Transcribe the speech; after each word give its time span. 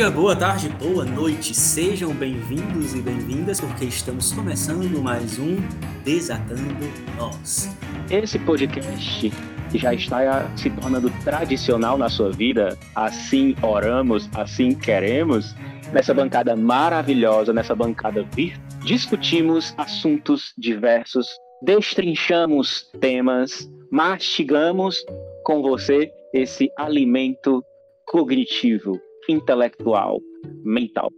dia, 0.00 0.10
boa 0.10 0.34
tarde, 0.34 0.70
boa 0.82 1.04
noite. 1.04 1.54
Sejam 1.54 2.14
bem-vindos 2.14 2.94
e 2.94 3.02
bem-vindas 3.02 3.60
porque 3.60 3.84
estamos 3.84 4.32
começando 4.32 4.98
mais 5.02 5.38
um 5.38 5.56
Desatando 6.02 6.88
Nós. 7.18 7.68
Esse 8.10 8.38
podcast 8.38 9.30
já 9.74 9.92
está 9.92 10.50
se 10.56 10.70
tornando 10.70 11.10
tradicional 11.22 11.98
na 11.98 12.08
sua 12.08 12.32
vida, 12.32 12.78
assim 12.94 13.54
oramos, 13.60 14.26
assim 14.34 14.74
queremos. 14.74 15.54
Nessa 15.92 16.14
bancada 16.14 16.56
maravilhosa, 16.56 17.52
nessa 17.52 17.74
bancada 17.74 18.26
vir, 18.34 18.58
discutimos 18.82 19.74
assuntos 19.76 20.54
diversos, 20.56 21.28
destrinchamos 21.62 22.90
temas, 23.02 23.68
mastigamos 23.92 24.96
com 25.44 25.60
você 25.60 26.10
esse 26.32 26.70
alimento 26.78 27.62
cognitivo, 28.06 28.98
intelectual, 29.30 30.20
mental. 30.64 31.12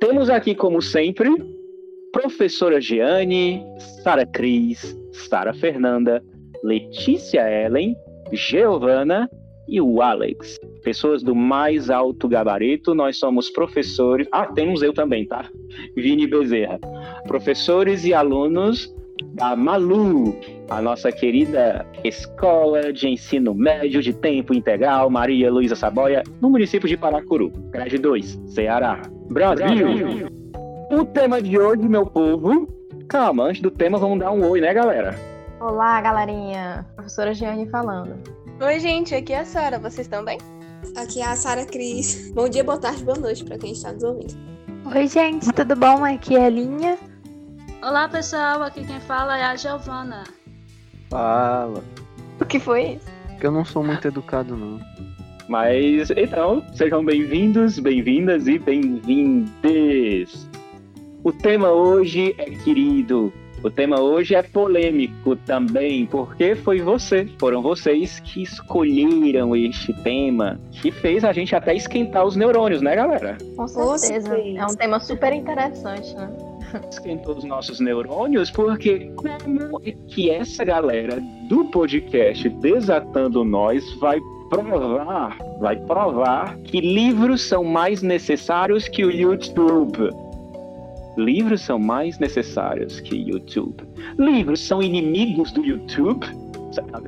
Temos 0.00 0.30
aqui, 0.30 0.54
como 0.54 0.80
sempre, 0.80 1.28
professora 2.12 2.80
Jeane, 2.80 3.62
Sara 4.02 4.24
Cris, 4.26 4.96
Sara 5.12 5.52
Fernanda, 5.52 6.22
Letícia 6.62 7.40
Ellen, 7.50 7.96
Giovana 8.32 9.28
e 9.68 9.80
o 9.80 10.00
Alex. 10.00 10.58
Pessoas 10.82 11.22
do 11.22 11.34
mais 11.34 11.90
alto 11.90 12.28
gabarito, 12.28 12.94
nós 12.94 13.18
somos 13.18 13.50
professores. 13.50 14.26
Ah, 14.32 14.46
temos 14.46 14.82
eu 14.82 14.92
também, 14.92 15.26
tá? 15.26 15.50
Vini 15.96 16.26
Bezerra. 16.26 16.78
Professores 17.26 18.04
e 18.04 18.14
alunos 18.14 18.94
da 19.34 19.54
Malu, 19.54 20.38
a 20.68 20.82
nossa 20.82 21.10
querida 21.10 21.86
Escola 22.04 22.92
de 22.92 23.08
Ensino 23.08 23.54
Médio 23.54 24.02
de 24.02 24.12
Tempo 24.12 24.52
Integral 24.52 25.08
Maria 25.08 25.50
Luísa 25.50 25.74
Saboia, 25.74 26.22
no 26.40 26.50
município 26.50 26.88
de 26.88 26.96
Paracuru, 26.96 27.50
grade 27.70 27.98
2, 27.98 28.38
Ceará, 28.48 29.00
Brasil. 29.30 30.28
O 30.90 31.04
tema 31.04 31.40
de 31.40 31.58
hoje, 31.58 31.88
meu 31.88 32.06
povo, 32.06 32.68
calma, 33.08 33.44
antes 33.44 33.62
do 33.62 33.70
tema, 33.70 33.98
vamos 33.98 34.18
dar 34.18 34.30
um 34.32 34.46
oi, 34.48 34.60
né, 34.60 34.72
galera? 34.74 35.14
Olá, 35.60 36.00
galerinha. 36.00 36.86
Professora 36.94 37.34
Giane 37.34 37.68
falando. 37.68 38.16
Oi, 38.60 38.78
gente, 38.78 39.14
aqui 39.14 39.32
é 39.32 39.40
a 39.40 39.44
Sara, 39.44 39.78
vocês 39.78 40.06
estão 40.06 40.24
bem? 40.24 40.38
Aqui 40.96 41.20
é 41.20 41.26
a 41.26 41.36
Sara 41.36 41.64
Cris. 41.64 42.30
Bom 42.34 42.48
dia, 42.48 42.62
boa 42.62 42.78
tarde, 42.78 43.04
boa 43.04 43.18
noite 43.18 43.44
para 43.44 43.58
quem 43.58 43.72
está 43.72 43.92
nos 43.92 44.02
ouvindo. 44.02 44.34
Oi, 44.94 45.06
gente, 45.06 45.52
tudo 45.52 45.74
bom? 45.76 46.04
Aqui 46.04 46.36
é 46.36 46.46
a 46.46 46.48
Linha. 46.48 46.98
Olá, 47.82 48.08
pessoal. 48.08 48.62
Aqui 48.62 48.84
quem 48.84 49.00
fala 49.00 49.38
é 49.38 49.44
a 49.44 49.56
Giovana. 49.56 50.24
Fala. 51.10 51.82
O 52.40 52.44
que 52.44 52.60
foi 52.60 52.92
isso? 52.92 53.06
Porque 53.28 53.46
eu 53.46 53.52
não 53.52 53.64
sou 53.64 53.82
muito 53.82 54.06
educado, 54.06 54.56
não. 54.56 54.80
Mas, 55.48 56.10
então, 56.10 56.62
sejam 56.74 57.04
bem-vindos, 57.04 57.78
bem-vindas 57.78 58.46
e 58.46 58.58
bem-vindes. 58.58 60.48
O 61.24 61.32
tema 61.32 61.70
hoje 61.70 62.34
é 62.36 62.50
querido. 62.50 63.32
O 63.62 63.70
tema 63.70 63.98
hoje 64.00 64.34
é 64.34 64.42
polêmico 64.42 65.34
também, 65.34 66.06
porque 66.06 66.54
foi 66.54 66.80
você, 66.80 67.26
foram 67.40 67.60
vocês 67.60 68.20
que 68.20 68.42
escolheram 68.42 69.56
este 69.56 69.92
tema, 70.02 70.60
que 70.70 70.92
fez 70.92 71.24
a 71.24 71.32
gente 71.32 71.56
até 71.56 71.74
esquentar 71.74 72.24
os 72.24 72.36
neurônios, 72.36 72.82
né, 72.82 72.94
galera? 72.94 73.36
Com 73.56 73.66
certeza. 73.66 74.36
É 74.38 74.64
um 74.64 74.74
tema 74.76 75.00
super 75.00 75.32
interessante, 75.32 76.14
né? 76.14 76.30
Esquentou 76.90 77.36
os 77.36 77.44
nossos 77.44 77.80
neurônios, 77.80 78.50
porque 78.50 79.10
como 79.16 79.80
é 79.84 79.92
que 80.08 80.30
essa 80.30 80.64
galera 80.64 81.20
do 81.48 81.64
podcast 81.66 82.48
Desatando 82.48 83.44
Nós 83.44 83.84
vai 83.94 84.18
provar, 84.48 85.36
vai 85.60 85.76
provar 85.76 86.56
que 86.58 86.80
livros 86.80 87.42
são 87.42 87.64
mais 87.64 88.02
necessários 88.02 88.88
que 88.88 89.04
o 89.04 89.10
YouTube? 89.10 90.10
Livros 91.16 91.62
são 91.62 91.78
mais 91.78 92.18
necessários 92.18 93.00
que 93.00 93.16
YouTube. 93.16 93.82
Livros 94.18 94.60
são 94.60 94.80
inimigos 94.80 95.50
do 95.50 95.64
YouTube? 95.64 96.24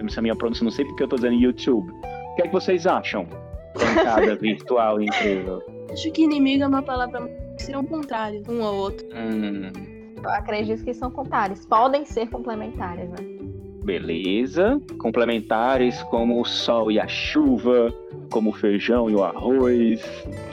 Essa 0.07 0.21
minha 0.21 0.35
pronúncia, 0.35 0.65
não 0.65 0.71
sei 0.71 0.85
porque 0.85 1.05
eu 1.05 1.09
tô 1.09 1.17
dizendo 1.17 1.35
YouTube. 1.35 1.89
O 1.91 2.35
que 2.37 2.43
é 2.43 2.47
que 2.49 2.53
vocês 2.53 2.87
acham? 2.87 3.27
Bancada 3.75 4.35
virtual 4.41 5.01
incrível. 5.01 5.63
Acho 5.93 6.11
que 6.11 6.23
inimigo 6.23 6.65
é 6.65 6.67
uma 6.67 6.83
palavra 6.83 7.21
seriam 7.63 7.85
contrários 7.85 8.47
um 8.49 8.63
ao 8.65 8.75
outro. 8.75 9.07
Hum, 9.15 9.71
Eu 10.23 10.31
acredito 10.31 10.85
que 10.85 10.93
são 10.93 11.11
complementares. 11.11 11.65
Podem 11.67 12.05
ser 12.05 12.29
complementares, 12.29 13.09
né? 13.11 13.17
beleza. 13.85 14.81
Complementares 14.99 16.03
como 16.05 16.41
o 16.41 16.45
sol 16.45 16.93
e 16.93 17.01
a 17.01 17.09
chuva, 17.09 17.93
como 18.31 18.51
o 18.51 18.53
feijão 18.53 19.11
e 19.11 19.15
o 19.15 19.25
arroz. 19.25 20.01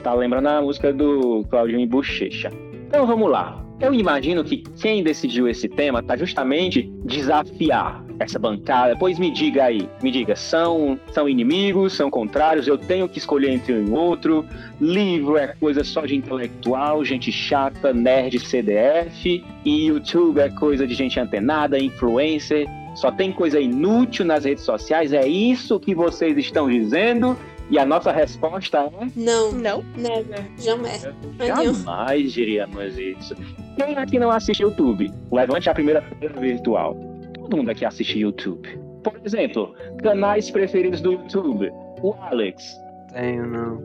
Tá 0.02 0.14
lembrando 0.14 0.48
a 0.48 0.62
música 0.62 0.92
do 0.92 1.44
Claudinho 1.50 1.80
e 1.80 1.86
Bochecha. 1.86 2.50
Então 2.88 3.06
vamos 3.06 3.30
lá. 3.30 3.64
Eu 3.80 3.94
imagino 3.94 4.42
que 4.42 4.56
quem 4.56 5.04
decidiu 5.04 5.46
esse 5.46 5.68
tema 5.68 6.02
tá 6.02 6.16
justamente 6.16 6.90
desafiar 7.04 8.04
essa 8.18 8.36
bancada. 8.36 8.96
Pois 8.98 9.20
me 9.20 9.30
diga 9.30 9.64
aí, 9.64 9.88
me 10.02 10.10
diga, 10.10 10.34
são, 10.34 10.98
são 11.12 11.28
inimigos, 11.28 11.92
são 11.92 12.10
contrários, 12.10 12.66
eu 12.66 12.76
tenho 12.76 13.08
que 13.08 13.18
escolher 13.18 13.50
entre 13.50 13.72
um 13.74 13.86
e 13.86 13.90
outro. 13.90 14.44
Livro 14.80 15.36
é 15.36 15.48
coisa 15.48 15.84
só 15.84 16.04
de 16.04 16.16
intelectual, 16.16 17.04
gente 17.04 17.30
chata, 17.30 17.92
nerd 17.92 18.40
CDF, 18.40 19.44
e 19.64 19.86
YouTube 19.86 20.40
é 20.40 20.48
coisa 20.48 20.84
de 20.84 20.94
gente 20.94 21.20
antenada, 21.20 21.78
influencer. 21.78 22.66
Só 22.96 23.12
tem 23.12 23.30
coisa 23.30 23.60
inútil 23.60 24.24
nas 24.24 24.44
redes 24.44 24.64
sociais, 24.64 25.12
é 25.12 25.24
isso 25.24 25.78
que 25.78 25.94
vocês 25.94 26.36
estão 26.36 26.68
dizendo? 26.68 27.38
E 27.70 27.78
a 27.78 27.84
nossa 27.84 28.10
resposta 28.12 28.78
é 28.78 29.06
Não, 29.14 29.52
Não? 29.52 29.82
never, 29.96 30.44
jamais. 30.58 31.06
Jamais 31.38 32.32
diríamos 32.32 32.98
isso. 32.98 33.34
Quem 33.76 33.96
aqui 33.96 34.18
não 34.18 34.30
assiste 34.30 34.62
YouTube? 34.62 35.10
Levante 35.30 35.68
a 35.68 35.74
primeira 35.74 36.02
pedra 36.02 36.40
virtual. 36.40 36.96
Todo 37.34 37.56
mundo 37.56 37.70
aqui 37.70 37.84
assiste 37.84 38.18
YouTube. 38.18 38.66
Por 39.04 39.20
exemplo, 39.24 39.74
canais 40.02 40.50
preferidos 40.50 41.00
do 41.00 41.12
YouTube. 41.12 41.70
O 42.02 42.14
Alex. 42.22 42.74
Tenho, 43.12 43.46
não. 43.46 43.82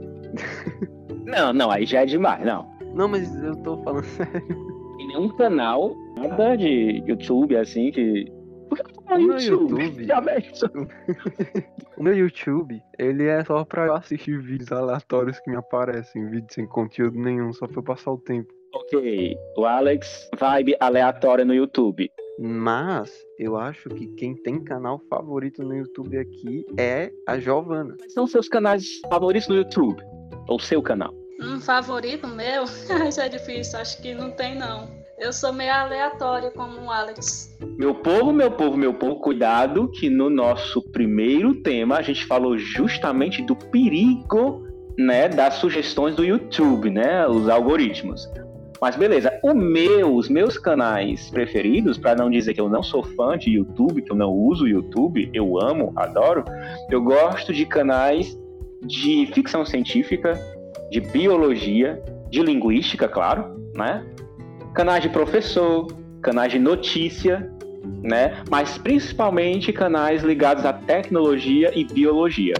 Não, 1.26 1.54
não, 1.54 1.72
aí 1.72 1.86
já 1.86 2.02
é 2.02 2.06
demais, 2.06 2.46
não. 2.46 2.68
Não, 2.94 3.08
mas 3.08 3.34
eu 3.44 3.56
tô 3.58 3.78
falando 3.84 4.04
sério. 4.16 4.48
Tem 4.98 5.08
nenhum 5.08 5.30
canal, 5.30 5.96
nada 6.18 6.56
de 6.56 7.04
YouTube 7.06 7.56
assim 7.58 7.92
que. 7.92 8.32
Por 8.76 8.86
que 8.86 8.92
eu 8.92 9.04
tô 9.04 9.14
O 9.14 9.28
meu 9.28 9.38
YouTube? 9.38 10.08
O 11.98 12.04
meu 12.04 12.18
YouTube, 12.18 12.82
ele 12.98 13.28
é 13.28 13.44
só 13.44 13.64
pra 13.64 13.86
eu 13.86 13.94
assistir 13.94 14.42
vídeos 14.42 14.72
aleatórios 14.72 15.40
que 15.40 15.52
me 15.52 15.58
aparecem, 15.58 16.28
vídeos 16.30 16.54
sem 16.54 16.66
conteúdo 16.66 17.20
nenhum, 17.20 17.54
só 17.54 17.68
pra 17.68 17.78
eu 17.78 17.84
passar 17.84 18.12
o 18.12 18.18
tempo. 18.18 18.52
Ok, 18.74 19.38
o 19.56 19.66
Alex, 19.66 20.30
vibe 20.40 20.76
aleatória 20.80 21.46
no 21.46 21.54
YouTube. 21.54 22.10
Mas 22.40 23.12
eu 23.38 23.56
acho 23.56 23.90
que 23.90 24.08
quem 24.16 24.36
tem 24.36 24.64
canal 24.64 25.00
favorito 25.08 25.62
no 25.62 25.76
YouTube 25.76 26.18
aqui 26.18 26.66
é 26.80 27.12
a 27.28 27.38
Giovana. 27.38 27.96
Quais 27.98 28.14
são 28.14 28.26
seus 28.26 28.50
canais 28.50 28.84
favoritos 29.08 29.48
no 29.48 29.56
YouTube? 29.56 30.02
Ou 30.48 30.60
seu 30.60 30.82
canal? 30.82 31.14
Um 31.40 31.60
favorito 31.60 32.28
meu? 32.28 32.64
Isso 33.08 33.22
é 33.22 33.30
difícil, 33.30 33.78
acho 33.80 34.02
que 34.02 34.16
não 34.16 34.32
tem 34.32 34.58
não. 34.58 35.03
Eu 35.18 35.32
sou 35.32 35.54
meio 35.54 35.72
aleatório 35.72 36.52
como 36.52 36.82
o 36.82 36.92
Alex. 36.92 37.56
Meu 37.78 37.94
povo, 37.94 38.34
meu 38.34 38.52
povo, 38.52 38.76
meu 38.76 38.94
povo, 38.94 39.18
cuidado 39.18 39.88
que 39.88 40.10
no 40.10 40.30
nosso 40.30 40.82
primeiro 40.92 41.56
tema 41.62 41.98
a 41.98 42.02
gente 42.02 42.26
falou 42.26 42.58
justamente 42.58 43.42
do 43.44 43.56
perigo, 43.56 44.68
né, 44.98 45.30
das 45.30 45.56
sugestões 45.56 46.16
do 46.16 46.24
YouTube, 46.24 46.90
né, 46.90 47.28
os 47.28 47.48
algoritmos. 47.48 48.28
Mas 48.82 48.98
beleza, 48.98 49.32
o 49.42 49.54
meu, 49.54 50.14
os 50.16 50.28
meus 50.28 50.58
canais 50.58 51.30
preferidos, 51.30 51.98
para 51.98 52.16
não 52.16 52.30
dizer 52.30 52.54
que 52.54 52.60
eu 52.60 52.68
não 52.68 52.84
sou 52.84 53.02
fã 53.02 53.38
de 53.38 53.52
YouTube, 53.52 54.02
que 54.02 54.12
eu 54.12 54.16
não 54.16 54.30
uso 54.30 54.68
YouTube, 54.68 55.30
eu 55.34 55.58
amo, 55.62 55.94
adoro, 55.96 56.44
eu 56.90 57.02
gosto 57.02 57.54
de 57.54 57.66
canais 57.66 58.38
de 58.82 59.26
ficção 59.28 59.66
científica, 59.66 60.34
de 60.92 61.00
biologia, 61.00 62.04
de 62.30 62.42
linguística, 62.42 63.08
claro, 63.08 63.56
né? 63.74 64.06
Canais 64.74 65.04
de 65.04 65.10
professor, 65.10 65.86
canais 66.20 66.52
de 66.52 66.58
notícia, 66.58 67.48
né? 68.02 68.44
Mas 68.50 68.76
principalmente 68.76 69.72
canais 69.72 70.24
ligados 70.24 70.66
à 70.66 70.74
tecnologia 70.74 71.72
e 71.78 71.84
biologia, 71.84 72.56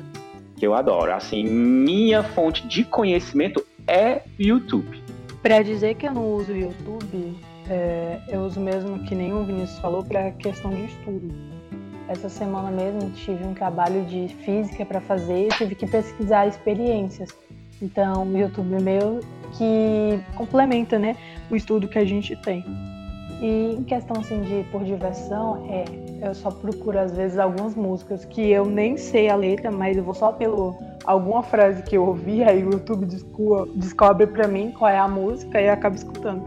que 0.56 0.68
eu 0.68 0.76
adoro. 0.76 1.12
Assim, 1.12 1.44
minha 1.44 2.22
fonte 2.22 2.68
de 2.68 2.84
conhecimento 2.84 3.66
é 3.88 4.22
YouTube. 4.40 5.02
Pra 5.42 5.64
dizer 5.64 5.96
que 5.96 6.06
eu 6.08 6.14
não 6.14 6.34
uso 6.36 6.54
o 6.54 6.56
YouTube, 6.56 7.36
é, 7.68 8.20
eu 8.30 8.42
uso 8.42 8.60
mesmo 8.60 9.00
que 9.06 9.16
o 9.16 9.44
Vinícius 9.44 9.80
falou 9.80 10.04
pra 10.04 10.30
questão 10.34 10.70
de 10.70 10.86
estudo. 10.86 11.34
Essa 12.08 12.30
semana 12.30 12.70
mesmo 12.70 13.10
tive 13.12 13.44
um 13.44 13.56
trabalho 13.56 14.06
de 14.06 14.28
física 14.46 14.86
para 14.86 15.02
fazer 15.02 15.48
e 15.48 15.50
tive 15.50 15.74
que 15.74 15.88
pesquisar 15.88 16.46
experiências. 16.46 17.30
Então, 17.84 18.26
o 18.26 18.38
YouTube 18.38 18.82
meio 18.82 19.20
que 19.58 20.18
complementa, 20.36 20.98
né, 20.98 21.18
o 21.52 21.56
estudo 21.56 21.88
que 21.88 22.00
a 22.00 22.06
gente 22.06 22.36
tem. 22.38 22.66
E 23.42 23.76
em 23.78 23.84
questão 23.84 24.22
assim 24.22 24.42
de 24.42 24.64
por 24.72 24.86
diversão, 24.86 25.68
é, 25.70 25.84
eu 26.26 26.34
só 26.34 26.50
procuro 26.50 26.98
às 26.98 27.14
vezes 27.16 27.38
algumas 27.38 27.76
músicas 27.76 28.24
que 28.24 28.50
eu 28.50 28.66
nem 28.66 28.96
sei 28.96 29.30
a 29.30 29.36
letra, 29.36 29.70
mas 29.70 29.98
eu 29.98 30.04
vou 30.04 30.14
só 30.14 30.32
pelo 30.32 30.74
alguma 31.04 31.44
frase 31.44 31.84
que 31.84 31.98
eu 31.98 32.06
ouvi, 32.06 32.42
aí 32.42 32.64
o 32.64 32.72
YouTube 32.72 33.06
desco- 33.06 33.68
descobre 33.76 34.28
pra 34.28 34.48
mim 34.48 34.72
qual 34.72 34.90
é 34.90 34.98
a 34.98 35.10
música 35.10 35.62
e 35.62 35.68
eu 35.68 35.74
acabo 35.74 35.98
escutando. 35.98 36.46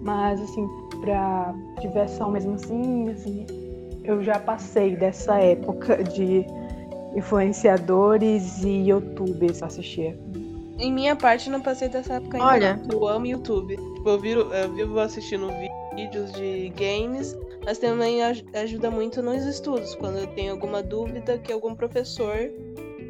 Mas, 0.00 0.40
assim, 0.40 0.66
pra 1.02 1.54
diversão 1.82 2.30
mesmo 2.30 2.54
assim, 2.54 3.10
assim, 3.10 3.46
eu 4.02 4.22
já 4.22 4.38
passei 4.38 4.96
dessa 4.96 5.38
época 5.38 6.02
de 6.02 6.46
influenciadores 7.14 8.64
e 8.64 8.88
youtubers 8.88 9.62
assistir. 9.62 10.16
Em 10.78 10.92
minha 10.92 11.16
parte, 11.16 11.50
não 11.50 11.60
passei 11.60 11.88
dessa 11.88 12.14
época 12.14 12.36
ainda. 12.38 12.46
Olha. 12.48 12.80
não. 12.88 12.98
Eu 13.00 13.08
amo 13.08 13.26
YouTube. 13.26 13.76
Tipo, 13.76 14.08
eu, 14.08 14.18
viro, 14.18 14.40
eu 14.54 14.72
vivo 14.74 15.00
assistindo 15.00 15.48
vídeos 15.94 16.32
de 16.32 16.68
games, 16.76 17.36
mas 17.64 17.78
também 17.78 18.22
aj- 18.22 18.44
ajuda 18.54 18.90
muito 18.90 19.20
nos 19.20 19.44
estudos. 19.44 19.94
Quando 19.96 20.18
eu 20.18 20.26
tenho 20.28 20.52
alguma 20.52 20.82
dúvida, 20.82 21.36
que 21.38 21.52
algum 21.52 21.74
professor 21.74 22.36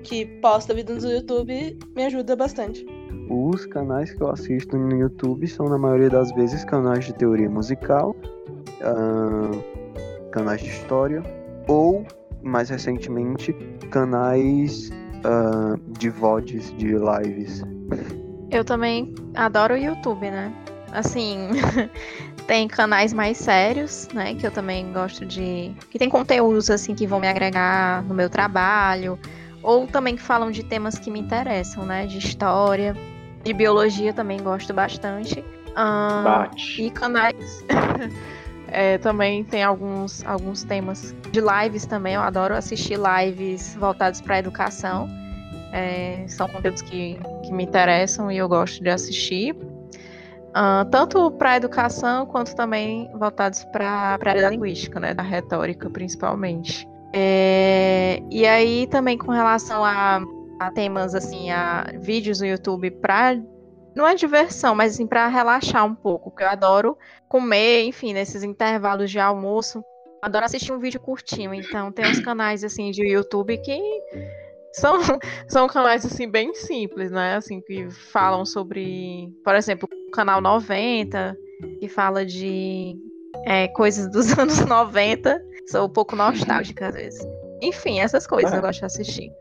que 0.02 0.24
posta 0.40 0.72
vídeos 0.72 1.04
no 1.04 1.10
YouTube 1.12 1.78
me 1.94 2.04
ajuda 2.04 2.34
bastante. 2.34 2.86
Os 3.30 3.66
canais 3.66 4.10
que 4.14 4.22
eu 4.22 4.30
assisto 4.30 4.78
no 4.78 4.96
YouTube 4.96 5.46
são, 5.46 5.68
na 5.68 5.76
maioria 5.76 6.08
das 6.08 6.32
vezes, 6.32 6.64
canais 6.64 7.04
de 7.04 7.12
teoria 7.12 7.50
musical, 7.50 8.16
ahn, 8.80 9.60
canais 10.30 10.62
de 10.62 10.68
história, 10.68 11.22
ou, 11.66 12.06
mais 12.42 12.70
recentemente, 12.70 13.52
canais 13.90 14.90
ahn, 15.24 15.78
de 15.98 16.10
VODs, 16.10 16.76
de 16.76 16.94
lives. 16.94 17.62
Eu 18.50 18.64
também 18.64 19.14
adoro 19.34 19.74
o 19.74 19.76
YouTube, 19.76 20.30
né? 20.30 20.52
Assim, 20.92 21.50
tem 22.46 22.66
canais 22.66 23.12
mais 23.12 23.36
sérios, 23.36 24.08
né? 24.14 24.34
Que 24.34 24.46
eu 24.46 24.50
também 24.50 24.90
gosto 24.92 25.26
de. 25.26 25.74
Que 25.90 25.98
tem 25.98 26.08
conteúdos, 26.08 26.70
assim, 26.70 26.94
que 26.94 27.06
vão 27.06 27.20
me 27.20 27.28
agregar 27.28 28.02
no 28.04 28.14
meu 28.14 28.30
trabalho. 28.30 29.18
Ou 29.62 29.86
também 29.86 30.16
que 30.16 30.22
falam 30.22 30.50
de 30.50 30.62
temas 30.62 30.98
que 30.98 31.10
me 31.10 31.20
interessam, 31.20 31.84
né? 31.84 32.06
De 32.06 32.18
história. 32.18 32.96
De 33.44 33.52
biologia 33.52 34.12
também 34.12 34.42
gosto 34.42 34.72
bastante. 34.72 35.44
Ahn, 35.76 36.24
Bate. 36.24 36.82
e 36.82 36.90
canais. 36.90 37.64
É, 38.70 38.98
também 38.98 39.44
tem 39.44 39.62
alguns, 39.62 40.24
alguns 40.24 40.64
temas 40.64 41.14
de 41.30 41.40
lives 41.40 41.86
também. 41.86 42.14
Eu 42.14 42.22
adoro 42.22 42.54
assistir 42.54 42.98
lives 42.98 43.74
voltadas 43.76 44.20
para 44.20 44.38
educação. 44.38 45.08
É, 45.72 46.24
são 46.28 46.48
conteúdos 46.48 46.82
que, 46.82 47.18
que 47.44 47.52
me 47.52 47.64
interessam 47.64 48.30
e 48.30 48.38
eu 48.38 48.48
gosto 48.48 48.82
de 48.82 48.88
assistir. 48.88 49.56
Ah, 50.54 50.86
tanto 50.90 51.30
para 51.32 51.52
a 51.52 51.56
educação 51.56 52.26
quanto 52.26 52.54
também 52.56 53.10
voltados 53.16 53.64
para 53.64 53.88
a 53.88 54.12
área 54.28 54.42
da 54.42 54.50
linguística, 54.50 54.98
né, 54.98 55.14
da 55.14 55.22
retórica 55.22 55.88
principalmente. 55.90 56.88
É, 57.12 58.20
e 58.30 58.46
aí 58.46 58.86
também 58.88 59.16
com 59.16 59.30
relação 59.30 59.84
a, 59.84 60.20
a 60.58 60.70
temas 60.72 61.14
assim, 61.14 61.50
a 61.50 61.86
vídeos 62.00 62.40
no 62.40 62.46
YouTube 62.46 62.90
para 62.90 63.38
não 63.98 64.06
é 64.06 64.14
diversão, 64.14 64.76
mas 64.76 64.94
assim 64.94 65.08
para 65.08 65.26
relaxar 65.26 65.84
um 65.84 65.94
pouco, 65.94 66.30
porque 66.30 66.44
eu 66.44 66.48
adoro 66.48 66.96
comer, 67.28 67.82
enfim, 67.82 68.12
nesses 68.12 68.44
intervalos 68.44 69.10
de 69.10 69.18
almoço. 69.18 69.82
Adoro 70.22 70.44
assistir 70.44 70.72
um 70.72 70.78
vídeo 70.78 71.00
curtinho, 71.00 71.52
então 71.52 71.90
tem 71.90 72.06
uns 72.06 72.20
canais 72.20 72.62
assim 72.62 72.92
de 72.92 73.04
YouTube 73.04 73.58
que 73.58 73.76
são, 74.72 74.98
são 75.48 75.66
canais 75.66 76.06
assim 76.06 76.30
bem 76.30 76.54
simples, 76.54 77.10
né? 77.10 77.34
Assim 77.34 77.60
que 77.60 77.90
falam 77.90 78.44
sobre, 78.44 79.28
por 79.44 79.56
exemplo, 79.56 79.88
o 80.08 80.10
canal 80.12 80.40
90, 80.40 81.36
que 81.80 81.88
fala 81.88 82.24
de 82.24 82.96
é, 83.46 83.66
coisas 83.66 84.08
dos 84.12 84.30
anos 84.38 84.64
90. 84.64 85.42
Sou 85.66 85.86
um 85.86 85.90
pouco 85.90 86.14
nostálgica 86.14 86.86
às 86.86 86.94
vezes. 86.94 87.26
Enfim, 87.60 87.98
essas 87.98 88.28
coisas 88.28 88.52
eu 88.52 88.60
gosto 88.60 88.78
de 88.78 88.86
assistir. 88.86 89.32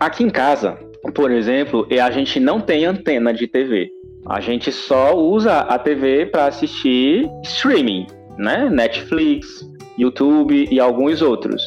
Aqui 0.00 0.24
em 0.24 0.30
casa, 0.30 0.78
por 1.14 1.30
exemplo, 1.30 1.86
a 1.90 2.10
gente 2.10 2.40
não 2.40 2.60
tem 2.60 2.86
antena 2.86 3.32
de 3.32 3.46
TV. 3.46 3.90
A 4.28 4.40
gente 4.40 4.72
só 4.72 5.16
usa 5.16 5.60
a 5.60 5.78
TV 5.78 6.26
para 6.26 6.46
assistir 6.46 7.30
streaming, 7.44 8.06
né? 8.36 8.68
Netflix, 8.68 9.64
YouTube 9.96 10.68
e 10.70 10.80
alguns 10.80 11.22
outros. 11.22 11.62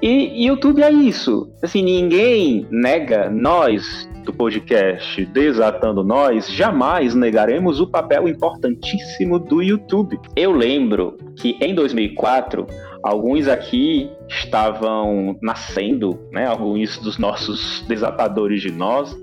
E 0.00 0.46
YouTube 0.46 0.82
é 0.82 0.90
isso. 0.90 1.50
Assim, 1.62 1.82
ninguém 1.82 2.66
nega 2.70 3.28
nós 3.28 4.08
do 4.24 4.32
podcast 4.32 5.24
Desatando 5.26 6.02
Nós, 6.04 6.50
jamais 6.50 7.14
negaremos 7.14 7.80
o 7.80 7.86
papel 7.86 8.28
importantíssimo 8.28 9.38
do 9.38 9.60
YouTube. 9.60 10.18
Eu 10.36 10.52
lembro 10.52 11.16
que 11.36 11.56
em 11.60 11.74
2004 11.74 12.66
alguns 13.02 13.48
aqui 13.48 14.08
estavam 14.28 15.36
nascendo, 15.42 16.18
né? 16.32 16.46
Alguns 16.46 16.96
dos 16.98 17.18
nossos 17.18 17.84
desatadores 17.88 18.62
de 18.62 18.70
nós, 18.70 19.14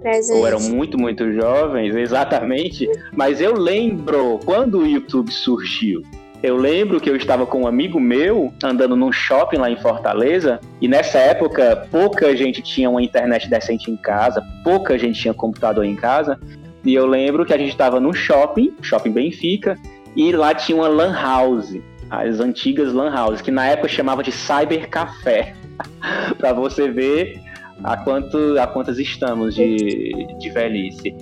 Presente. 0.00 0.38
ou 0.38 0.46
eram 0.46 0.60
muito, 0.60 0.98
muito 0.98 1.30
jovens, 1.32 1.94
exatamente. 1.94 2.88
Mas 3.12 3.40
eu 3.40 3.54
lembro 3.54 4.40
quando 4.44 4.78
o 4.78 4.86
YouTube 4.86 5.30
surgiu. 5.30 6.02
Eu 6.42 6.56
lembro 6.56 6.98
que 6.98 7.10
eu 7.10 7.16
estava 7.16 7.44
com 7.44 7.62
um 7.62 7.66
amigo 7.66 8.00
meu 8.00 8.52
andando 8.64 8.96
num 8.96 9.12
shopping 9.12 9.58
lá 9.58 9.70
em 9.70 9.76
Fortaleza, 9.76 10.58
e 10.80 10.88
nessa 10.88 11.18
época 11.18 11.86
pouca 11.90 12.34
gente 12.34 12.62
tinha 12.62 12.88
uma 12.88 13.02
internet 13.02 13.48
decente 13.48 13.90
em 13.90 13.96
casa, 13.96 14.42
pouca 14.64 14.98
gente 14.98 15.20
tinha 15.20 15.34
computador 15.34 15.84
em 15.84 15.94
casa. 15.94 16.40
E 16.82 16.94
eu 16.94 17.06
lembro 17.06 17.44
que 17.44 17.52
a 17.52 17.58
gente 17.58 17.72
estava 17.72 18.00
num 18.00 18.14
shopping, 18.14 18.72
shopping 18.80 19.12
Benfica, 19.12 19.76
e 20.16 20.32
lá 20.32 20.54
tinha 20.54 20.76
uma 20.76 20.88
lan 20.88 21.12
house, 21.12 21.78
as 22.08 22.40
antigas 22.40 22.90
lan 22.90 23.14
houses, 23.14 23.42
que 23.42 23.50
na 23.50 23.66
época 23.66 23.88
chamava 23.88 24.22
de 24.22 24.32
cyber 24.32 24.88
café, 24.88 25.54
para 26.38 26.54
você 26.54 26.88
ver 26.88 27.38
a, 27.82 27.96
quanto, 27.96 28.58
a 28.58 28.66
quantas 28.66 28.98
estamos 28.98 29.54
de, 29.54 30.26
de 30.38 30.50
velhice. 30.50 31.14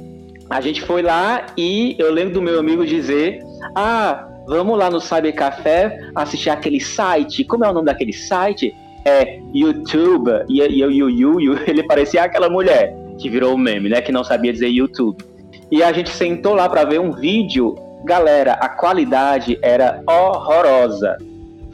A 0.50 0.60
gente 0.60 0.80
foi 0.82 1.02
lá 1.02 1.46
e 1.56 1.94
eu 1.98 2.12
lembro 2.12 2.34
do 2.34 2.42
meu 2.42 2.58
amigo 2.58 2.86
dizer: 2.86 3.40
Ah, 3.74 4.28
vamos 4.46 4.78
lá 4.78 4.90
no 4.90 5.00
Cyber 5.00 5.34
Café 5.34 5.98
assistir 6.14 6.50
aquele 6.50 6.80
site. 6.80 7.44
Como 7.44 7.64
é 7.64 7.70
o 7.70 7.72
nome 7.72 7.86
daquele 7.86 8.12
site? 8.12 8.74
É 9.04 9.38
YouTube. 9.54 10.30
E 10.48 10.60
e 10.60 10.80
eu, 10.80 10.90
eu, 10.90 11.58
ele 11.68 11.82
parecia 11.82 12.22
aquela 12.22 12.48
mulher 12.48 12.94
que 13.18 13.28
virou 13.28 13.54
o 13.54 13.58
meme, 13.58 13.88
né? 13.88 14.00
Que 14.00 14.12
não 14.12 14.24
sabia 14.24 14.52
dizer 14.52 14.68
YouTube. 14.68 15.22
E 15.70 15.82
a 15.82 15.92
gente 15.92 16.10
sentou 16.10 16.54
lá 16.54 16.68
para 16.68 16.84
ver 16.84 17.00
um 17.00 17.12
vídeo. 17.12 17.74
Galera, 18.04 18.52
a 18.54 18.68
qualidade 18.68 19.58
era 19.60 20.02
horrorosa. 20.08 21.18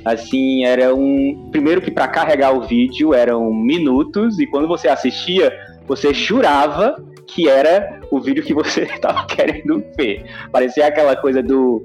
Assim, 0.04 0.64
era 0.64 0.94
um. 0.94 1.48
Primeiro 1.50 1.80
que 1.80 1.90
para 1.90 2.08
carregar 2.08 2.52
o 2.52 2.62
vídeo 2.62 3.14
eram 3.14 3.52
minutos, 3.52 4.38
e 4.38 4.46
quando 4.46 4.68
você 4.68 4.88
assistia, 4.88 5.52
você 5.86 6.12
jurava 6.12 6.96
que 7.26 7.48
era 7.48 8.00
o 8.10 8.20
vídeo 8.20 8.44
que 8.44 8.54
você 8.54 8.82
estava 8.94 9.26
querendo 9.26 9.82
ver. 9.96 10.24
Parecia 10.52 10.86
aquela 10.86 11.16
coisa 11.16 11.42
do, 11.42 11.84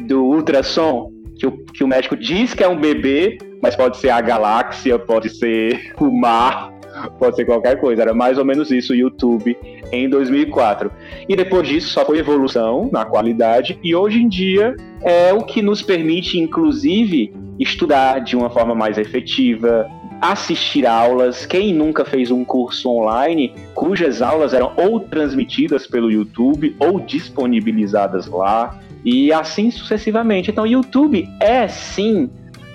do 0.00 0.24
ultrassom, 0.24 1.12
que 1.38 1.46
o, 1.46 1.52
que 1.52 1.84
o 1.84 1.88
médico 1.88 2.16
diz 2.16 2.54
que 2.54 2.62
é 2.62 2.68
um 2.68 2.78
bebê, 2.78 3.38
mas 3.62 3.76
pode 3.76 3.96
ser 3.96 4.10
a 4.10 4.20
galáxia, 4.20 4.98
pode 4.98 5.30
ser 5.30 5.94
o 5.98 6.10
mar, 6.10 6.72
pode 7.18 7.36
ser 7.36 7.44
qualquer 7.44 7.80
coisa. 7.80 8.02
Era 8.02 8.14
mais 8.14 8.36
ou 8.36 8.44
menos 8.44 8.70
isso 8.70 8.92
o 8.92 8.96
YouTube 8.96 9.56
em 9.92 10.08
2004. 10.08 10.90
E 11.28 11.36
depois 11.36 11.66
disso 11.66 11.88
só 11.88 12.04
foi 12.04 12.18
evolução 12.18 12.88
na 12.92 13.04
qualidade, 13.04 13.78
e 13.82 13.94
hoje 13.94 14.20
em 14.20 14.28
dia 14.28 14.76
é 15.02 15.32
o 15.32 15.42
que 15.42 15.62
nos 15.62 15.82
permite, 15.82 16.38
inclusive, 16.38 17.32
estudar 17.60 18.20
de 18.20 18.34
uma 18.34 18.50
forma 18.50 18.74
mais 18.74 18.98
efetiva, 18.98 19.86
assistir 20.20 20.86
aulas. 20.86 21.46
Quem 21.46 21.72
nunca 21.72 22.04
fez 22.04 22.30
um 22.30 22.44
curso 22.44 22.90
online 22.90 23.54
cujas 23.74 24.22
aulas 24.22 24.54
eram 24.54 24.72
ou 24.76 24.98
transmitidas 25.00 25.86
pelo 25.86 26.10
YouTube 26.10 26.74
ou 26.78 26.98
disponibilizadas 26.98 28.26
lá, 28.26 28.80
e 29.04 29.32
assim 29.32 29.70
sucessivamente. 29.70 30.50
Então, 30.50 30.66
YouTube 30.66 31.28
é 31.40 31.68
sim 31.68 32.30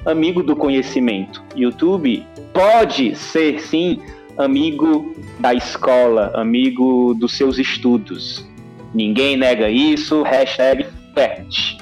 amigo 0.06 0.44
do 0.44 0.56
conhecimento. 0.56 1.44
YouTube 1.56 2.26
pode 2.54 3.16
ser 3.16 3.60
sim 3.60 4.00
amigo 4.38 5.14
da 5.40 5.54
escola, 5.54 6.32
amigo 6.36 7.14
dos 7.14 7.36
seus 7.36 7.58
estudos. 7.58 8.46
Ninguém 8.94 9.36
nega 9.36 9.70
isso, 9.70 10.24
hashtag 10.24 10.86
fact. 11.14 11.78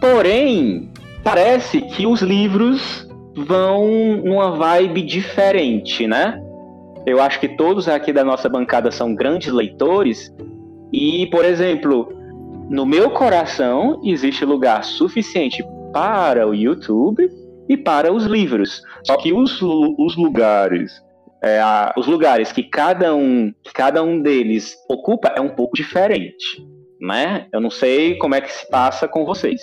Porém, 0.00 0.89
parece 1.22 1.80
que 1.80 2.06
os 2.06 2.22
livros 2.22 3.08
vão 3.34 4.16
numa 4.24 4.52
vibe 4.52 5.02
diferente, 5.02 6.06
né? 6.06 6.40
Eu 7.06 7.20
acho 7.20 7.40
que 7.40 7.48
todos 7.48 7.88
aqui 7.88 8.12
da 8.12 8.24
nossa 8.24 8.48
bancada 8.48 8.90
são 8.90 9.14
grandes 9.14 9.52
leitores 9.52 10.34
e, 10.92 11.26
por 11.30 11.44
exemplo, 11.44 12.12
no 12.68 12.84
meu 12.84 13.10
coração 13.10 14.00
existe 14.04 14.44
lugar 14.44 14.84
suficiente 14.84 15.64
para 15.92 16.46
o 16.46 16.54
YouTube 16.54 17.28
e 17.68 17.76
para 17.76 18.12
os 18.12 18.24
livros. 18.24 18.82
Só 19.06 19.16
que 19.16 19.32
os, 19.32 19.60
os 19.62 20.16
lugares, 20.16 21.02
é, 21.42 21.60
a, 21.60 21.94
os 21.96 22.06
lugares 22.06 22.52
que 22.52 22.62
cada 22.62 23.14
um, 23.14 23.52
que 23.62 23.72
cada 23.72 24.02
um 24.02 24.20
deles 24.20 24.76
ocupa 24.88 25.32
é 25.34 25.40
um 25.40 25.48
pouco 25.48 25.76
diferente, 25.76 26.64
né? 27.00 27.46
Eu 27.52 27.60
não 27.60 27.70
sei 27.70 28.16
como 28.18 28.34
é 28.34 28.40
que 28.40 28.52
se 28.52 28.68
passa 28.68 29.08
com 29.08 29.24
vocês. 29.24 29.60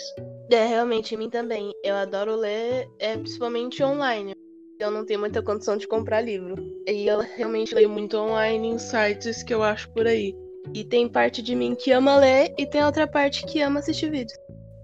É, 0.50 0.66
realmente, 0.66 1.14
em 1.14 1.18
mim 1.18 1.30
também. 1.30 1.74
Eu 1.84 1.96
adoro 1.96 2.36
ler, 2.36 2.90
é, 3.00 3.18
principalmente 3.18 3.84
online. 3.84 4.34
eu 4.80 4.92
não 4.92 5.04
tenho 5.06 5.20
muita 5.20 5.42
condição 5.42 5.76
de 5.76 5.88
comprar 5.88 6.22
livro. 6.22 6.56
E 6.88 7.08
eu 7.08 7.20
realmente 7.20 7.76
leio 7.76 7.90
muito 7.90 8.18
online 8.18 8.70
em 8.70 8.78
sites 8.78 9.44
que 9.44 9.54
eu 9.54 9.64
acho 9.64 9.90
por 9.92 10.08
aí. 10.08 10.36
E 10.74 10.84
tem 10.84 11.08
parte 11.08 11.42
de 11.42 11.56
mim 11.56 11.76
que 11.76 11.92
ama 11.92 12.18
ler 12.18 12.54
e 12.58 12.66
tem 12.66 12.84
outra 12.84 13.08
parte 13.08 13.46
que 13.46 13.62
ama 13.62 13.80
assistir 13.80 14.12
vídeos. 14.12 14.38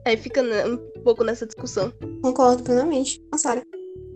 Aí 0.05 0.17
fica 0.17 0.41
né, 0.41 0.65
um 0.65 0.77
pouco 1.03 1.23
nessa 1.23 1.45
discussão. 1.45 1.93
Concordo 2.21 2.63
plenamente 2.63 3.19
com 3.29 3.35
a 3.35 3.37
Sarah. 3.37 3.63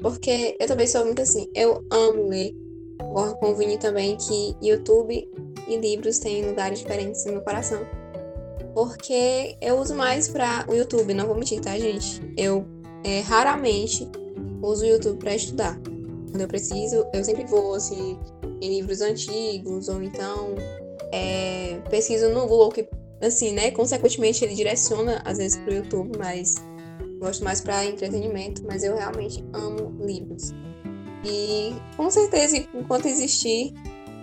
Porque 0.02 0.58
eu 0.60 0.68
também 0.68 0.88
sou 0.88 1.06
muito 1.06 1.22
assim. 1.22 1.50
Eu 1.54 1.84
amo 1.92 2.28
ler. 2.28 2.54
Concordo 3.00 3.38
com 3.38 3.52
o 3.52 3.56
Vini 3.56 3.78
também 3.78 4.18
que 4.18 4.56
YouTube 4.62 5.30
e 5.68 5.78
livros 5.78 6.20
têm 6.20 6.46
lugares 6.46 6.80
diferentes 6.80 7.26
no 7.26 7.34
meu 7.34 7.42
coração. 7.42 7.86
Porque 8.78 9.58
eu 9.60 9.80
uso 9.80 9.96
mais 9.96 10.28
para 10.28 10.64
o 10.70 10.76
YouTube, 10.76 11.12
não 11.12 11.26
vou 11.26 11.36
mentir, 11.36 11.60
tá, 11.60 11.76
gente? 11.80 12.22
Eu 12.38 12.64
é, 13.04 13.22
raramente 13.22 14.08
uso 14.62 14.84
o 14.84 14.88
YouTube 14.88 15.18
para 15.18 15.34
estudar. 15.34 15.80
Quando 16.30 16.42
eu 16.42 16.48
preciso, 16.48 17.04
eu 17.12 17.24
sempre 17.24 17.44
vou 17.46 17.74
assim, 17.74 18.20
em 18.62 18.70
livros 18.70 19.02
antigos, 19.02 19.88
ou 19.88 20.04
então 20.04 20.54
é, 21.12 21.80
pesquiso 21.90 22.30
no 22.30 22.42
Google, 22.42 22.70
que 22.70 22.88
assim, 23.20 23.52
né? 23.52 23.72
Consequentemente 23.72 24.46
ele 24.46 24.54
direciona 24.54 25.24
às 25.26 25.40
vezes 25.40 25.58
para 25.58 25.74
o 25.74 25.78
YouTube, 25.78 26.16
mas 26.16 26.54
gosto 27.18 27.44
mais 27.44 27.60
para 27.60 27.84
entretenimento. 27.84 28.62
Mas 28.64 28.84
eu 28.84 28.96
realmente 28.96 29.44
amo 29.54 29.98
livros. 30.06 30.54
E 31.26 31.74
com 31.96 32.12
certeza, 32.12 32.58
enquanto 32.76 33.08
existir, 33.08 33.74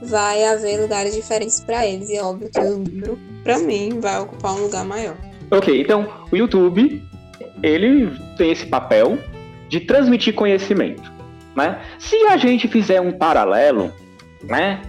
vai 0.01 0.45
haver 0.45 0.81
lugares 0.81 1.13
diferentes 1.13 1.59
para 1.59 1.85
eles. 1.85 2.09
E 2.09 2.15
é 2.15 2.23
óbvio 2.23 2.49
que 2.49 2.61
o 2.61 2.83
livro, 2.85 3.19
para 3.45 3.59
mim, 3.59 4.01
vai 4.01 4.19
ocupar 4.21 4.55
um 4.55 4.63
lugar 4.63 4.85
maior. 4.85 5.17
Ok, 5.51 5.81
então 5.81 6.09
o 6.33 6.37
YouTube 6.37 7.03
ele 7.63 8.11
tem 8.37 8.51
esse 8.51 8.67
papel 8.67 9.19
de 9.69 9.81
transmitir 9.81 10.35
conhecimento. 10.35 11.13
Né? 11.55 11.81
Se 11.99 12.17
a 12.27 12.37
gente 12.37 12.67
fizer 12.67 13.01
um 13.01 13.13
paralelo, 13.13 13.93
né? 14.43 14.83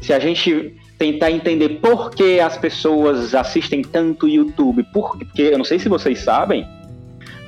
se 0.00 0.12
a 0.12 0.18
gente 0.18 0.74
tentar 0.98 1.30
entender 1.30 1.80
por 1.80 2.10
que 2.10 2.40
as 2.40 2.56
pessoas 2.56 3.34
assistem 3.34 3.82
tanto 3.82 4.28
YouTube, 4.28 4.84
porque 4.92 5.42
eu 5.42 5.58
não 5.58 5.64
sei 5.64 5.78
se 5.78 5.88
vocês 5.88 6.20
sabem, 6.20 6.66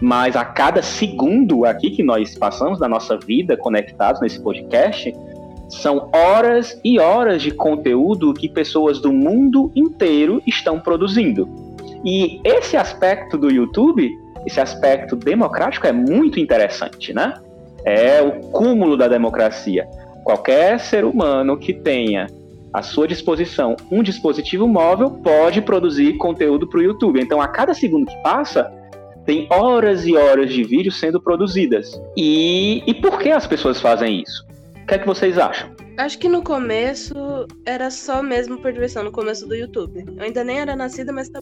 mas 0.00 0.36
a 0.36 0.44
cada 0.44 0.82
segundo 0.82 1.64
aqui 1.64 1.90
que 1.90 2.02
nós 2.02 2.36
passamos 2.36 2.78
da 2.78 2.88
nossa 2.88 3.16
vida 3.18 3.56
conectados 3.56 4.20
nesse 4.20 4.40
podcast, 4.40 5.12
são 5.68 6.11
horas 6.14 6.78
e 6.85 6.99
horas 6.99 7.42
de 7.42 7.50
conteúdo 7.50 8.32
que 8.32 8.49
pessoas 8.49 9.00
do 9.00 9.12
mundo 9.12 9.70
inteiro 9.75 10.42
estão 10.46 10.78
produzindo. 10.78 11.49
E 12.04 12.40
esse 12.44 12.76
aspecto 12.76 13.37
do 13.37 13.50
YouTube 13.50 14.11
esse 14.46 14.61
aspecto 14.61 15.16
democrático 15.16 15.87
é 15.88 15.92
muito 15.92 16.38
interessante, 16.38 17.12
né? 17.12 17.35
É 17.85 18.23
o 18.23 18.40
cúmulo 18.50 18.96
da 18.96 19.08
democracia. 19.08 19.87
Qualquer 20.25 20.78
ser 20.78 21.04
humano 21.04 21.58
que 21.58 21.75
tenha 21.75 22.28
à 22.73 22.80
sua 22.80 23.08
disposição 23.08 23.76
um 23.90 24.02
dispositivo 24.02 24.68
móvel 24.68 25.11
pode 25.11 25.61
produzir 25.61 26.16
conteúdo 26.16 26.68
para 26.68 26.78
o 26.78 26.82
YouTube. 26.82 27.20
Então, 27.20 27.40
a 27.40 27.49
cada 27.49 27.75
segundo 27.75 28.06
que 28.06 28.16
passa, 28.23 28.73
tem 29.25 29.49
horas 29.50 30.06
e 30.06 30.16
horas 30.16 30.52
de 30.52 30.62
vídeo 30.62 30.92
sendo 30.92 31.20
produzidas. 31.20 32.00
E, 32.16 32.85
e 32.87 32.94
por 32.94 33.18
que 33.18 33.30
as 33.30 33.46
pessoas 33.46 33.80
fazem 33.80 34.23
isso? 34.23 34.46
O 34.87 34.88
que 34.88 34.95
é 34.95 34.99
que 35.00 35.07
vocês 35.07 35.37
acham? 35.37 35.69
Acho 35.99 36.16
que 36.16 36.28
no 36.28 36.45
começo 36.45 37.12
era 37.64 37.90
só 37.90 38.23
mesmo 38.23 38.57
por 38.59 38.73
diversão, 38.73 39.02
no 39.02 39.11
começo 39.11 39.45
do 39.45 39.52
YouTube. 39.52 40.05
Eu 40.16 40.23
ainda 40.23 40.45
nem 40.45 40.61
era 40.61 40.76
nascida, 40.76 41.12
mas 41.12 41.28
tá. 41.28 41.40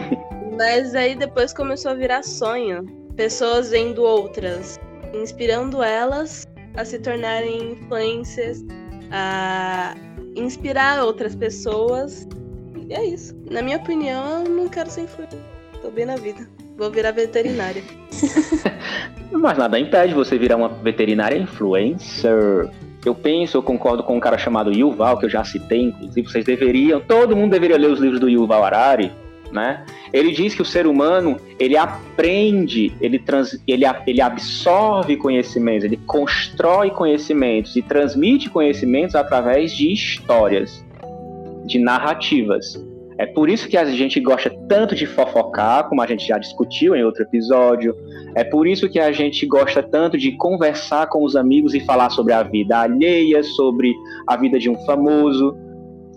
Mas 0.56 0.94
aí 0.94 1.14
depois 1.14 1.52
começou 1.52 1.90
a 1.90 1.94
virar 1.94 2.22
sonho. 2.22 2.86
Pessoas 3.14 3.70
vendo 3.70 4.02
outras, 4.02 4.80
inspirando 5.12 5.82
elas 5.82 6.46
a 6.74 6.86
se 6.86 6.98
tornarem 6.98 7.72
influências, 7.72 8.64
a 9.10 9.94
inspirar 10.34 11.04
outras 11.04 11.34
pessoas. 11.34 12.26
E 12.88 12.94
é 12.94 13.04
isso. 13.04 13.36
Na 13.50 13.60
minha 13.60 13.76
opinião, 13.76 14.42
eu 14.42 14.50
não 14.50 14.68
quero 14.68 14.88
ser 14.88 15.02
influencer. 15.02 15.38
Tô 15.82 15.90
bem 15.90 16.06
na 16.06 16.16
vida. 16.16 16.48
Vou 16.78 16.90
virar 16.90 17.10
veterinária. 17.10 17.82
Mas 19.30 19.58
nada 19.58 19.78
impede 19.78 20.14
você 20.14 20.38
virar 20.38 20.56
uma 20.56 20.70
veterinária 20.70 21.36
influencer. 21.36 22.70
Eu 23.06 23.14
penso, 23.14 23.56
eu 23.56 23.62
concordo 23.62 24.02
com 24.02 24.16
um 24.16 24.20
cara 24.20 24.36
chamado 24.36 24.72
Yuval, 24.72 25.16
que 25.16 25.26
eu 25.26 25.30
já 25.30 25.44
citei, 25.44 25.80
inclusive, 25.80 26.28
vocês 26.28 26.44
deveriam, 26.44 27.00
todo 27.00 27.36
mundo 27.36 27.52
deveria 27.52 27.78
ler 27.78 27.88
os 27.88 28.00
livros 28.00 28.18
do 28.18 28.28
Yuval 28.28 28.64
Harari, 28.64 29.12
né? 29.52 29.86
Ele 30.12 30.32
diz 30.32 30.56
que 30.56 30.62
o 30.62 30.64
ser 30.64 30.88
humano 30.88 31.36
ele 31.56 31.76
aprende, 31.76 32.92
ele, 33.00 33.20
trans, 33.20 33.62
ele, 33.64 33.84
ele 34.08 34.20
absorve 34.20 35.16
conhecimentos, 35.16 35.84
ele 35.84 36.00
constrói 36.04 36.90
conhecimentos 36.90 37.76
e 37.76 37.82
transmite 37.82 38.50
conhecimentos 38.50 39.14
através 39.14 39.70
de 39.70 39.92
histórias, 39.92 40.84
de 41.64 41.78
narrativas. 41.78 42.84
É 43.18 43.24
por 43.24 43.48
isso 43.48 43.68
que 43.68 43.78
a 43.78 43.84
gente 43.86 44.20
gosta 44.20 44.50
tanto 44.68 44.94
de 44.94 45.06
fofocar, 45.06 45.88
como 45.88 46.02
a 46.02 46.06
gente 46.06 46.26
já 46.26 46.36
discutiu 46.36 46.94
em 46.94 47.02
outro 47.02 47.22
episódio. 47.22 47.96
É 48.34 48.44
por 48.44 48.66
isso 48.66 48.88
que 48.90 48.98
a 48.98 49.10
gente 49.10 49.46
gosta 49.46 49.82
tanto 49.82 50.18
de 50.18 50.32
conversar 50.32 51.06
com 51.08 51.24
os 51.24 51.34
amigos 51.34 51.74
e 51.74 51.80
falar 51.80 52.10
sobre 52.10 52.34
a 52.34 52.42
vida 52.42 52.78
alheia, 52.78 53.42
sobre 53.42 53.94
a 54.26 54.36
vida 54.36 54.58
de 54.58 54.68
um 54.68 54.76
famoso. 54.84 55.56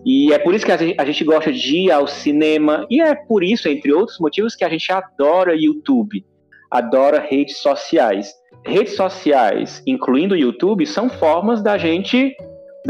E 0.05 0.33
é 0.33 0.39
por 0.39 0.53
isso 0.53 0.65
que 0.65 0.71
a 0.71 1.05
gente 1.05 1.23
gosta 1.23 1.51
de 1.51 1.77
ir 1.77 1.91
ao 1.91 2.07
cinema, 2.07 2.85
e 2.89 3.01
é 3.01 3.15
por 3.15 3.43
isso, 3.43 3.67
entre 3.69 3.93
outros 3.93 4.17
motivos, 4.19 4.55
que 4.55 4.65
a 4.65 4.69
gente 4.69 4.91
adora 4.91 5.55
YouTube, 5.55 6.25
adora 6.69 7.19
redes 7.19 7.57
sociais. 7.57 8.33
Redes 8.65 8.95
sociais, 8.95 9.81
incluindo 9.87 10.35
o 10.35 10.37
YouTube, 10.37 10.85
são 10.85 11.09
formas 11.09 11.63
da 11.63 11.77
gente 11.77 12.35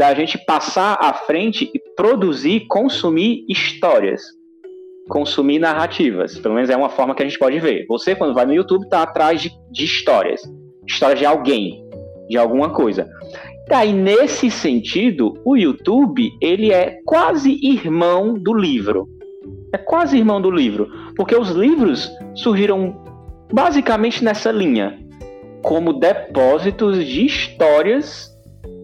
da 0.00 0.14
gente 0.14 0.38
passar 0.46 0.96
à 0.98 1.12
frente 1.12 1.70
e 1.74 1.78
produzir, 1.94 2.64
consumir 2.70 3.44
histórias, 3.50 4.22
consumir 5.10 5.58
narrativas. 5.58 6.38
Pelo 6.38 6.54
menos 6.54 6.70
é 6.70 6.76
uma 6.76 6.88
forma 6.88 7.14
que 7.14 7.22
a 7.22 7.26
gente 7.26 7.38
pode 7.38 7.60
ver. 7.60 7.84
Você, 7.86 8.14
quando 8.14 8.32
vai 8.32 8.46
no 8.46 8.54
YouTube, 8.54 8.84
está 8.84 9.02
atrás 9.02 9.42
de, 9.42 9.50
de 9.70 9.84
histórias, 9.84 10.40
histórias 10.88 11.18
de 11.18 11.26
alguém, 11.26 11.86
de 12.30 12.38
alguma 12.38 12.70
coisa. 12.70 13.06
Daí, 13.68 13.92
nesse 13.92 14.50
sentido, 14.50 15.34
o 15.44 15.54
YouTube, 15.54 16.30
ele 16.40 16.72
é 16.72 16.98
quase 17.04 17.58
irmão 17.62 18.32
do 18.32 18.54
livro. 18.54 19.06
É 19.70 19.76
quase 19.76 20.16
irmão 20.16 20.40
do 20.40 20.50
livro, 20.50 20.88
porque 21.14 21.36
os 21.36 21.50
livros 21.50 22.10
surgiram 22.34 23.04
basicamente 23.52 24.24
nessa 24.24 24.50
linha, 24.50 24.98
como 25.60 25.92
depósitos 25.92 27.04
de 27.04 27.26
histórias 27.26 28.29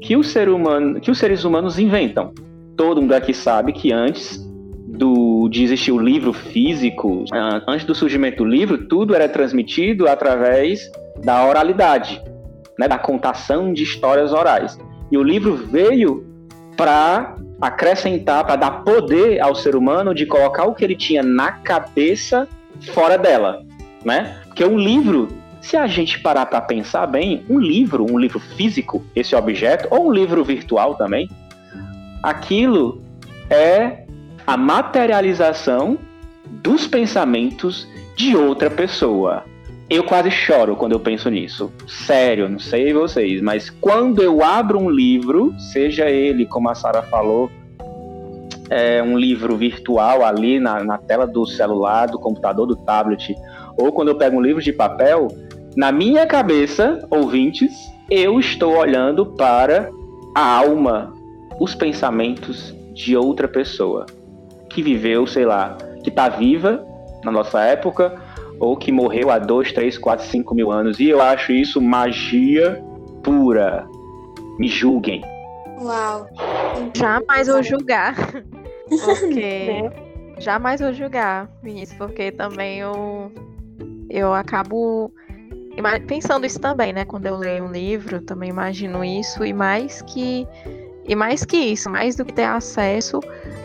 que, 0.01 0.17
o 0.17 0.23
ser 0.23 0.49
humano, 0.49 1.01
que 1.01 1.11
os 1.11 1.19
seres 1.19 1.45
humanos 1.45 1.79
inventam. 1.79 2.33
Todo 2.77 3.01
mundo 3.01 3.13
aqui 3.13 3.33
sabe 3.33 3.73
que 3.73 3.93
antes 3.93 4.45
do, 4.87 5.49
de 5.49 5.65
existir 5.65 5.93
o 5.93 5.99
livro 5.99 6.33
físico, 6.33 7.25
ah, 7.33 7.63
antes 7.67 7.87
do 7.87 7.95
surgimento 7.95 8.39
do 8.39 8.45
livro, 8.45 8.87
tudo 8.87 9.15
era 9.15 9.29
transmitido 9.29 10.09
através 10.09 10.91
da 11.25 11.47
oralidade 11.47 12.21
né, 12.79 12.87
da 12.87 12.99
contação 12.99 13.73
de 13.73 13.83
histórias 13.83 14.33
orais. 14.33 14.79
E 15.11 15.17
o 15.17 15.23
livro 15.23 15.57
veio 15.57 16.27
para 16.77 17.37
acrescentar, 17.61 18.45
para 18.45 18.57
dar 18.57 18.71
poder 18.85 19.41
ao 19.41 19.55
ser 19.55 19.75
humano 19.75 20.15
de 20.15 20.27
colocar 20.27 20.65
o 20.65 20.75
que 20.75 20.85
ele 20.85 20.97
tinha 20.97 21.23
na 21.23 21.53
cabeça 21.53 22.47
fora 22.93 23.17
dela, 23.17 23.63
né? 24.05 24.37
Porque 24.45 24.65
um 24.65 24.79
livro, 24.79 25.29
se 25.61 25.77
a 25.77 25.87
gente 25.87 26.21
parar 26.21 26.47
para 26.47 26.61
pensar 26.61 27.07
bem, 27.07 27.45
um 27.49 27.59
livro, 27.59 28.07
um 28.11 28.19
livro 28.19 28.39
físico, 28.39 29.05
esse 29.15 29.35
objeto, 29.35 29.89
ou 29.91 30.09
um 30.09 30.13
livro 30.13 30.45
virtual 30.45 30.95
também, 30.95 31.29
aquilo 32.23 33.03
é 33.51 34.05
a 34.47 34.57
materialização 34.57 35.99
dos 36.47 36.87
pensamentos 36.87 37.87
de 38.17 38.37
outra 38.37 38.71
pessoa. 38.71 39.45
Eu 39.89 40.03
quase 40.03 40.31
choro 40.31 40.75
quando 40.75 40.93
eu 40.93 41.01
penso 41.01 41.31
nisso. 41.31 41.73
Sério, 41.87 42.49
não 42.49 42.59
sei 42.59 42.93
vocês, 42.93 43.41
mas 43.41 43.71
quando 43.71 44.23
eu 44.23 44.43
abro 44.43 44.79
um 44.79 44.91
livro, 44.91 45.55
seja 45.59 46.11
ele, 46.11 46.45
como 46.45 46.69
a 46.69 46.75
Sara 46.75 47.03
falou, 47.03 47.51
é 48.69 49.01
um 49.01 49.17
livro 49.17 49.57
virtual 49.57 50.25
ali 50.25 50.59
na, 50.59 50.83
na 50.83 50.99
tela 50.99 51.27
do 51.27 51.47
celular, 51.47 52.07
do 52.07 52.19
computador, 52.19 52.67
do 52.67 52.75
tablet, 52.75 53.35
ou 53.77 53.93
quando 53.93 54.09
eu 54.09 54.17
pego 54.17 54.37
um 54.37 54.41
livro 54.41 54.61
de 54.61 54.73
papel, 54.73 55.29
na 55.77 55.93
minha 55.93 56.27
cabeça, 56.27 57.07
ouvintes, 57.11 57.71
eu 58.11 58.41
estou 58.41 58.79
olhando 58.79 59.27
para 59.27 59.91
a 60.35 60.57
alma, 60.57 61.13
os 61.61 61.75
pensamentos 61.75 62.75
de 62.95 63.15
outra 63.15 63.47
pessoa 63.47 64.07
que 64.71 64.83
viveu, 64.83 65.27
sei 65.27 65.45
lá, 65.45 65.77
que 66.03 66.09
está 66.09 66.31
viva 66.31 66.83
na 67.23 67.31
nossa 67.31 67.63
época 67.63 68.19
ou 68.59 68.77
que 68.77 68.91
morreu 68.91 69.31
há 69.31 69.39
2, 69.39 69.73
3, 69.73 69.99
4, 69.99 70.27
5 70.27 70.55
mil 70.55 70.73
anos. 70.73 70.99
E 70.99 71.09
eu 71.11 71.21
acho 71.21 71.53
isso 71.53 71.81
magia 71.81 72.83
pura. 73.23 73.87
Me 74.59 74.69
julguem. 74.69 75.23
Uau. 75.79 76.27
Jamais 76.95 77.49
vou 77.49 77.63
julgar. 77.63 78.15
Porque. 78.89 79.91
Jamais 80.39 80.81
vou 80.81 80.93
julgar, 80.93 81.49
Vinícius, 81.63 81.97
porque 81.97 82.31
também 82.31 82.79
eu, 82.79 83.33
eu 84.11 84.35
acabo 84.35 85.11
pensando 86.07 86.47
isso 86.47 86.59
também, 86.59 86.93
né? 86.93 87.05
Quando 87.05 87.27
eu 87.27 87.37
leio 87.37 87.65
um 87.65 87.73
livro, 87.73 88.21
também 88.21 88.51
imagino 88.51 89.05
isso 89.05 89.45
e 89.45 89.53
mais 89.53 90.03
que 90.03 90.47
e 91.09 91.15
mais 91.15 91.45
que 91.45 91.57
isso, 91.57 91.89
mais 91.89 92.17
do 92.17 92.25
que 92.25 92.33
ter 92.33 92.45
acesso 92.45 93.21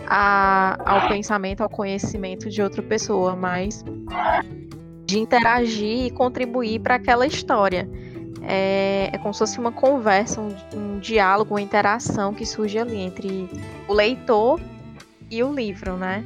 a- 0.07 0.77
ao 0.85 1.07
pensamento, 1.07 1.61
ao 1.61 1.69
conhecimento 1.69 2.49
de 2.49 2.61
outra 2.61 2.83
pessoa, 2.83 3.35
mas 3.35 3.83
de 5.05 5.19
interagir 5.19 6.05
e 6.05 6.11
contribuir 6.11 6.79
para 6.79 6.95
aquela 6.95 7.25
história. 7.25 7.89
É, 8.43 9.09
é 9.11 9.17
como 9.17 9.33
se 9.33 9.39
fosse 9.39 9.59
uma 9.59 9.71
conversa, 9.71 10.39
um, 10.39 10.55
um 10.75 10.99
diálogo, 10.99 11.53
uma 11.55 11.61
interação 11.61 12.33
que 12.33 12.45
surge 12.45 12.77
ali 12.77 12.97
entre 12.97 13.49
o 13.87 13.93
leitor 13.93 14.59
e 15.29 15.43
o 15.43 15.51
livro, 15.51 15.95
né? 15.95 16.23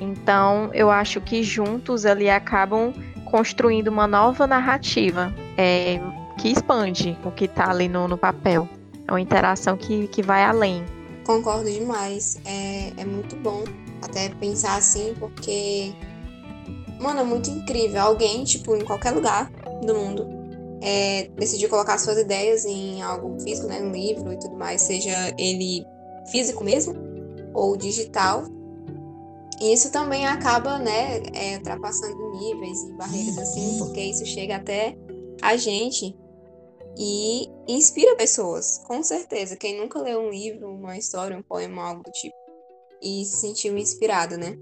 Então, 0.00 0.70
eu 0.72 0.90
acho 0.90 1.20
que 1.20 1.42
juntos 1.42 2.04
ali 2.04 2.28
acabam 2.28 2.92
construindo 3.24 3.88
uma 3.88 4.06
nova 4.06 4.46
narrativa 4.46 5.34
é, 5.56 6.00
que 6.38 6.48
expande 6.48 7.16
o 7.24 7.30
que 7.30 7.46
está 7.46 7.70
ali 7.70 7.88
no, 7.88 8.08
no 8.08 8.18
papel. 8.18 8.68
É 9.06 9.12
uma 9.12 9.20
interação 9.20 9.76
que, 9.76 10.08
que 10.08 10.22
vai 10.22 10.44
além. 10.44 10.84
Concordo 11.24 11.70
demais. 11.70 12.38
É, 12.44 12.92
é 12.96 13.04
muito 13.04 13.36
bom 13.36 13.64
até 14.02 14.28
pensar 14.28 14.76
assim, 14.76 15.14
porque, 15.18 15.92
mano, 17.00 17.20
é 17.20 17.24
muito 17.24 17.50
incrível. 17.50 18.00
Alguém, 18.02 18.44
tipo, 18.44 18.74
em 18.76 18.84
qualquer 18.84 19.12
lugar 19.12 19.50
do 19.82 19.94
mundo, 19.94 20.28
é, 20.82 21.28
decidir 21.36 21.68
colocar 21.68 21.98
suas 21.98 22.18
ideias 22.18 22.64
em 22.64 23.02
algo 23.02 23.40
físico, 23.40 23.66
né, 23.66 23.80
no 23.80 23.92
livro 23.92 24.32
e 24.32 24.38
tudo 24.38 24.56
mais, 24.56 24.82
seja 24.82 25.34
ele 25.38 25.84
físico 26.30 26.62
mesmo 26.62 26.94
ou 27.54 27.76
digital. 27.76 28.44
E 29.60 29.72
isso 29.72 29.90
também 29.92 30.26
acaba, 30.26 30.78
né, 30.78 31.22
é, 31.32 31.56
ultrapassando 31.56 32.32
níveis 32.32 32.82
e 32.82 32.92
barreiras 32.92 33.38
assim, 33.38 33.78
porque 33.78 34.00
isso 34.00 34.26
chega 34.26 34.56
até 34.56 34.96
a 35.40 35.56
gente 35.56 36.16
e 36.98 37.48
inspira 37.68 38.16
pessoas, 38.16 38.78
com 38.86 39.02
certeza. 39.02 39.56
Quem 39.56 39.80
nunca 39.80 40.00
leu 40.00 40.20
um 40.20 40.30
livro, 40.30 40.68
uma 40.68 40.96
história, 40.96 41.36
um 41.36 41.42
poema, 41.42 41.82
algo 41.82 42.02
do 42.02 42.10
tipo, 42.10 42.34
e 43.02 43.24
se 43.24 43.38
sentiu 43.38 43.76
inspirado, 43.76 44.36
né? 44.36 44.58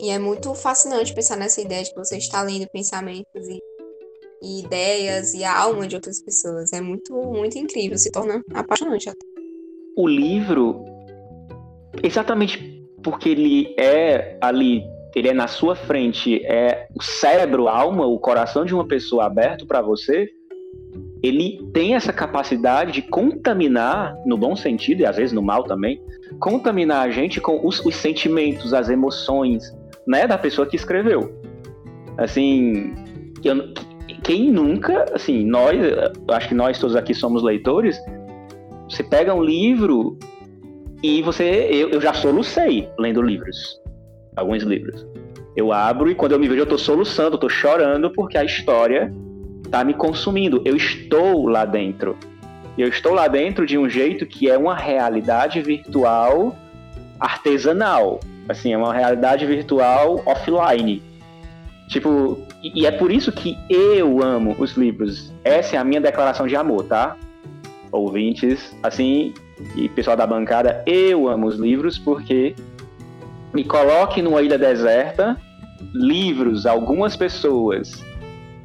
E 0.00 0.10
é 0.10 0.18
muito 0.18 0.54
fascinante 0.54 1.14
pensar 1.14 1.36
nessa 1.36 1.60
ideia 1.60 1.82
de 1.82 1.90
que 1.90 1.98
você 1.98 2.16
está 2.16 2.42
lendo 2.42 2.68
pensamentos 2.70 3.48
e, 3.48 3.58
e 4.42 4.60
ideias 4.60 5.34
e 5.34 5.42
a 5.42 5.58
alma 5.58 5.86
de 5.86 5.96
outras 5.96 6.22
pessoas. 6.22 6.72
É 6.72 6.80
muito, 6.80 7.12
muito 7.14 7.58
incrível, 7.58 7.98
se 7.98 8.10
torna 8.10 8.42
apaixonante 8.54 9.08
até. 9.08 9.26
O 9.96 10.06
livro, 10.06 10.84
exatamente 12.02 12.79
porque 13.02 13.28
ele 13.28 13.74
é 13.78 14.36
ali, 14.40 14.82
ele 15.14 15.28
é 15.28 15.34
na 15.34 15.46
sua 15.46 15.74
frente, 15.74 16.44
é 16.44 16.86
o 16.94 17.02
cérebro, 17.02 17.68
a 17.68 17.76
alma, 17.76 18.06
o 18.06 18.18
coração 18.18 18.64
de 18.64 18.74
uma 18.74 18.86
pessoa 18.86 19.26
aberto 19.26 19.66
para 19.66 19.80
você, 19.80 20.28
ele 21.22 21.60
tem 21.72 21.94
essa 21.94 22.12
capacidade 22.12 22.92
de 22.92 23.02
contaminar, 23.02 24.16
no 24.24 24.38
bom 24.38 24.56
sentido 24.56 25.00
e 25.00 25.06
às 25.06 25.16
vezes 25.16 25.32
no 25.32 25.42
mal 25.42 25.64
também, 25.64 26.00
contaminar 26.38 27.06
a 27.06 27.10
gente 27.10 27.40
com 27.40 27.66
os, 27.66 27.84
os 27.84 27.94
sentimentos, 27.96 28.72
as 28.72 28.88
emoções, 28.88 29.74
né, 30.06 30.26
da 30.26 30.38
pessoa 30.38 30.66
que 30.66 30.76
escreveu. 30.76 31.34
Assim, 32.16 32.94
eu, 33.44 33.72
quem 34.22 34.50
nunca, 34.50 35.06
assim, 35.14 35.44
nós, 35.44 35.78
acho 36.28 36.48
que 36.48 36.54
nós 36.54 36.78
todos 36.78 36.96
aqui 36.96 37.14
somos 37.14 37.42
leitores, 37.42 38.00
você 38.88 39.02
pega 39.02 39.34
um 39.34 39.42
livro 39.42 40.18
e 41.02 41.22
você, 41.22 41.68
eu, 41.70 41.90
eu 41.90 42.00
já 42.00 42.12
solucei 42.12 42.88
lendo 42.98 43.22
livros, 43.22 43.80
alguns 44.36 44.62
livros. 44.62 45.06
Eu 45.56 45.72
abro 45.72 46.10
e 46.10 46.14
quando 46.14 46.32
eu 46.32 46.38
me 46.38 46.48
vejo 46.48 46.60
eu 46.60 46.66
tô 46.66 46.78
soluçando, 46.78 47.36
eu 47.36 47.40
tô 47.40 47.48
chorando 47.48 48.10
porque 48.10 48.38
a 48.38 48.44
história 48.44 49.12
tá 49.70 49.82
me 49.84 49.94
consumindo. 49.94 50.62
Eu 50.64 50.76
estou 50.76 51.46
lá 51.46 51.64
dentro. 51.64 52.16
Eu 52.78 52.88
estou 52.88 53.12
lá 53.12 53.28
dentro 53.28 53.66
de 53.66 53.76
um 53.76 53.88
jeito 53.88 54.24
que 54.26 54.48
é 54.48 54.56
uma 54.56 54.74
realidade 54.74 55.60
virtual 55.60 56.56
artesanal. 57.18 58.20
Assim, 58.48 58.72
é 58.72 58.76
uma 58.76 58.94
realidade 58.94 59.44
virtual 59.46 60.22
offline. 60.24 61.02
Tipo, 61.88 62.38
e, 62.62 62.86
é 62.86 62.90
por 62.90 63.10
isso 63.10 63.32
que 63.32 63.58
eu 63.68 64.22
amo 64.22 64.54
os 64.58 64.76
livros. 64.76 65.32
Essa 65.42 65.76
é 65.76 65.78
a 65.78 65.84
minha 65.84 66.00
declaração 66.00 66.46
de 66.46 66.54
amor, 66.54 66.84
tá? 66.84 67.16
Ouvintes, 67.90 68.76
assim, 68.82 69.34
e 69.76 69.88
pessoal 69.88 70.16
da 70.16 70.26
bancada, 70.26 70.82
eu 70.86 71.28
amo 71.28 71.46
os 71.46 71.56
livros 71.56 71.98
porque 71.98 72.54
me 73.52 73.64
coloque 73.64 74.22
numa 74.22 74.42
ilha 74.42 74.58
deserta, 74.58 75.36
livros, 75.92 76.66
algumas 76.66 77.16
pessoas, 77.16 78.04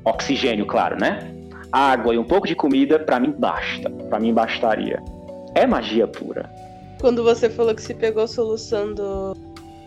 oxigênio, 0.04 0.66
claro, 0.66 1.00
né? 1.00 1.32
Água 1.72 2.14
e 2.14 2.18
um 2.18 2.24
pouco 2.24 2.48
de 2.48 2.56
comida, 2.56 3.00
para 3.00 3.20
mim 3.20 3.34
basta. 3.38 3.90
Para 3.90 4.20
mim 4.20 4.34
bastaria. 4.34 5.02
É 5.56 5.66
magia 5.66 6.08
pura. 6.08 6.50
Quando 7.02 7.24
você 7.24 7.50
falou 7.50 7.76
que 7.76 7.82
se 7.82 7.94
pegou 7.94 8.28
soluçando 8.28 9.36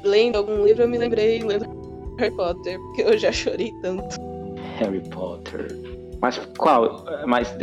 lendo 0.05 0.37
algum 0.37 0.64
livro, 0.64 0.83
eu 0.83 0.88
me 0.88 0.99
lembrei 0.99 1.42
lendo 1.42 1.66
Harry 2.18 2.35
Potter, 2.35 2.79
porque 2.79 3.03
eu 3.03 3.16
já 3.16 3.33
chorei 3.33 3.73
tanto. 3.83 4.16
Harry 4.79 5.03
Potter. 5.09 5.68
Mas 6.21 6.38
qual? 6.59 7.05
Mas 7.27 7.57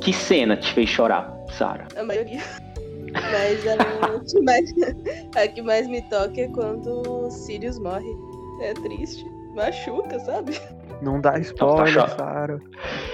que 0.00 0.12
cena 0.12 0.56
te 0.56 0.72
fez 0.72 0.88
chorar, 0.88 1.32
Sara? 1.56 1.86
A 1.96 2.02
maioria. 2.02 2.40
Mas 3.12 3.66
a 3.66 3.76
que, 4.24 4.40
mais, 4.42 4.74
a 5.36 5.48
que 5.48 5.62
mais 5.62 5.86
me 5.88 6.02
toca 6.02 6.40
é 6.40 6.48
quando 6.48 7.02
o 7.08 7.30
Sirius 7.30 7.78
morre. 7.78 8.10
É 8.62 8.74
triste. 8.74 9.24
Machuca, 9.54 10.18
sabe? 10.20 10.52
Não 11.02 11.20
dá 11.20 11.38
spoiler, 11.38 11.94
Tá 11.94 12.08
Sara. 12.08 12.60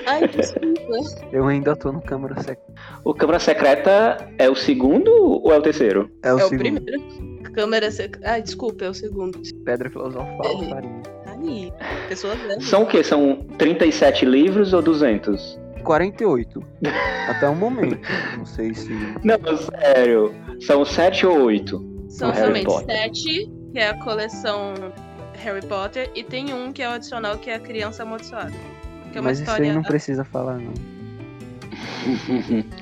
Ai, 0.06 0.26
desculpa. 0.28 1.26
Eu 1.32 1.46
ainda 1.46 1.74
tô 1.76 1.92
no 1.92 2.02
Câmara 2.02 2.34
Secreta. 2.36 2.74
O 3.04 3.14
Câmara 3.14 3.38
Secreta 3.38 4.28
é 4.38 4.50
o 4.50 4.54
segundo 4.56 5.10
ou 5.10 5.52
é 5.52 5.56
o 5.58 5.62
terceiro? 5.62 6.10
É 6.22 6.34
o 6.34 6.38
É 6.40 6.44
o 6.44 6.48
primeiro. 6.48 7.00
Câmera 7.54 7.90
secreta. 7.90 8.30
Ai, 8.32 8.42
desculpa, 8.42 8.84
é 8.84 8.90
o 8.90 8.94
segundo. 8.94 9.40
Pedra 9.64 9.88
Filosofal, 9.88 10.62
É. 10.62 10.68
Sarinha. 10.68 11.02
Aí, 11.26 11.72
pessoa 12.08 12.34
velha. 12.34 12.60
São 12.60 12.82
o 12.82 12.86
quê? 12.86 13.02
São 13.02 13.36
37 13.56 14.24
livros 14.26 14.72
ou 14.74 14.82
200? 14.82 15.58
48. 15.86 16.62
Até 17.28 17.48
o 17.48 17.54
momento. 17.54 18.00
Não 18.36 18.44
sei 18.44 18.74
se. 18.74 18.92
Não, 19.24 19.38
sério. 19.56 20.34
São 20.60 20.84
7 20.84 21.26
ou 21.26 21.42
8? 21.44 21.96
São 22.08 22.32
Potter. 22.64 22.96
sete, 22.96 23.50
que 23.72 23.78
é 23.78 23.88
a 23.88 23.94
coleção 24.02 24.74
Harry 25.34 25.64
Potter, 25.66 26.10
e 26.14 26.22
tem 26.24 26.54
um 26.54 26.72
que 26.72 26.82
é 26.82 26.88
o 26.88 26.92
adicional, 26.92 27.36
que 27.36 27.50
é 27.50 27.54
a 27.56 27.60
Criança 27.60 28.04
Amaldiçoada. 28.04 28.52
Que 29.12 29.18
é 29.18 29.20
uma 29.20 29.28
Mas 29.30 29.38
isso 29.38 29.48
história. 29.50 29.68
aí 29.70 29.74
não 29.74 29.82
precisa 29.82 30.24
falar, 30.24 30.58
não. 30.58 30.72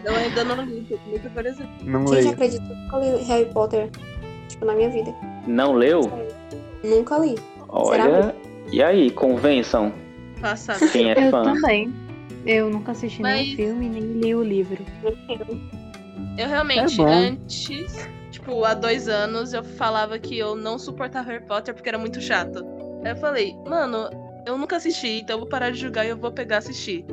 Eu 0.04 0.14
ainda 0.14 0.44
não 0.44 0.62
li, 0.64 0.86
tô 0.88 0.96
muito 1.08 1.28
curiosidade. 1.30 1.70
Não 1.82 2.06
Gente, 2.06 2.16
leio. 2.16 2.30
acredito 2.30 2.62
que 2.66 2.72
eu 2.72 2.76
nunca 2.76 2.98
li 2.98 3.24
Harry 3.24 3.46
Potter, 3.46 3.90
tipo, 4.48 4.64
na 4.64 4.74
minha 4.74 4.90
vida. 4.90 5.12
Não 5.46 5.72
leu? 5.72 6.00
Nunca 6.84 7.18
li. 7.18 7.34
Olha. 7.68 8.34
E 8.70 8.82
aí, 8.82 9.10
convençam 9.10 9.92
Passada. 10.40 10.86
quem 10.88 11.10
é 11.10 11.26
Eu 11.26 11.30
fã. 11.30 11.42
também. 11.42 11.92
Eu 12.46 12.70
nunca 12.70 12.92
assisti 12.92 13.22
Mas- 13.22 13.40
nenhum 13.40 13.56
filme, 13.56 13.88
nem 13.88 14.02
li 14.02 14.34
o 14.34 14.42
livro. 14.42 14.84
Eu 16.36 16.48
realmente, 16.48 17.00
É 17.00 17.04
antes, 17.04 18.08
tipo, 18.30 18.64
há 18.64 18.74
dois 18.74 19.08
anos, 19.08 19.52
eu 19.52 19.62
falava 19.64 20.18
que 20.18 20.38
eu 20.38 20.54
não 20.54 20.78
suportava 20.78 21.30
Harry 21.30 21.44
Potter 21.46 21.74
porque 21.74 21.88
era 21.88 21.98
muito 21.98 22.20
chato. 22.20 22.64
Aí 23.04 23.12
eu 23.12 23.16
falei, 23.16 23.54
mano, 23.66 24.08
eu 24.46 24.58
nunca 24.58 24.76
assisti, 24.76 25.20
então 25.20 25.36
eu 25.36 25.40
vou 25.40 25.48
parar 25.48 25.70
de 25.70 25.78
julgar 25.78 26.04
e 26.04 26.10
eu 26.10 26.16
vou 26.16 26.32
pegar 26.32 26.58
assistir. 26.58 27.04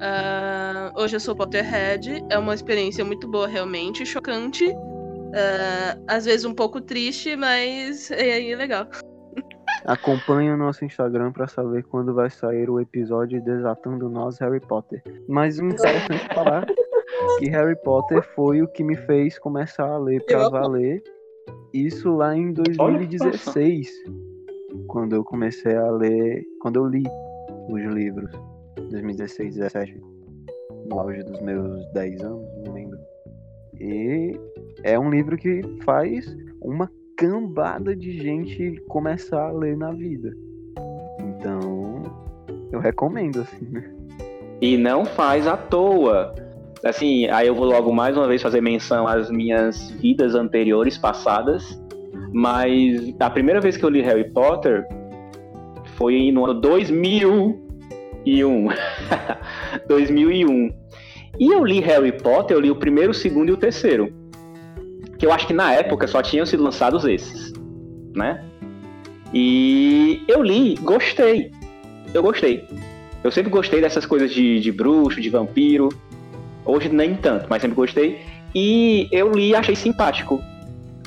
Ah, 0.00 0.92
hoje 0.96 1.16
eu 1.16 1.20
sou 1.20 1.34
Potterhead, 1.34 2.24
é 2.30 2.38
uma 2.38 2.54
experiência 2.54 3.04
muito 3.04 3.28
boa, 3.28 3.48
realmente, 3.48 4.06
chocante. 4.06 4.64
Ah, 5.34 5.98
às 6.06 6.24
vezes 6.24 6.44
um 6.44 6.54
pouco 6.54 6.80
triste, 6.80 7.36
mas 7.36 8.10
é, 8.10 8.50
é 8.50 8.56
legal. 8.56 8.86
Acompanhe 9.88 10.50
o 10.50 10.56
nosso 10.56 10.84
Instagram 10.84 11.32
pra 11.32 11.46
saber 11.48 11.82
quando 11.84 12.12
vai 12.12 12.28
sair 12.28 12.68
o 12.68 12.78
episódio 12.78 13.42
Desatando 13.42 14.10
Nós 14.10 14.38
Harry 14.38 14.60
Potter. 14.60 15.02
Mas 15.26 15.58
o 15.58 15.64
interessante 15.64 16.26
é 16.26 16.28
falar 16.34 16.66
que 17.38 17.48
Harry 17.48 17.74
Potter 17.82 18.22
foi 18.34 18.60
o 18.60 18.68
que 18.68 18.84
me 18.84 18.94
fez 18.94 19.38
começar 19.38 19.86
a 19.88 19.96
ler 19.98 20.22
pra 20.26 20.42
Eu- 20.42 20.50
valer. 20.50 21.02
Isso 21.72 22.10
lá 22.14 22.36
em 22.36 22.52
2016. 22.52 23.88
Quando 24.88 25.14
eu 25.16 25.24
comecei 25.24 25.74
a 25.74 25.90
ler. 25.90 26.44
Quando 26.60 26.76
eu 26.76 26.86
li 26.86 27.04
os 27.70 27.82
livros. 27.82 28.30
2016, 28.90 29.54
17. 29.56 30.02
No 30.86 30.98
auge 31.00 31.22
dos 31.22 31.40
meus 31.40 31.90
10 31.92 32.20
anos, 32.22 32.46
não 32.66 32.74
lembro. 32.74 32.98
E 33.80 34.38
é 34.82 34.98
um 34.98 35.08
livro 35.10 35.36
que 35.38 35.62
faz 35.82 36.26
uma 36.60 36.90
cambada 37.18 37.94
de 37.96 38.16
gente 38.16 38.80
começar 38.86 39.48
a 39.48 39.50
ler 39.50 39.76
na 39.76 39.90
vida. 39.90 40.32
Então, 41.18 42.04
eu 42.70 42.78
recomendo, 42.78 43.40
assim, 43.40 43.66
né? 43.68 43.90
E 44.60 44.76
não 44.76 45.04
faz 45.04 45.44
à 45.48 45.56
toa. 45.56 46.32
Assim, 46.84 47.26
aí 47.26 47.48
eu 47.48 47.56
vou 47.56 47.64
logo 47.64 47.92
mais 47.92 48.16
uma 48.16 48.28
vez 48.28 48.40
fazer 48.40 48.60
menção 48.60 49.08
às 49.08 49.28
minhas 49.30 49.90
vidas 50.00 50.36
anteriores, 50.36 50.96
passadas. 50.96 51.82
Mas 52.32 53.12
a 53.18 53.28
primeira 53.28 53.60
vez 53.60 53.76
que 53.76 53.84
eu 53.84 53.88
li 53.88 54.00
Harry 54.00 54.30
Potter 54.30 54.86
foi 55.96 56.30
no 56.30 56.44
ano 56.44 56.54
2001. 56.54 57.58
2001. 59.88 60.70
E 61.40 61.52
eu 61.52 61.64
li 61.64 61.78
Harry 61.78 62.10
Potter, 62.10 62.56
eu 62.56 62.60
li 62.60 62.68
o 62.68 62.74
primeiro, 62.74 63.12
o 63.12 63.14
segundo 63.14 63.48
e 63.48 63.52
o 63.52 63.56
terceiro. 63.56 64.12
Que 65.18 65.26
eu 65.26 65.32
acho 65.32 65.46
que 65.46 65.52
na 65.52 65.72
época 65.72 66.06
só 66.06 66.22
tinham 66.22 66.46
sido 66.46 66.62
lançados 66.62 67.04
esses, 67.04 67.52
né? 68.14 68.44
E 69.32 70.22
eu 70.28 70.42
li, 70.42 70.76
gostei. 70.76 71.50
Eu 72.14 72.22
gostei. 72.22 72.64
Eu 73.22 73.30
sempre 73.30 73.50
gostei 73.50 73.80
dessas 73.80 74.06
coisas 74.06 74.30
de, 74.32 74.60
de 74.60 74.72
bruxo, 74.72 75.20
de 75.20 75.28
vampiro. 75.28 75.88
Hoje 76.64 76.88
nem 76.88 77.14
tanto, 77.14 77.46
mas 77.48 77.60
sempre 77.60 77.76
gostei. 77.76 78.20
E 78.54 79.08
eu 79.10 79.32
li 79.32 79.48
e 79.50 79.54
achei 79.54 79.74
simpático. 79.74 80.42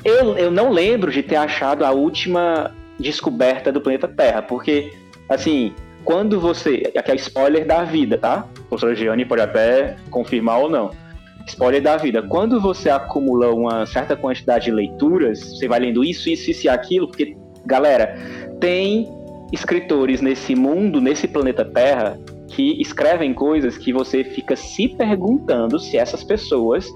Eu, 0.04 0.36
eu 0.36 0.50
não 0.50 0.70
lembro 0.70 1.10
de 1.10 1.22
ter 1.22 1.36
achado 1.36 1.84
a 1.84 1.90
última 1.90 2.72
descoberta 2.98 3.72
do 3.72 3.80
planeta 3.80 4.06
Terra, 4.08 4.42
porque, 4.42 4.92
assim, 5.28 5.72
quando 6.04 6.40
você. 6.40 6.92
Aqui 6.96 7.10
é 7.10 7.14
spoiler 7.16 7.66
da 7.66 7.84
vida, 7.84 8.18
tá? 8.18 8.46
A 8.56 8.62
professora 8.68 8.94
Gianni 8.94 9.24
pode 9.24 9.42
até 9.42 9.96
confirmar 10.10 10.58
ou 10.58 10.68
não. 10.68 10.90
Spoiler 11.46 11.82
da 11.82 11.96
vida. 11.96 12.22
Quando 12.22 12.60
você 12.60 12.88
acumula 12.88 13.52
uma 13.52 13.84
certa 13.86 14.16
quantidade 14.16 14.66
de 14.66 14.70
leituras, 14.70 15.40
você 15.40 15.68
vai 15.68 15.80
lendo 15.80 16.04
isso, 16.04 16.28
isso, 16.28 16.50
isso 16.50 16.66
e 16.66 16.68
aquilo, 16.68 17.08
porque, 17.08 17.36
galera, 17.66 18.16
tem 18.60 19.08
escritores 19.52 20.20
nesse 20.20 20.54
mundo, 20.54 21.00
nesse 21.00 21.28
planeta 21.28 21.64
Terra, 21.64 22.18
que 22.48 22.80
escrevem 22.80 23.34
coisas 23.34 23.76
que 23.76 23.92
você 23.92 24.24
fica 24.24 24.56
se 24.56 24.88
perguntando 24.88 25.78
se 25.78 25.96
essas 25.96 26.22
pessoas 26.22 26.86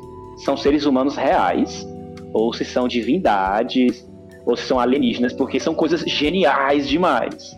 são 0.45 0.57
seres 0.57 0.85
humanos 0.85 1.17
reais, 1.17 1.87
ou 2.33 2.53
se 2.53 2.65
são 2.65 2.87
divindades, 2.87 4.07
ou 4.45 4.57
se 4.57 4.65
são 4.65 4.79
alienígenas, 4.79 5.33
porque 5.33 5.59
são 5.59 5.75
coisas 5.75 6.03
geniais 6.03 6.89
demais. 6.89 7.57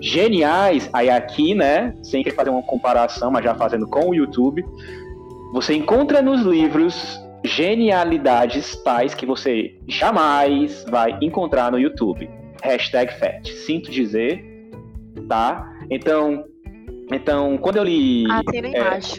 Geniais, 0.00 0.88
aí 0.92 1.08
aqui, 1.08 1.54
né, 1.54 1.94
sem 2.02 2.22
querer 2.22 2.34
fazer 2.34 2.50
uma 2.50 2.62
comparação, 2.62 3.30
mas 3.30 3.44
já 3.44 3.54
fazendo 3.54 3.86
com 3.86 4.08
o 4.08 4.14
YouTube, 4.14 4.64
você 5.52 5.74
encontra 5.74 6.22
nos 6.22 6.42
livros 6.42 7.20
genialidades 7.44 8.74
tais 8.82 9.14
que 9.14 9.26
você 9.26 9.76
jamais 9.86 10.84
vai 10.88 11.18
encontrar 11.20 11.70
no 11.70 11.78
YouTube. 11.78 12.28
Hashtag 12.62 13.12
fact. 13.18 13.52
Sinto 13.52 13.90
dizer, 13.90 14.42
tá? 15.28 15.68
Então, 15.90 16.44
então 17.12 17.58
quando 17.58 17.76
eu 17.76 17.84
li. 17.84 18.24
Assina 18.30 18.68
é, 18.68 18.70
embaixo. 18.70 19.16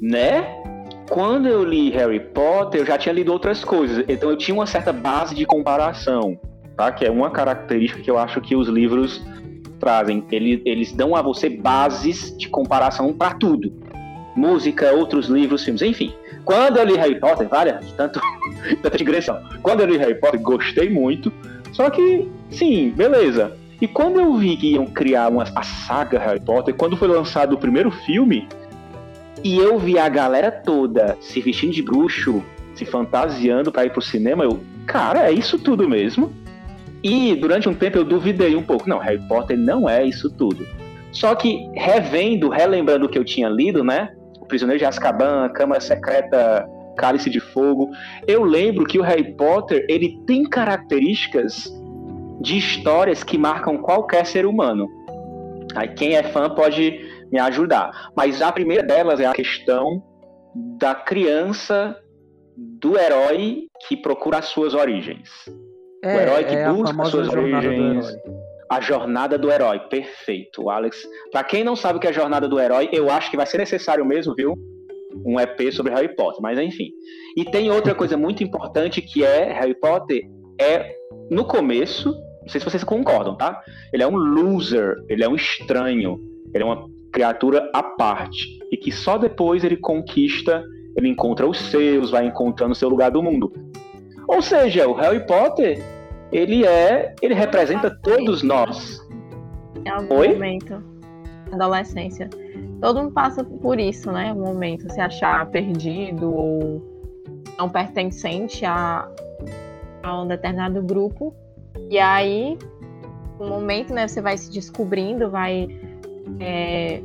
né? 0.00 0.62
Quando 1.10 1.46
eu 1.46 1.62
li 1.62 1.90
Harry 1.90 2.20
Potter, 2.20 2.80
eu 2.80 2.86
já 2.86 2.96
tinha 2.96 3.12
lido 3.12 3.30
outras 3.30 3.62
coisas, 3.62 4.02
então 4.08 4.30
eu 4.30 4.38
tinha 4.38 4.54
uma 4.54 4.66
certa 4.66 4.90
base 4.90 5.34
de 5.34 5.44
comparação, 5.44 6.40
tá? 6.78 6.90
Que 6.90 7.04
é 7.04 7.10
uma 7.10 7.30
característica 7.30 8.00
que 8.00 8.10
eu 8.10 8.16
acho 8.16 8.40
que 8.40 8.56
os 8.56 8.68
livros 8.68 9.22
trazem. 9.78 10.24
Eles, 10.32 10.62
eles 10.64 10.92
dão 10.92 11.14
a 11.14 11.20
você 11.20 11.50
bases 11.50 12.34
de 12.38 12.48
comparação 12.48 13.12
para 13.12 13.34
tudo. 13.34 13.70
Música, 14.36 14.92
outros 14.92 15.26
livros, 15.26 15.64
filmes, 15.64 15.82
enfim. 15.82 16.14
Quando 16.44 16.76
eu 16.78 16.84
li 16.84 16.96
Harry 16.96 17.18
Potter, 17.18 17.48
olha, 17.50 17.80
tanto, 17.96 18.20
tanta 18.82 18.98
digressão. 18.98 19.42
Quando 19.62 19.80
eu 19.80 19.86
li 19.86 19.96
Harry 19.96 20.14
Potter, 20.16 20.40
gostei 20.40 20.90
muito. 20.90 21.32
Só 21.72 21.90
que, 21.90 22.28
sim, 22.50 22.90
beleza. 22.90 23.56
E 23.80 23.88
quando 23.88 24.20
eu 24.20 24.34
vi 24.36 24.56
que 24.56 24.72
iam 24.72 24.86
criar 24.86 25.28
uma, 25.28 25.44
a 25.54 25.62
saga 25.62 26.18
Harry 26.18 26.40
Potter, 26.40 26.74
quando 26.74 26.96
foi 26.96 27.08
lançado 27.08 27.54
o 27.54 27.58
primeiro 27.58 27.90
filme, 27.90 28.48
e 29.42 29.58
eu 29.58 29.78
vi 29.78 29.98
a 29.98 30.08
galera 30.08 30.50
toda 30.50 31.16
se 31.20 31.40
vestindo 31.40 31.72
de 31.72 31.82
bruxo, 31.82 32.42
se 32.74 32.84
fantasiando 32.84 33.70
para 33.70 33.84
ir 33.84 33.90
pro 33.90 34.00
cinema, 34.00 34.44
eu, 34.44 34.60
cara, 34.86 35.28
é 35.28 35.32
isso 35.32 35.58
tudo 35.58 35.88
mesmo? 35.88 36.32
E 37.02 37.34
durante 37.34 37.68
um 37.68 37.74
tempo 37.74 37.98
eu 37.98 38.04
duvidei 38.04 38.56
um 38.56 38.62
pouco. 38.62 38.88
Não, 38.88 38.98
Harry 38.98 39.20
Potter 39.28 39.58
não 39.58 39.88
é 39.88 40.04
isso 40.04 40.30
tudo. 40.30 40.66
Só 41.12 41.34
que 41.34 41.68
revendo, 41.74 42.48
relembrando 42.48 43.04
o 43.04 43.08
que 43.08 43.18
eu 43.18 43.24
tinha 43.24 43.48
lido, 43.48 43.84
né? 43.84 44.14
Prisioneiro 44.54 44.78
de 44.78 44.84
Azkaban, 44.84 45.48
Câmara 45.48 45.80
Secreta, 45.80 46.64
Cálice 46.96 47.28
de 47.28 47.40
Fogo, 47.40 47.90
eu 48.24 48.44
lembro 48.44 48.86
que 48.86 49.00
o 49.00 49.02
Harry 49.02 49.34
Potter, 49.34 49.84
ele 49.88 50.22
tem 50.28 50.44
características 50.44 51.68
de 52.40 52.56
histórias 52.56 53.24
que 53.24 53.36
marcam 53.36 53.78
qualquer 53.78 54.24
ser 54.24 54.46
humano. 54.46 54.88
Aí 55.74 55.88
quem 55.88 56.14
é 56.14 56.22
fã 56.22 56.48
pode 56.48 57.00
me 57.32 57.40
ajudar. 57.40 58.12
Mas 58.16 58.40
a 58.40 58.52
primeira 58.52 58.84
delas 58.84 59.18
é 59.18 59.26
a 59.26 59.32
questão 59.32 60.00
da 60.54 60.94
criança 60.94 61.96
do 62.56 62.96
herói 62.96 63.66
que 63.88 63.96
procura 63.96 64.38
as 64.38 64.44
suas 64.44 64.72
origens. 64.72 65.30
É, 66.00 66.16
o 66.16 66.20
herói 66.20 66.44
que 66.44 66.54
é 66.54 66.68
busca 66.68 67.02
as 67.02 67.08
suas 67.08 67.28
origens. 67.28 68.06
A 68.70 68.80
jornada 68.80 69.38
do 69.38 69.50
herói, 69.50 69.78
perfeito, 69.78 70.70
Alex. 70.70 71.06
Pra 71.30 71.44
quem 71.44 71.62
não 71.62 71.76
sabe 71.76 71.98
o 71.98 72.00
que 72.00 72.06
é 72.06 72.10
a 72.10 72.14
jornada 72.14 72.48
do 72.48 72.58
herói, 72.58 72.88
eu 72.92 73.10
acho 73.10 73.30
que 73.30 73.36
vai 73.36 73.46
ser 73.46 73.58
necessário 73.58 74.04
mesmo, 74.04 74.34
viu? 74.34 74.54
Um 75.24 75.38
EP 75.38 75.72
sobre 75.72 75.92
Harry 75.92 76.14
Potter, 76.14 76.40
mas 76.40 76.58
enfim. 76.58 76.90
E 77.36 77.44
tem 77.44 77.70
outra 77.70 77.94
coisa 77.94 78.16
muito 78.16 78.42
importante 78.42 79.02
que 79.02 79.24
é 79.24 79.52
Harry 79.52 79.74
Potter 79.74 80.22
é 80.60 80.94
no 81.30 81.44
começo, 81.44 82.12
não 82.42 82.48
sei 82.48 82.60
se 82.60 82.64
vocês 82.64 82.84
concordam, 82.84 83.36
tá? 83.36 83.62
Ele 83.92 84.02
é 84.02 84.06
um 84.06 84.16
loser, 84.16 84.96
ele 85.08 85.24
é 85.24 85.28
um 85.28 85.34
estranho, 85.34 86.20
ele 86.52 86.62
é 86.62 86.66
uma 86.66 86.88
criatura 87.12 87.70
à 87.72 87.82
parte 87.82 88.58
e 88.72 88.76
que 88.76 88.90
só 88.90 89.16
depois 89.16 89.62
ele 89.62 89.76
conquista, 89.76 90.64
ele 90.96 91.08
encontra 91.08 91.46
os 91.46 91.58
seus, 91.58 92.10
vai 92.10 92.26
encontrando 92.26 92.72
o 92.72 92.76
seu 92.76 92.88
lugar 92.88 93.10
do 93.10 93.22
mundo. 93.22 93.52
Ou 94.26 94.42
seja, 94.42 94.88
o 94.88 94.94
Harry 94.94 95.24
Potter, 95.26 95.78
ele 96.34 96.66
é, 96.66 97.14
ele 97.22 97.32
representa 97.32 97.88
todos 98.02 98.42
nós. 98.42 99.00
Em 99.86 99.88
algum 99.88 100.16
Oi? 100.16 100.32
momento. 100.32 100.82
Adolescência. 101.52 102.28
Todo 102.80 103.00
mundo 103.00 103.12
passa 103.12 103.44
por 103.44 103.78
isso, 103.78 104.10
né? 104.10 104.32
Um 104.32 104.40
momento, 104.40 104.92
se 104.92 105.00
achar 105.00 105.46
perdido 105.46 106.34
ou 106.34 106.82
não 107.56 107.68
pertencente 107.68 108.64
a, 108.64 109.08
a 110.02 110.22
um 110.22 110.26
determinado 110.26 110.82
grupo. 110.82 111.32
E 111.88 112.00
aí, 112.00 112.58
um 113.38 113.48
momento, 113.48 113.94
né? 113.94 114.08
Você 114.08 114.20
vai 114.20 114.36
se 114.36 114.50
descobrindo, 114.50 115.30
vai 115.30 115.68
é, 116.40 117.00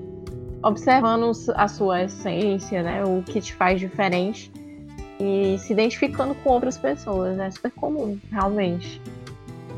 observando 0.64 1.32
a 1.54 1.68
sua 1.68 2.02
essência, 2.02 2.82
né? 2.82 3.04
O 3.04 3.22
que 3.22 3.40
te 3.40 3.54
faz 3.54 3.80
diferente 3.80 4.52
e 5.20 5.56
se 5.60 5.72
identificando 5.72 6.34
com 6.34 6.50
outras 6.50 6.80
pessoas. 6.80 7.38
É 7.38 7.52
super 7.52 7.72
comum, 7.72 8.18
realmente. 8.32 9.00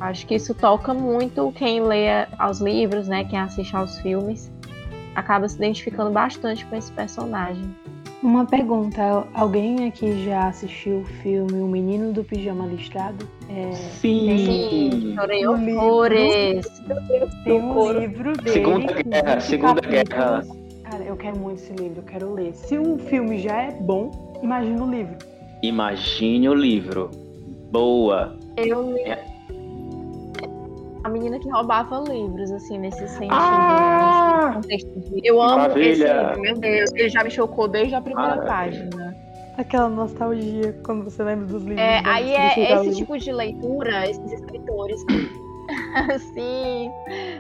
Acho 0.02 0.26
que 0.26 0.34
isso 0.34 0.56
toca 0.56 0.96
muito 0.96 1.52
quem 1.52 1.80
lê 1.80 2.08
aos 2.40 2.60
livros, 2.60 3.08
né? 3.08 3.24
Quem 3.24 3.38
assiste 3.38 3.76
aos 3.76 4.00
filmes. 4.00 4.52
Acaba 5.14 5.48
se 5.48 5.58
identificando 5.58 6.10
bastante 6.10 6.66
com 6.66 6.76
esse 6.76 6.92
personagem. 6.92 7.70
Uma 8.24 8.46
pergunta: 8.46 9.28
alguém 9.32 9.86
aqui 9.88 10.26
já 10.26 10.48
assistiu 10.48 11.02
o 11.02 11.06
filme 11.06 11.62
O 11.62 11.68
Menino 11.68 12.12
do 12.12 12.24
Pijama 12.24 12.66
Listrado? 12.66 13.28
É, 13.48 13.72
Sim. 13.74 15.14
Chorei 15.16 15.46
horrores. 15.46 16.66
tem 17.44 17.62
um 17.62 18.00
livro 18.00 18.34
dele. 18.34 18.52
Segunda 18.52 18.94
Guerra, 19.04 19.36
20 19.36 19.44
Segunda 19.44 19.82
capítulos. 19.82 20.62
Cara, 20.84 21.04
eu 21.04 21.16
quero 21.16 21.38
muito 21.38 21.62
esse 21.62 21.74
livro, 21.74 22.00
eu 22.00 22.04
quero 22.04 22.34
ler. 22.34 22.54
Se 22.56 22.78
o 22.78 22.98
filme 22.98 23.38
já 23.38 23.56
é 23.64 23.72
bom, 23.72 24.34
imagina 24.42 24.84
o 24.84 24.90
livro. 24.90 25.16
Imagine 25.62 26.50
o 26.50 26.56
livro. 26.56 27.12
Boa. 27.72 28.36
Eu 28.58 28.94
li 28.94 29.31
a 31.04 31.10
menina 31.10 31.40
que 31.40 31.50
roubava 31.50 32.04
livros, 32.08 32.52
assim, 32.52 32.78
nesse 32.78 33.08
sentido. 33.08 33.34
Ah! 33.34 34.62
nesse 34.62 34.86
contexto 34.86 35.00
de... 35.00 35.22
Eu 35.24 35.42
amo 35.42 35.80
esse 35.80 36.04
Maravilha! 36.04 36.24
livro, 36.28 36.42
meu 36.42 36.58
Deus. 36.60 36.92
Ele 36.94 37.10
já 37.10 37.24
me 37.24 37.32
chocou 37.32 37.68
desde 37.68 37.96
a 37.96 38.02
primeira 38.02 38.36
Ah, 38.36 38.46
página. 38.46 39.16
Aquela 39.58 39.90
nostalgia 39.90 40.74
quando 40.84 41.04
você 41.04 41.24
lembra 41.24 41.46
dos 41.46 41.64
livros. 41.64 41.80
É, 41.80 42.00
antes 42.00 42.12
aí 42.12 42.34
é 42.34 42.74
esse 42.74 42.96
tipo 42.96 43.18
de 43.18 43.32
leitura, 43.32 44.10
esses 44.10 44.32
escritores. 44.32 45.04
assim, 46.14 46.92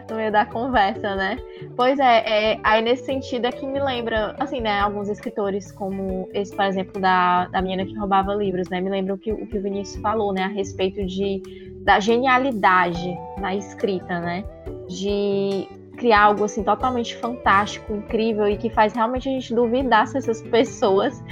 no 0.09 0.15
meio 0.15 0.31
da 0.31 0.45
conversa, 0.45 1.15
né? 1.15 1.37
Pois 1.75 1.99
é, 1.99 2.53
é, 2.53 2.59
aí 2.63 2.81
nesse 2.81 3.05
sentido 3.05 3.45
é 3.45 3.51
que 3.51 3.65
me 3.65 3.79
lembra, 3.79 4.35
assim, 4.39 4.61
né, 4.61 4.79
alguns 4.79 5.09
escritores, 5.09 5.71
como 5.71 6.29
esse, 6.33 6.55
por 6.55 6.65
exemplo, 6.65 7.01
da, 7.01 7.47
da 7.47 7.61
menina 7.61 7.85
que 7.85 7.97
roubava 7.97 8.33
livros, 8.33 8.69
né? 8.69 8.81
Me 8.81 8.89
lembra 8.89 9.13
o 9.13 9.17
que, 9.17 9.31
o 9.31 9.47
que 9.47 9.57
o 9.57 9.61
Vinícius 9.61 10.01
falou, 10.01 10.33
né, 10.33 10.43
a 10.43 10.47
respeito 10.47 11.05
de, 11.05 11.41
da 11.83 11.99
genialidade 11.99 13.17
na 13.39 13.55
escrita, 13.55 14.19
né? 14.19 14.43
De 14.87 15.67
criar 15.97 16.23
algo 16.23 16.43
assim 16.43 16.63
totalmente 16.63 17.15
fantástico, 17.17 17.93
incrível 17.93 18.47
e 18.47 18.57
que 18.57 18.69
faz 18.69 18.93
realmente 18.93 19.29
a 19.29 19.31
gente 19.31 19.53
duvidar 19.53 20.07
se 20.07 20.17
essas 20.17 20.41
pessoas 20.41 21.23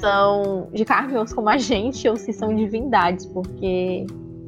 são 0.00 0.68
de 0.72 0.84
carne 0.84 1.14
e 1.14 1.18
osso 1.18 1.34
como 1.34 1.48
a 1.48 1.58
gente 1.58 2.08
ou 2.08 2.16
se 2.16 2.32
são 2.32 2.54
divindades, 2.54 3.26
porque 3.26 4.06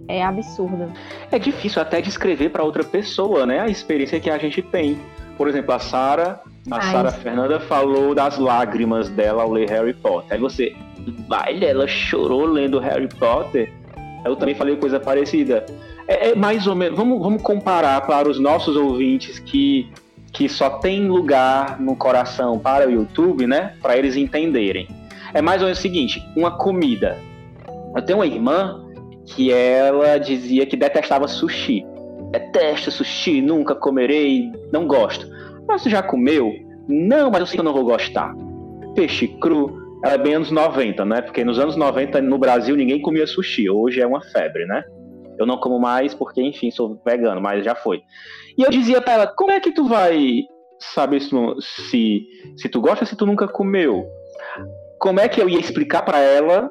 é 0.08 0.24
absurdo. 0.24 0.90
É 1.30 1.38
difícil 1.38 1.80
até 1.80 2.00
descrever 2.00 2.50
para 2.50 2.64
outra 2.64 2.82
pessoa, 2.82 3.46
né? 3.46 3.60
A 3.60 3.68
experiência 3.68 4.18
que 4.18 4.30
a 4.30 4.38
gente 4.38 4.62
tem. 4.62 4.98
Por 5.36 5.48
exemplo, 5.48 5.72
a 5.74 5.78
Sara, 5.78 6.40
a 6.70 6.80
Sara 6.80 7.10
Fernanda 7.10 7.60
falou 7.60 8.14
das 8.14 8.36
lágrimas 8.38 9.08
dela 9.08 9.42
ao 9.42 9.50
ler 9.50 9.68
Harry 9.70 9.94
Potter. 9.94 10.34
Aí 10.34 10.38
você, 10.38 10.74
vai, 11.28 11.62
ela 11.62 11.86
chorou 11.86 12.44
lendo 12.44 12.78
Harry 12.78 13.08
Potter. 13.08 13.72
Eu 14.24 14.36
também 14.36 14.54
falei 14.54 14.76
coisa 14.76 15.00
parecida. 15.00 15.64
É, 16.06 16.30
é 16.30 16.34
mais 16.34 16.66
ou 16.66 16.74
menos. 16.74 16.96
Vamos, 16.96 17.20
vamos 17.20 17.42
comparar 17.42 18.00
para 18.06 18.28
os 18.28 18.38
nossos 18.38 18.76
ouvintes 18.76 19.38
que 19.38 19.90
que 20.32 20.48
só 20.48 20.70
tem 20.70 21.08
lugar 21.08 21.80
no 21.80 21.96
coração 21.96 22.58
para 22.58 22.88
o 22.88 22.90
YouTube, 22.90 23.46
né? 23.46 23.74
Para 23.82 23.96
eles 23.96 24.16
entenderem. 24.16 24.88
É 25.34 25.42
mais 25.42 25.60
ou 25.60 25.66
menos 25.66 25.78
o 25.78 25.82
seguinte: 25.82 26.22
uma 26.36 26.52
comida. 26.52 27.18
Eu 27.94 28.02
tenho 28.02 28.18
uma 28.18 28.26
irmã 28.26 28.84
que 29.26 29.52
ela 29.52 30.18
dizia 30.18 30.66
que 30.66 30.76
detestava 30.76 31.26
sushi. 31.26 31.84
Detesto 32.30 32.90
sushi, 32.90 33.40
nunca 33.40 33.74
comerei, 33.74 34.52
não 34.72 34.86
gosto. 34.86 35.26
Mas 35.66 35.82
você 35.82 35.90
já 35.90 36.02
comeu? 36.02 36.52
Não, 36.88 37.30
mas 37.30 37.40
eu 37.40 37.46
sei 37.46 37.54
que 37.56 37.60
eu 37.60 37.64
não 37.64 37.72
vou 37.72 37.84
gostar. 37.84 38.32
Peixe 38.94 39.28
cru, 39.28 39.89
ela 40.02 40.14
é 40.14 40.18
bem 40.18 40.34
anos 40.34 40.50
90, 40.50 41.04
né? 41.04 41.20
Porque 41.20 41.44
nos 41.44 41.58
anos 41.58 41.76
90 41.76 42.20
no 42.22 42.38
Brasil 42.38 42.74
ninguém 42.74 43.02
comia 43.02 43.26
sushi. 43.26 43.68
Hoje 43.68 44.00
é 44.00 44.06
uma 44.06 44.22
febre, 44.22 44.64
né? 44.66 44.82
Eu 45.38 45.46
não 45.46 45.58
como 45.58 45.78
mais 45.78 46.14
porque, 46.14 46.42
enfim, 46.42 46.70
sou 46.70 47.00
vegano, 47.04 47.40
mas 47.40 47.64
já 47.64 47.74
foi. 47.74 48.02
E 48.56 48.62
eu 48.62 48.70
dizia 48.70 49.00
pra 49.00 49.14
ela, 49.14 49.26
como 49.26 49.50
é 49.50 49.60
que 49.60 49.72
tu 49.72 49.86
vai 49.86 50.42
saber 50.78 51.20
se, 51.20 51.30
se, 51.60 52.26
se 52.56 52.68
tu 52.68 52.80
gosta 52.80 53.04
se 53.04 53.16
tu 53.16 53.26
nunca 53.26 53.46
comeu? 53.46 54.06
Como 54.98 55.20
é 55.20 55.28
que 55.28 55.40
eu 55.40 55.48
ia 55.48 55.58
explicar 55.58 56.02
para 56.02 56.18
ela 56.18 56.70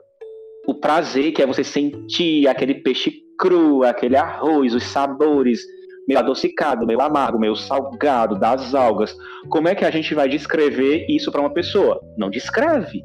o 0.67 0.75
prazer 0.75 1.31
que 1.31 1.41
é 1.41 1.47
você 1.47 1.63
sentir 1.63 2.47
aquele 2.47 2.75
peixe 2.75 3.11
cru, 3.39 3.83
aquele 3.83 4.17
arroz, 4.17 4.73
os 4.73 4.83
sabores, 4.83 5.61
meio 6.07 6.19
adocicado, 6.19 6.85
meio 6.85 7.01
amargo, 7.01 7.39
meio 7.39 7.55
salgado, 7.55 8.37
das 8.37 8.73
algas. 8.73 9.15
Como 9.49 9.67
é 9.67 9.75
que 9.75 9.85
a 9.85 9.91
gente 9.91 10.13
vai 10.13 10.27
descrever 10.27 11.05
isso 11.07 11.31
para 11.31 11.41
uma 11.41 11.53
pessoa? 11.53 11.99
Não 12.17 12.29
descreve. 12.29 13.03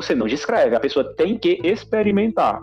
Você 0.00 0.14
não 0.14 0.28
descreve, 0.28 0.76
a 0.76 0.80
pessoa 0.80 1.04
tem 1.16 1.36
que 1.36 1.60
experimentar. 1.64 2.62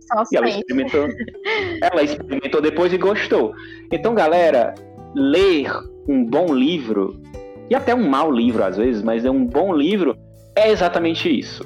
Só 0.00 0.24
E 0.32 0.36
ela 0.36 0.48
experimentou, 0.48 1.06
ela 1.82 2.02
experimentou 2.02 2.62
depois 2.62 2.92
e 2.94 2.96
gostou. 2.96 3.52
Então, 3.90 4.14
galera, 4.14 4.72
ler 5.14 5.70
um 6.08 6.24
bom 6.24 6.54
livro, 6.54 7.20
e 7.68 7.74
até 7.74 7.94
um 7.94 8.08
mau 8.08 8.32
livro 8.32 8.64
às 8.64 8.78
vezes, 8.78 9.02
mas 9.02 9.26
é 9.26 9.30
um 9.30 9.44
bom 9.44 9.74
livro, 9.74 10.16
é 10.56 10.70
exatamente 10.70 11.28
isso. 11.28 11.62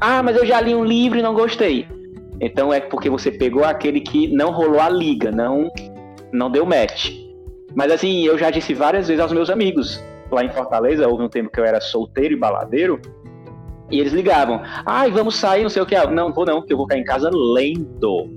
Ah, 0.00 0.24
mas 0.24 0.36
eu 0.36 0.44
já 0.44 0.60
li 0.60 0.74
um 0.74 0.84
livro 0.84 1.20
e 1.20 1.22
não 1.22 1.34
gostei. 1.34 1.86
Então 2.40 2.72
é 2.72 2.80
porque 2.80 3.08
você 3.08 3.30
pegou 3.30 3.64
aquele 3.64 4.00
que 4.00 4.26
não 4.34 4.50
rolou 4.50 4.80
a 4.80 4.88
liga, 4.88 5.30
não, 5.30 5.70
não 6.32 6.50
deu 6.50 6.66
match. 6.66 7.12
Mas 7.76 7.92
assim, 7.92 8.24
eu 8.24 8.36
já 8.36 8.50
disse 8.50 8.74
várias 8.74 9.06
vezes 9.06 9.22
aos 9.22 9.32
meus 9.32 9.48
amigos, 9.48 10.02
lá 10.28 10.44
em 10.44 10.50
Fortaleza, 10.50 11.06
houve 11.06 11.22
um 11.22 11.28
tempo 11.28 11.50
que 11.50 11.60
eu 11.60 11.64
era 11.64 11.80
solteiro 11.80 12.34
e 12.34 12.36
baladeiro, 12.36 13.00
e 13.92 14.00
eles 14.00 14.12
ligavam, 14.14 14.62
ai, 14.86 15.10
vamos 15.10 15.36
sair, 15.36 15.62
não 15.62 15.70
sei 15.70 15.82
o 15.82 15.86
que. 15.86 15.94
Não, 16.06 16.32
vou 16.32 16.46
não, 16.46 16.60
porque 16.60 16.72
eu 16.72 16.78
vou 16.78 16.86
ficar 16.86 16.98
em 16.98 17.04
casa 17.04 17.30
lendo. 17.32 18.34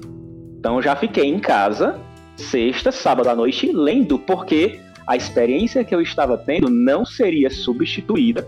Então 0.60 0.82
já 0.82 0.96
fiquei 0.96 1.26
em 1.26 1.40
casa, 1.40 1.98
sexta, 2.36 2.92
sábado 2.92 3.30
à 3.30 3.36
noite, 3.36 3.72
lendo, 3.72 4.20
porque 4.20 4.82
a 5.08 5.16
experiência 5.16 5.84
que 5.86 5.96
eu 5.96 6.02
estava 6.02 6.38
tendo 6.38 6.70
não 6.70 7.06
seria 7.06 7.50
substituída 7.50 8.48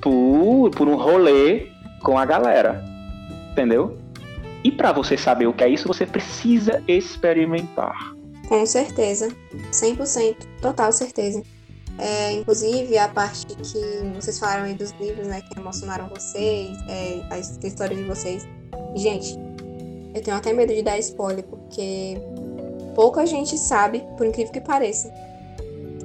por, 0.00 0.70
por 0.70 0.88
um 0.88 0.96
rolê 0.96 1.68
com 2.02 2.18
a 2.18 2.24
galera. 2.24 2.84
Entendeu? 3.52 3.96
E 4.64 4.72
para 4.72 4.90
você 4.90 5.16
saber 5.16 5.46
o 5.46 5.52
que 5.52 5.62
é 5.62 5.68
isso, 5.68 5.86
você 5.86 6.04
precisa 6.04 6.82
experimentar. 6.88 8.12
Com 8.48 8.66
certeza. 8.66 9.28
100%. 9.70 10.36
Total 10.60 10.90
certeza. 10.90 11.42
É, 11.98 12.32
inclusive, 12.32 12.96
a 12.96 13.08
parte 13.08 13.46
que 13.46 13.80
vocês 14.14 14.38
falaram 14.38 14.64
aí 14.64 14.74
dos 14.74 14.92
livros, 15.00 15.26
né, 15.26 15.40
que 15.40 15.58
emocionaram 15.58 16.08
vocês, 16.08 16.76
é, 16.88 17.20
a 17.28 17.38
his- 17.38 17.58
a 17.62 17.66
história 17.66 17.96
de 17.96 18.04
vocês. 18.04 18.46
Gente, 18.94 19.36
eu 20.14 20.22
tenho 20.22 20.36
até 20.36 20.52
medo 20.52 20.72
de 20.72 20.82
dar 20.82 20.98
spoiler, 20.98 21.44
porque 21.44 22.16
pouca 22.94 23.26
gente 23.26 23.58
sabe, 23.58 24.04
por 24.16 24.26
incrível 24.26 24.52
que 24.52 24.60
pareça. 24.60 25.08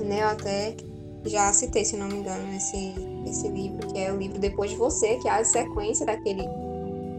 Né? 0.04 0.24
Eu 0.24 0.28
até 0.30 0.76
já 1.26 1.54
citei, 1.54 1.86
se 1.86 1.96
não 1.96 2.08
me 2.08 2.16
engano, 2.16 2.54
esse, 2.56 2.96
esse 3.28 3.48
livro, 3.48 3.88
que 3.88 4.00
é 4.00 4.12
o 4.12 4.18
livro 4.18 4.40
Depois 4.40 4.72
de 4.72 4.78
Você, 4.78 5.16
que 5.18 5.28
é 5.28 5.32
a 5.32 5.44
sequência 5.44 6.06
daquele 6.06 6.44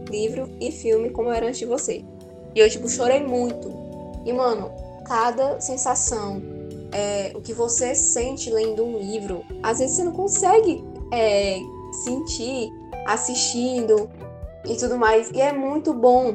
livro 0.09 0.49
e 0.59 0.71
filme 0.71 1.09
Como 1.09 1.31
Era 1.31 1.47
Antes 1.47 1.59
de 1.59 1.65
Você. 1.65 2.03
E 2.53 2.59
eu, 2.59 2.69
tipo, 2.69 2.87
chorei 2.87 3.23
muito. 3.25 3.69
E, 4.25 4.31
mano, 4.31 4.71
cada 5.05 5.59
sensação, 5.59 6.41
é, 6.95 7.33
o 7.35 7.41
que 7.41 7.53
você 7.53 7.93
sente 7.93 8.49
lendo 8.49 8.85
um 8.85 8.97
livro, 8.97 9.43
às 9.61 9.79
vezes 9.79 9.97
você 9.97 10.03
não 10.05 10.13
consegue 10.13 10.81
é, 11.11 11.59
sentir 12.05 12.71
assistindo 13.05 14.09
e 14.65 14.77
tudo 14.77 14.97
mais. 14.97 15.29
E 15.31 15.41
é 15.41 15.51
muito 15.51 15.93
bom. 15.93 16.33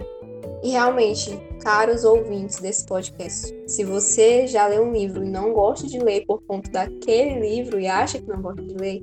E 0.63 0.69
realmente, 0.69 1.31
caros 1.63 2.05
ouvintes 2.05 2.61
desse 2.61 2.85
podcast, 2.85 3.55
se 3.67 3.85
você 3.85 4.47
já 4.47 4.67
leu 4.67 4.83
um 4.83 4.93
livro 4.93 5.25
e 5.25 5.31
não 5.31 5.55
gosta 5.55 5.87
de 5.87 5.99
ler 5.99 6.27
por 6.27 6.43
conta 6.43 6.71
daquele 6.71 7.41
livro 7.41 7.81
e 7.81 7.87
acha 7.87 8.19
que 8.19 8.29
não 8.29 8.43
gosta 8.43 8.63
de 8.63 8.75
ler, 8.75 9.03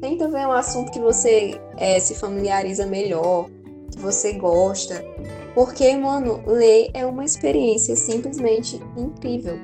tenta 0.00 0.28
ver 0.28 0.48
um 0.48 0.52
assunto 0.52 0.90
que 0.90 0.98
você 0.98 1.60
é, 1.76 2.00
se 2.00 2.16
familiariza 2.16 2.86
melhor, 2.86 3.48
que 3.92 4.00
você 4.00 4.32
gosta. 4.32 5.04
Porque, 5.54 5.96
mano, 5.96 6.42
ler 6.44 6.90
é 6.92 7.06
uma 7.06 7.24
experiência 7.24 7.94
simplesmente 7.94 8.82
incrível. 8.96 9.56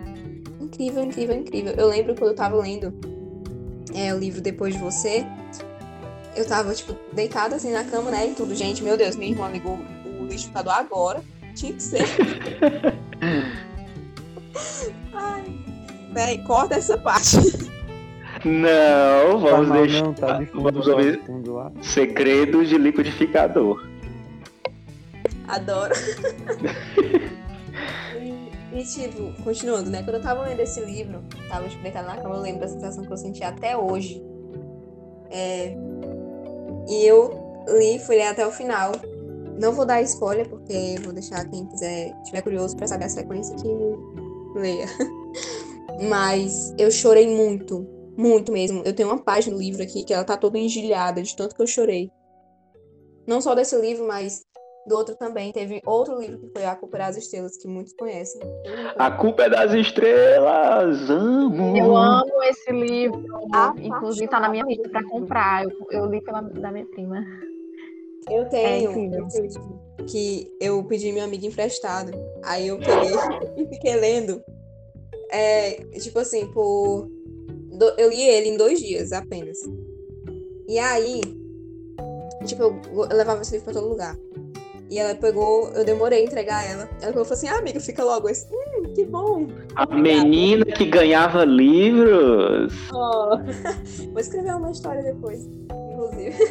Incrível, 0.74 1.04
incrível, 1.04 1.36
incrível. 1.36 1.74
Eu 1.76 1.88
lembro 1.88 2.14
quando 2.16 2.30
eu 2.30 2.36
tava 2.36 2.56
lendo 2.56 2.92
é, 3.94 4.12
o 4.12 4.18
livro 4.18 4.40
Depois 4.40 4.74
de 4.74 4.80
Você, 4.80 5.24
eu 6.36 6.44
tava, 6.46 6.74
tipo, 6.74 6.96
deitada 7.12 7.54
assim 7.56 7.70
na 7.72 7.84
cama, 7.84 8.10
né? 8.10 8.26
E 8.26 8.34
tudo. 8.34 8.54
Gente, 8.56 8.82
meu 8.82 8.96
Deus, 8.96 9.14
minha 9.14 9.30
irmã 9.30 9.48
ligou 9.48 9.78
o 10.04 10.22
liquidificador 10.24 10.72
agora. 10.74 11.22
Tinha 11.54 11.72
que 11.72 11.82
ser. 11.82 12.02
Ai. 15.14 15.44
Peraí, 16.12 16.38
corta 16.44 16.74
essa 16.74 16.98
parte. 16.98 17.36
Não, 18.44 19.40
Tá 19.40 19.50
vamos 19.50 19.68
mal, 19.68 19.78
deixar. 19.86 20.02
não, 20.04 20.12
tá 20.12 20.38
de 20.38 20.46
fundo, 20.46 20.62
vamos 20.64 20.86
tá 20.86 20.92
ouvir 20.92 21.20
segredos 21.82 22.68
de 22.68 22.76
liquidificador. 22.76 23.86
Adoro. 25.46 25.94
e, 28.76 28.84
tipo, 28.84 29.42
continuando, 29.42 29.90
né? 29.90 30.02
Quando 30.02 30.16
eu 30.16 30.22
tava 30.22 30.42
lendo 30.42 30.60
esse 30.60 30.80
livro, 30.80 31.22
tava 31.48 31.68
tipo, 31.68 31.82
deitada 31.82 32.08
na 32.08 32.16
cama, 32.20 32.36
eu 32.36 32.40
lembro 32.40 32.60
da 32.60 32.68
sensação 32.68 33.04
que 33.04 33.12
eu 33.12 33.16
senti 33.16 33.42
até 33.44 33.76
hoje. 33.76 34.22
É, 35.30 35.74
E 36.88 37.06
eu 37.06 37.64
li, 37.68 37.98
fui 37.98 38.16
ler 38.16 38.28
até 38.28 38.46
o 38.46 38.52
final. 38.52 38.92
Não 39.60 39.72
vou 39.72 39.86
dar 39.86 40.02
spoiler, 40.02 40.48
porque 40.48 40.96
vou 41.02 41.12
deixar 41.12 41.44
quem 41.48 41.66
quiser, 41.66 42.14
tiver 42.22 42.42
curioso 42.42 42.76
pra 42.76 42.86
saber 42.86 43.04
a 43.04 43.08
sequência 43.08 43.54
que 43.56 43.68
leia. 44.58 44.86
Mas 46.08 46.74
eu 46.76 46.90
chorei 46.90 47.34
muito, 47.34 47.86
muito 48.16 48.50
mesmo. 48.52 48.82
Eu 48.84 48.92
tenho 48.94 49.08
uma 49.08 49.18
página 49.18 49.56
do 49.56 49.62
livro 49.62 49.82
aqui 49.82 50.04
que 50.04 50.12
ela 50.12 50.24
tá 50.24 50.36
toda 50.36 50.58
engilhada 50.58 51.22
de 51.22 51.36
tanto 51.36 51.54
que 51.54 51.62
eu 51.62 51.66
chorei. 51.66 52.10
Não 53.26 53.40
só 53.40 53.54
desse 53.54 53.76
livro, 53.80 54.06
mas 54.06 54.44
do 54.86 54.96
outro 54.96 55.16
também. 55.16 55.52
Teve 55.52 55.80
outro 55.84 56.18
livro 56.20 56.38
que 56.38 56.48
foi 56.48 56.64
A 56.64 56.76
Culpa 56.76 56.98
das 56.98 57.16
Estrelas, 57.16 57.56
que 57.56 57.66
muitos 57.66 57.92
conhecem. 57.94 58.40
A 58.96 59.10
culpa 59.10 59.44
é 59.44 59.50
das 59.50 59.72
estrelas. 59.72 61.10
Amo. 61.10 61.76
Eu 61.76 61.96
amo 61.96 62.42
esse 62.44 62.70
livro. 62.72 63.24
Inclusive, 63.78 64.28
tá 64.28 64.40
na 64.40 64.48
minha 64.48 64.64
lista 64.64 64.88
pra 64.88 65.02
comprar. 65.04 65.64
Eu, 65.64 65.70
eu 65.90 66.06
li 66.06 66.20
pela 66.22 66.40
da 66.42 66.70
minha 66.70 66.86
prima. 66.86 67.24
Eu 68.30 68.48
tenho. 68.48 68.90
eu 68.90 69.28
tenho, 69.28 69.28
que 70.06 70.50
eu 70.60 70.82
pedi 70.84 71.12
minha 71.12 71.24
amiga 71.24 71.46
emprestado. 71.46 72.12
Aí 72.44 72.68
eu 72.68 72.78
peguei 72.78 73.14
e 73.64 73.66
fiquei 73.68 73.96
lendo. 73.96 74.42
É, 75.30 75.72
tipo 75.98 76.18
assim, 76.18 76.46
por. 76.52 77.08
Eu 77.98 78.08
li 78.08 78.22
ele 78.22 78.50
em 78.50 78.56
dois 78.56 78.78
dias 78.78 79.12
apenas. 79.12 79.58
E 80.68 80.78
aí, 80.78 81.20
tipo, 82.46 82.62
eu 82.62 83.08
levava 83.16 83.42
esse 83.42 83.52
livro 83.52 83.64
pra 83.64 83.74
todo 83.74 83.88
lugar. 83.88 84.16
E 84.90 84.98
ela 84.98 85.14
pegou, 85.14 85.68
eu 85.70 85.84
demorei 85.84 86.20
a 86.20 86.24
entregar 86.24 86.68
ela. 86.68 86.88
Ela 87.00 87.12
falou 87.12 87.32
assim: 87.32 87.48
ah, 87.48 87.58
amiga, 87.58 87.80
fica 87.80 88.04
logo. 88.04 88.28
Disse, 88.28 88.46
hum, 88.52 88.92
que 88.94 89.04
bom. 89.04 89.48
A 89.76 89.86
menina 89.86 90.64
que 90.64 90.84
ganhava 90.84 91.44
livros. 91.44 92.72
Oh. 92.92 93.38
Vou 94.12 94.20
escrever 94.20 94.54
uma 94.54 94.70
história 94.70 95.02
depois, 95.02 95.46
inclusive. 95.46 96.34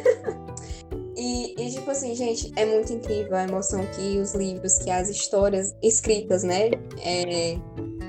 E, 1.16 1.54
e, 1.56 1.70
tipo 1.70 1.88
assim, 1.92 2.12
gente, 2.16 2.52
é 2.56 2.66
muito 2.66 2.92
incrível 2.92 3.36
a 3.36 3.44
emoção 3.44 3.86
que 3.94 4.18
os 4.18 4.34
livros, 4.34 4.78
que 4.78 4.90
as 4.90 5.08
histórias 5.08 5.72
escritas, 5.80 6.42
né? 6.42 6.72
é, 7.00 7.56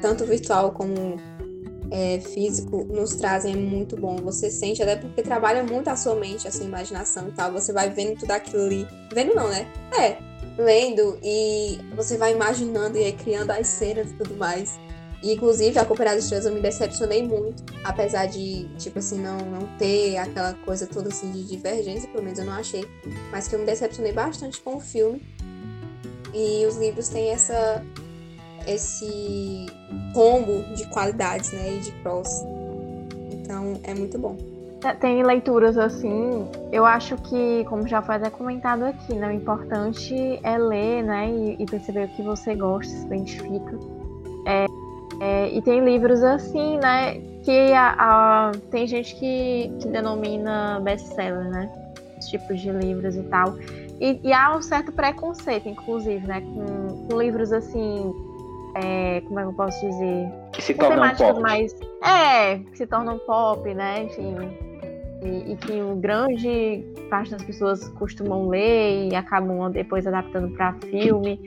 tanto 0.01 0.25
virtual 0.25 0.71
como 0.71 1.17
é, 1.91 2.19
físico, 2.19 2.83
nos 2.85 3.15
trazem. 3.15 3.53
É 3.53 3.55
muito 3.55 3.95
bom. 3.95 4.15
Você 4.17 4.49
sente, 4.49 4.81
até 4.81 4.95
porque 4.95 5.21
trabalha 5.21 5.63
muito 5.63 5.87
a 5.89 5.95
sua 5.95 6.15
mente, 6.15 6.47
a 6.47 6.51
sua 6.51 6.65
imaginação 6.65 7.29
e 7.29 7.31
tal. 7.31 7.51
Você 7.51 7.71
vai 7.71 7.89
vendo 7.89 8.19
tudo 8.19 8.31
aquilo 8.31 8.63
ali. 8.63 8.87
Vendo 9.13 9.33
não, 9.33 9.47
né? 9.47 9.67
É, 9.97 10.17
lendo 10.57 11.17
e 11.23 11.79
você 11.95 12.17
vai 12.17 12.33
imaginando 12.33 12.97
e 12.97 13.11
criando 13.11 13.51
as 13.51 13.67
cenas 13.67 14.11
e 14.11 14.13
tudo 14.13 14.35
mais. 14.35 14.79
E, 15.23 15.33
inclusive, 15.33 15.79
a 15.79 15.85
Culpa 15.85 16.05
das 16.05 16.23
Estrelas 16.23 16.45
eu 16.45 16.53
me 16.53 16.61
decepcionei 16.61 17.23
muito, 17.23 17.63
apesar 17.83 18.27
de, 18.27 18.67
tipo 18.77 18.99
assim, 18.99 19.19
não, 19.19 19.37
não 19.37 19.77
ter 19.77 20.17
aquela 20.17 20.53
coisa 20.53 20.85
toda 20.85 21.09
assim 21.09 21.31
de 21.31 21.43
divergência, 21.43 22.07
pelo 22.09 22.23
menos 22.23 22.37
eu 22.37 22.45
não 22.45 22.53
achei, 22.53 22.85
mas 23.31 23.47
que 23.47 23.55
eu 23.55 23.59
me 23.59 23.65
decepcionei 23.65 24.13
bastante 24.13 24.61
com 24.61 24.75
o 24.75 24.79
filme. 24.79 25.21
E 26.31 26.65
os 26.65 26.75
livros 26.75 27.07
têm 27.07 27.29
essa 27.29 27.83
esse 28.67 29.65
combo 30.13 30.63
de 30.75 30.85
qualidades, 30.87 31.51
né, 31.51 31.75
e 31.75 31.79
de 31.79 31.91
prós. 32.03 32.45
Então 33.31 33.79
é 33.83 33.93
muito 33.93 34.17
bom. 34.17 34.35
Tem 34.99 35.23
leituras 35.23 35.77
assim, 35.77 36.47
eu 36.71 36.85
acho 36.85 37.17
que, 37.17 37.65
como 37.65 37.87
já 37.87 38.03
foi 38.03 38.15
até 38.15 38.29
comentado 38.29 38.83
aqui, 38.83 39.15
né, 39.15 39.29
o 39.29 39.31
importante 39.31 40.39
é 40.43 40.57
ler, 40.57 41.01
né, 41.01 41.29
e, 41.29 41.63
e 41.63 41.65
perceber 41.65 42.05
o 42.05 42.07
que 42.09 42.21
você 42.21 42.55
gosta, 42.55 42.93
se 42.93 43.05
identifica. 43.05 43.79
É, 44.45 44.65
é, 45.19 45.49
e 45.49 45.61
tem 45.61 45.83
livros 45.83 46.21
assim, 46.21 46.77
né, 46.77 47.19
que 47.43 47.73
a, 47.73 47.95
a, 47.97 48.51
tem 48.69 48.85
gente 48.85 49.15
que, 49.15 49.71
que 49.79 49.87
denomina 49.87 50.79
best-seller, 50.81 51.49
né, 51.49 51.71
os 52.19 52.27
tipos 52.27 52.59
de 52.59 52.69
livros 52.71 53.15
e 53.15 53.23
tal. 53.23 53.55
E, 53.99 54.19
e, 54.23 54.33
há 54.33 54.55
um 54.55 54.61
certo 54.61 54.91
preconceito, 54.91 55.69
inclusive, 55.69 56.27
né, 56.27 56.41
com, 56.41 57.07
com 57.07 57.19
livros 57.19 57.51
assim, 57.51 58.13
é, 58.75 59.21
como 59.21 59.39
é 59.39 59.43
que 59.43 59.49
eu 59.49 59.53
posso 59.53 59.89
dizer? 59.89 60.31
Que 60.51 60.61
se 60.61 60.73
tornam 60.73 61.15
pop. 61.15 61.41
mais. 61.41 61.75
É, 62.03 62.59
que 62.59 62.77
se 62.77 62.85
tornam 62.85 63.17
pop, 63.19 63.73
né, 63.73 64.03
enfim 64.03 64.35
e, 65.25 65.53
e 65.53 65.55
que 65.57 65.73
grande 65.97 66.85
parte 67.09 67.31
das 67.31 67.43
pessoas 67.43 67.87
costumam 67.89 68.47
ler 68.47 69.09
e 69.09 69.15
acabam 69.15 69.71
depois 69.71 70.05
adaptando 70.05 70.49
para 70.55 70.73
filme. 70.73 71.39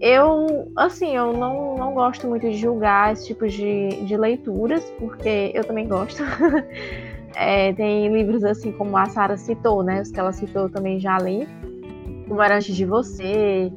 Eu, 0.00 0.72
assim, 0.76 1.14
eu 1.14 1.32
não, 1.32 1.76
não 1.76 1.92
gosto 1.92 2.26
muito 2.26 2.48
de 2.48 2.56
julgar 2.56 3.12
esse 3.12 3.26
tipo 3.26 3.46
de, 3.46 3.88
de 4.06 4.16
leituras, 4.16 4.82
porque 4.98 5.52
eu 5.54 5.62
também 5.62 5.86
gosto. 5.86 6.22
é, 7.36 7.72
tem 7.74 8.10
livros 8.10 8.42
assim 8.42 8.72
como 8.72 8.96
a 8.96 9.04
Sara 9.06 9.36
citou, 9.36 9.82
né? 9.82 10.00
Os 10.00 10.10
que 10.10 10.18
ela 10.18 10.32
citou 10.32 10.62
eu 10.62 10.70
também 10.70 10.98
já 10.98 11.18
li. 11.18 11.46
Como 12.26 12.40
Era 12.40 12.56
Antes 12.56 12.74
de 12.74 12.86
Você, 12.86 13.70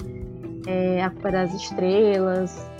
é, 0.65 1.03
A 1.03 1.10
Culpa 1.10 1.32
das 1.32 1.53
Estrelas. 1.53 2.72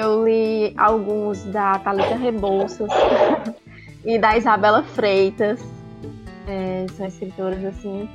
Eu 0.00 0.24
li 0.24 0.72
alguns 0.78 1.44
da 1.44 1.78
Thalita 1.78 2.16
Rebouças. 2.16 2.88
e 4.04 4.18
da 4.18 4.36
Isabela 4.36 4.82
Freitas. 4.82 5.60
É, 6.46 6.86
são 6.96 7.06
escritoras 7.06 7.62
assim. 7.64 8.08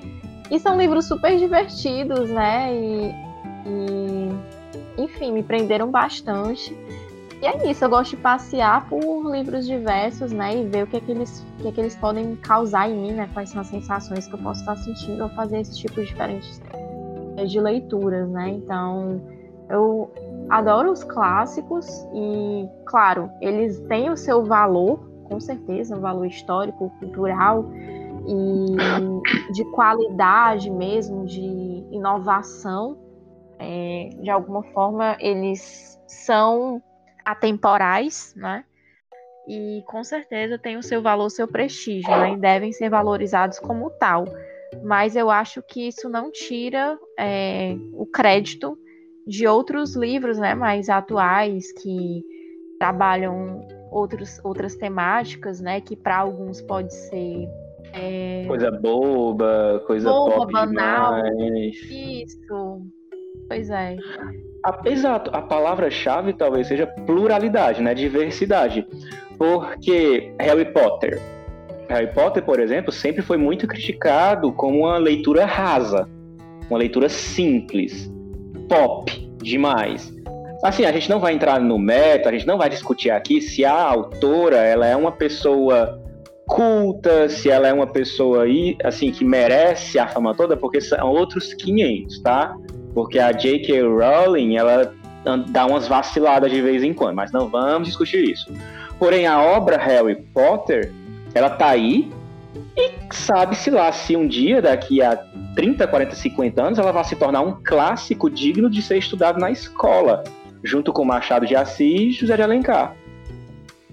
E 0.50 0.60
são 0.60 0.78
livros 0.78 1.06
super 1.08 1.38
divertidos, 1.38 2.30
né? 2.30 2.74
E, 2.74 3.16
e, 3.68 5.04
enfim, 5.04 5.32
me 5.32 5.44
prenderam 5.44 5.90
bastante. 5.90 6.76
E 7.42 7.46
é 7.46 7.70
isso, 7.70 7.84
eu 7.84 7.90
gosto 7.90 8.12
de 8.12 8.18
passear 8.18 8.88
por 8.90 9.32
livros 9.32 9.66
diversos, 9.66 10.32
né? 10.32 10.58
E 10.58 10.68
ver 10.68 10.84
o 10.84 10.88
que 10.88 10.98
é 10.98 11.00
que 11.00 11.12
eles, 11.12 11.46
o 11.60 11.62
que 11.62 11.68
é 11.68 11.72
que 11.72 11.82
eles 11.82 11.96
podem 11.96 12.36
causar 12.38 12.90
em 12.90 12.98
mim, 12.98 13.12
né? 13.12 13.30
Quais 13.34 13.50
são 13.50 13.62
as 13.62 13.68
sensações 13.68 14.28
que 14.28 14.34
eu 14.34 14.40
posso 14.40 14.62
estar 14.62 14.76
sentindo 14.78 15.24
ao 15.24 15.30
fazer 15.30 15.60
esses 15.60 15.78
tipos 15.78 16.08
diferentes 16.08 16.62
de 17.48 17.60
leituras, 17.60 18.30
né? 18.30 18.50
Então, 18.50 19.22
eu 19.70 20.10
adoro 20.50 20.92
os 20.92 21.04
clássicos 21.04 21.88
e, 22.14 22.68
claro, 22.86 23.30
eles 23.42 23.80
têm 23.82 24.10
o 24.10 24.18
seu 24.18 24.44
valor, 24.46 25.00
com 25.24 25.40
certeza, 25.40 25.96
um 25.96 26.02
valor 26.02 26.26
histórico, 26.26 26.92
cultural 27.00 27.66
e 28.28 28.76
de 29.54 29.66
qualidade 29.72 30.70
mesmo, 30.70 31.26
de 31.26 31.42
inovação. 31.92 32.98
É, 33.58 34.10
de 34.22 34.30
alguma 34.30 34.64
forma, 34.64 35.16
eles 35.20 36.00
são 36.08 36.82
atemporais, 37.24 38.34
né? 38.36 38.66
E 39.48 39.84
com 39.88 40.04
certeza 40.04 40.58
tem 40.58 40.76
o 40.76 40.84
seu 40.84 41.02
valor, 41.02 41.26
o 41.26 41.30
seu 41.30 41.48
prestígio, 41.48 42.10
né? 42.10 42.34
E 42.34 42.38
devem 42.38 42.72
ser 42.72 42.90
valorizados 42.90 43.60
como 43.60 43.90
tal. 43.92 44.26
Mas 44.84 45.16
eu 45.16 45.30
acho 45.30 45.62
que 45.62 45.88
isso 45.88 46.10
não 46.10 46.32
tira 46.32 46.98
é, 47.18 47.76
o 47.94 48.06
crédito 48.06 48.78
de 49.26 49.48
outros 49.48 49.96
livros, 49.96 50.38
né, 50.38 50.54
mais 50.54 50.90
atuais 50.90 51.72
que 51.72 52.24
trabalham 52.80 53.66
outros, 53.92 54.40
outras 54.44 54.76
temáticas, 54.76 55.62
né? 55.62 55.82
Que 55.82 55.96
para 55.96 56.18
alguns 56.18 56.62
pode 56.62 56.94
ser 56.94 57.48
é... 57.94 58.44
coisa 58.48 58.72
boba, 58.72 59.84
coisa 59.88 60.10
boba, 60.10 60.46
banal. 60.46 61.24
demais. 61.24 61.76
Isso. 61.90 62.82
Pois 63.48 63.70
é. 63.70 63.96
A, 64.66 64.82
exato. 64.86 65.32
A 65.34 65.42
palavra-chave 65.42 66.34
talvez 66.34 66.68
seja 66.68 66.88
pluralidade, 66.88 67.82
né? 67.82 67.94
Diversidade. 67.94 68.86
Porque 69.38 70.34
Harry 70.40 70.66
Potter. 70.66 71.20
Harry 71.88 72.12
Potter, 72.14 72.44
por 72.44 72.60
exemplo, 72.60 72.92
sempre 72.92 73.22
foi 73.22 73.38
muito 73.38 73.68
criticado 73.68 74.52
como 74.52 74.80
uma 74.80 74.98
leitura 74.98 75.46
rasa, 75.46 76.10
uma 76.68 76.80
leitura 76.80 77.08
simples, 77.08 78.12
pop 78.68 79.12
demais. 79.42 80.14
Assim, 80.64 80.86
a 80.86 80.92
gente 80.92 81.10
não 81.10 81.20
vai 81.20 81.34
entrar 81.34 81.60
no 81.60 81.78
mérito, 81.78 82.28
a 82.28 82.32
gente 82.32 82.48
não 82.48 82.58
vai 82.58 82.70
discutir 82.70 83.12
aqui 83.12 83.42
se 83.42 83.64
a 83.64 83.74
autora 83.74 84.58
ela 84.58 84.88
é 84.88 84.96
uma 84.96 85.12
pessoa 85.12 86.02
culta, 86.48 87.28
se 87.30 87.50
ela 87.50 87.68
é 87.68 87.74
uma 87.74 87.88
pessoa 87.88 88.46
assim 88.84 89.12
que 89.12 89.24
merece 89.26 90.00
a 90.00 90.08
fama 90.08 90.34
toda, 90.36 90.56
porque 90.56 90.80
são 90.82 91.08
outros 91.10 91.54
500, 91.54 92.20
tá? 92.22 92.56
Porque 92.94 93.20
a 93.20 93.32
J.K. 93.32 93.82
Rowling, 93.82 94.56
ela 94.56 94.94
dá 95.50 95.66
umas 95.66 95.88
vaciladas 95.88 96.52
de 96.52 96.62
vez 96.62 96.84
em 96.84 96.94
quando, 96.94 97.16
mas 97.16 97.32
não 97.32 97.50
vamos 97.50 97.88
discutir 97.88 98.24
isso. 98.24 98.52
Porém, 98.98 99.28
a 99.28 99.42
obra 99.42 99.78
Harry 99.78 100.16
Potter, 100.34 100.92
ela 101.34 101.50
tá 101.50 101.70
aí 101.70 102.10
e 102.76 102.92
sabe-se 103.12 103.70
lá 103.70 103.92
se 103.92 104.16
um 104.16 104.28
dia, 104.28 104.62
daqui 104.62 105.02
a 105.02 105.16
30, 105.56 105.88
40, 105.88 106.16
50 106.16 106.64
anos, 106.64 106.80
ela 106.80 106.92
vai 106.92 107.04
se 107.04 107.16
tornar 107.16 107.42
um 107.42 107.58
clássico 107.64 108.30
digno 108.30 108.70
de 108.70 108.82
ser 108.82 108.98
estudado 108.98 109.40
na 109.40 109.52
escola 109.52 110.24
junto 110.64 110.92
com 110.92 111.06
Machado 111.06 111.46
de 111.46 111.56
Assis 111.56 111.80
e 111.80 112.12
José 112.12 112.36
de 112.36 112.42
Alencar. 112.42 112.96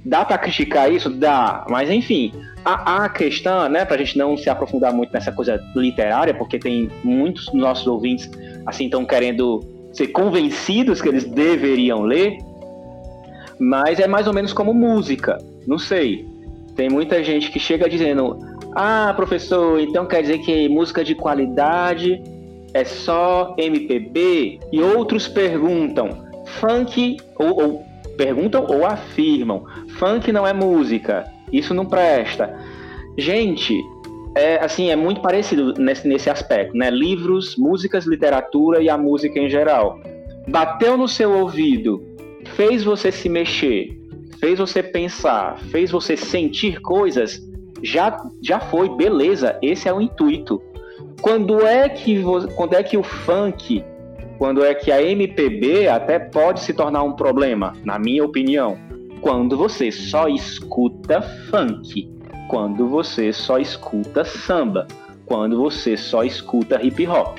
Dá 0.04 0.24
para 0.24 0.38
criticar 0.38 0.90
isso? 0.90 1.10
Dá, 1.10 1.64
mas 1.68 1.88
enfim, 1.90 2.32
a, 2.64 3.04
a 3.04 3.08
questão, 3.08 3.68
né, 3.68 3.84
para 3.84 3.96
a 3.96 3.98
gente 3.98 4.18
não 4.18 4.36
se 4.36 4.50
aprofundar 4.50 4.92
muito 4.92 5.12
nessa 5.12 5.30
coisa 5.30 5.62
literária, 5.76 6.34
porque 6.34 6.58
tem 6.58 6.90
muitos 7.04 7.46
dos 7.46 7.54
nossos 7.54 7.86
ouvintes 7.86 8.28
assim 8.66 8.86
estão 8.86 9.04
querendo 9.04 9.60
ser 9.92 10.08
convencidos 10.08 11.00
que 11.00 11.08
eles 11.08 11.24
deveriam 11.24 12.02
ler, 12.02 12.38
mas 13.58 14.00
é 14.00 14.08
mais 14.08 14.26
ou 14.26 14.32
menos 14.32 14.52
como 14.52 14.72
música, 14.72 15.38
não 15.66 15.78
sei. 15.78 16.26
Tem 16.74 16.88
muita 16.88 17.22
gente 17.22 17.50
que 17.50 17.58
chega 17.60 17.88
dizendo: 17.88 18.38
Ah, 18.74 19.12
professor, 19.14 19.78
então 19.80 20.06
quer 20.06 20.22
dizer 20.22 20.38
que 20.38 20.68
música 20.68 21.04
de 21.04 21.14
qualidade 21.14 22.22
é 22.72 22.84
só 22.84 23.54
MPB? 23.58 24.60
E 24.72 24.80
outros 24.80 25.28
perguntam: 25.28 26.26
funk, 26.58 27.18
ou, 27.38 27.62
ou 27.62 27.82
perguntam 28.16 28.66
ou 28.68 28.86
afirmam, 28.86 29.64
funk 29.98 30.32
não 30.32 30.46
é 30.46 30.52
música, 30.52 31.24
isso 31.52 31.74
não 31.74 31.84
presta. 31.84 32.58
Gente, 33.18 33.78
é, 34.34 34.56
assim, 34.64 34.90
é 34.90 34.96
muito 34.96 35.20
parecido 35.20 35.74
nesse, 35.74 36.08
nesse 36.08 36.30
aspecto, 36.30 36.74
né? 36.74 36.90
Livros, 36.90 37.56
músicas, 37.56 38.06
literatura 38.06 38.82
e 38.82 38.88
a 38.88 38.96
música 38.96 39.38
em 39.38 39.50
geral. 39.50 40.00
Bateu 40.48 40.96
no 40.96 41.06
seu 41.06 41.32
ouvido, 41.32 42.02
fez 42.56 42.82
você 42.82 43.12
se 43.12 43.28
mexer, 43.28 43.88
fez 44.40 44.58
você 44.58 44.82
pensar, 44.82 45.58
fez 45.70 45.90
você 45.90 46.16
sentir 46.16 46.80
coisas, 46.80 47.40
já, 47.82 48.24
já 48.40 48.60
foi, 48.60 48.88
beleza, 48.90 49.58
esse 49.60 49.88
é 49.88 49.92
o 49.92 50.00
intuito. 50.00 50.62
Quando 51.20 51.60
é 51.66 51.88
que, 51.88 52.22
quando 52.54 52.74
é 52.74 52.82
que 52.82 52.96
o 52.96 53.02
funk 53.02 53.84
quando 54.42 54.64
é 54.64 54.74
que 54.74 54.90
a 54.90 55.00
MPB 55.00 55.86
até 55.86 56.18
pode 56.18 56.58
se 56.62 56.74
tornar 56.74 57.04
um 57.04 57.12
problema, 57.12 57.74
na 57.84 57.96
minha 57.96 58.24
opinião, 58.24 58.76
quando 59.20 59.56
você 59.56 59.92
só 59.92 60.26
escuta 60.26 61.22
funk, 61.22 62.10
quando 62.48 62.88
você 62.88 63.32
só 63.32 63.58
escuta 63.58 64.24
samba, 64.24 64.88
quando 65.26 65.58
você 65.58 65.96
só 65.96 66.24
escuta 66.24 66.84
hip 66.84 67.06
hop. 67.06 67.38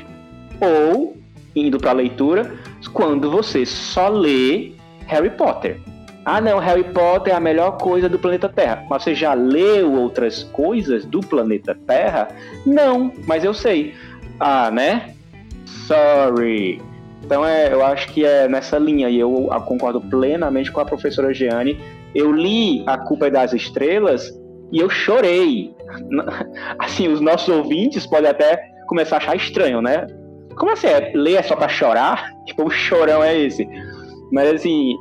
Ou, 0.62 1.18
indo 1.54 1.78
para 1.78 1.90
a 1.90 1.96
leitura, 1.96 2.56
quando 2.94 3.30
você 3.30 3.66
só 3.66 4.08
lê 4.08 4.72
Harry 5.06 5.32
Potter. 5.32 5.82
Ah, 6.26 6.40
não, 6.40 6.58
Harry 6.60 6.86
Potter 6.86 7.34
é 7.34 7.36
a 7.36 7.40
melhor 7.40 7.78
coisa 7.78 8.08
do 8.08 8.18
planeta 8.18 8.48
Terra. 8.48 8.86
Mas 8.90 9.04
você 9.04 9.14
já 9.14 9.34
leu 9.34 9.94
outras 9.94 10.44
coisas 10.44 11.06
do 11.06 11.20
planeta 11.20 11.76
Terra? 11.86 12.30
Não, 12.66 13.12
mas 13.28 13.44
eu 13.44 13.54
sei. 13.54 13.94
Ah, 14.40 14.72
né? 14.72 15.14
Sorry. 15.66 16.82
Então 17.24 17.46
é, 17.46 17.74
eu 17.74 17.86
acho 17.86 18.08
que 18.10 18.26
é 18.26 18.48
nessa 18.48 18.78
linha 18.78 19.10
e 19.10 19.20
eu 19.20 19.50
concordo 19.66 20.00
plenamente 20.02 20.72
com 20.72 20.80
a 20.80 20.86
professora 20.86 21.34
Giane. 21.34 21.80
Eu 22.14 22.32
li 22.32 22.84
A 22.86 22.98
Culpa 22.98 23.28
é 23.28 23.32
das 23.32 23.54
Estrelas 23.54 24.32
e 24.72 24.80
eu 24.80 24.90
chorei. 24.90 25.74
Assim, 26.80 27.08
os 27.08 27.20
nossos 27.20 27.50
ouvintes 27.50 28.06
podem 28.08 28.30
até 28.30 28.62
começar 28.88 29.18
a 29.18 29.20
achar 29.20 29.36
estranho, 29.36 29.82
né? 29.82 30.08
Como 30.56 30.72
assim? 30.72 30.88
É, 30.88 31.12
ler 31.16 31.36
é 31.36 31.42
só 31.42 31.56
para 31.56 31.68
chorar? 31.68 32.32
Tipo, 32.46 32.66
o 32.66 32.70
chorão 32.70 33.24
é 33.24 33.38
esse. 33.38 33.68
Mas 34.34 34.52
assim, 34.52 34.98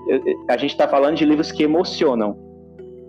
a 0.46 0.58
gente 0.58 0.76
tá 0.76 0.86
falando 0.86 1.16
de 1.16 1.24
livros 1.24 1.50
que 1.50 1.62
emocionam. 1.62 2.36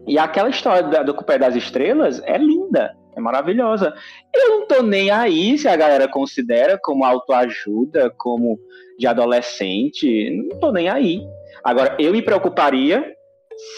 E 0.07 0.17
aquela 0.17 0.49
história 0.49 0.83
da, 0.83 1.03
do 1.03 1.13
Culpa 1.13 1.33
é 1.33 1.37
das 1.37 1.53
Estrelas 1.53 2.21
é 2.23 2.37
linda. 2.37 2.95
É 3.13 3.19
maravilhosa. 3.19 3.93
Eu 4.33 4.49
não 4.49 4.65
tô 4.65 4.81
nem 4.81 5.11
aí 5.11 5.57
se 5.57 5.67
a 5.67 5.75
galera 5.75 6.07
considera 6.07 6.79
como 6.81 7.03
autoajuda, 7.03 8.09
como 8.17 8.57
de 8.97 9.05
adolescente. 9.05 10.29
Não 10.49 10.59
tô 10.59 10.71
nem 10.71 10.87
aí. 10.87 11.21
Agora, 11.61 11.97
eu 11.99 12.13
me 12.13 12.21
preocuparia 12.21 13.05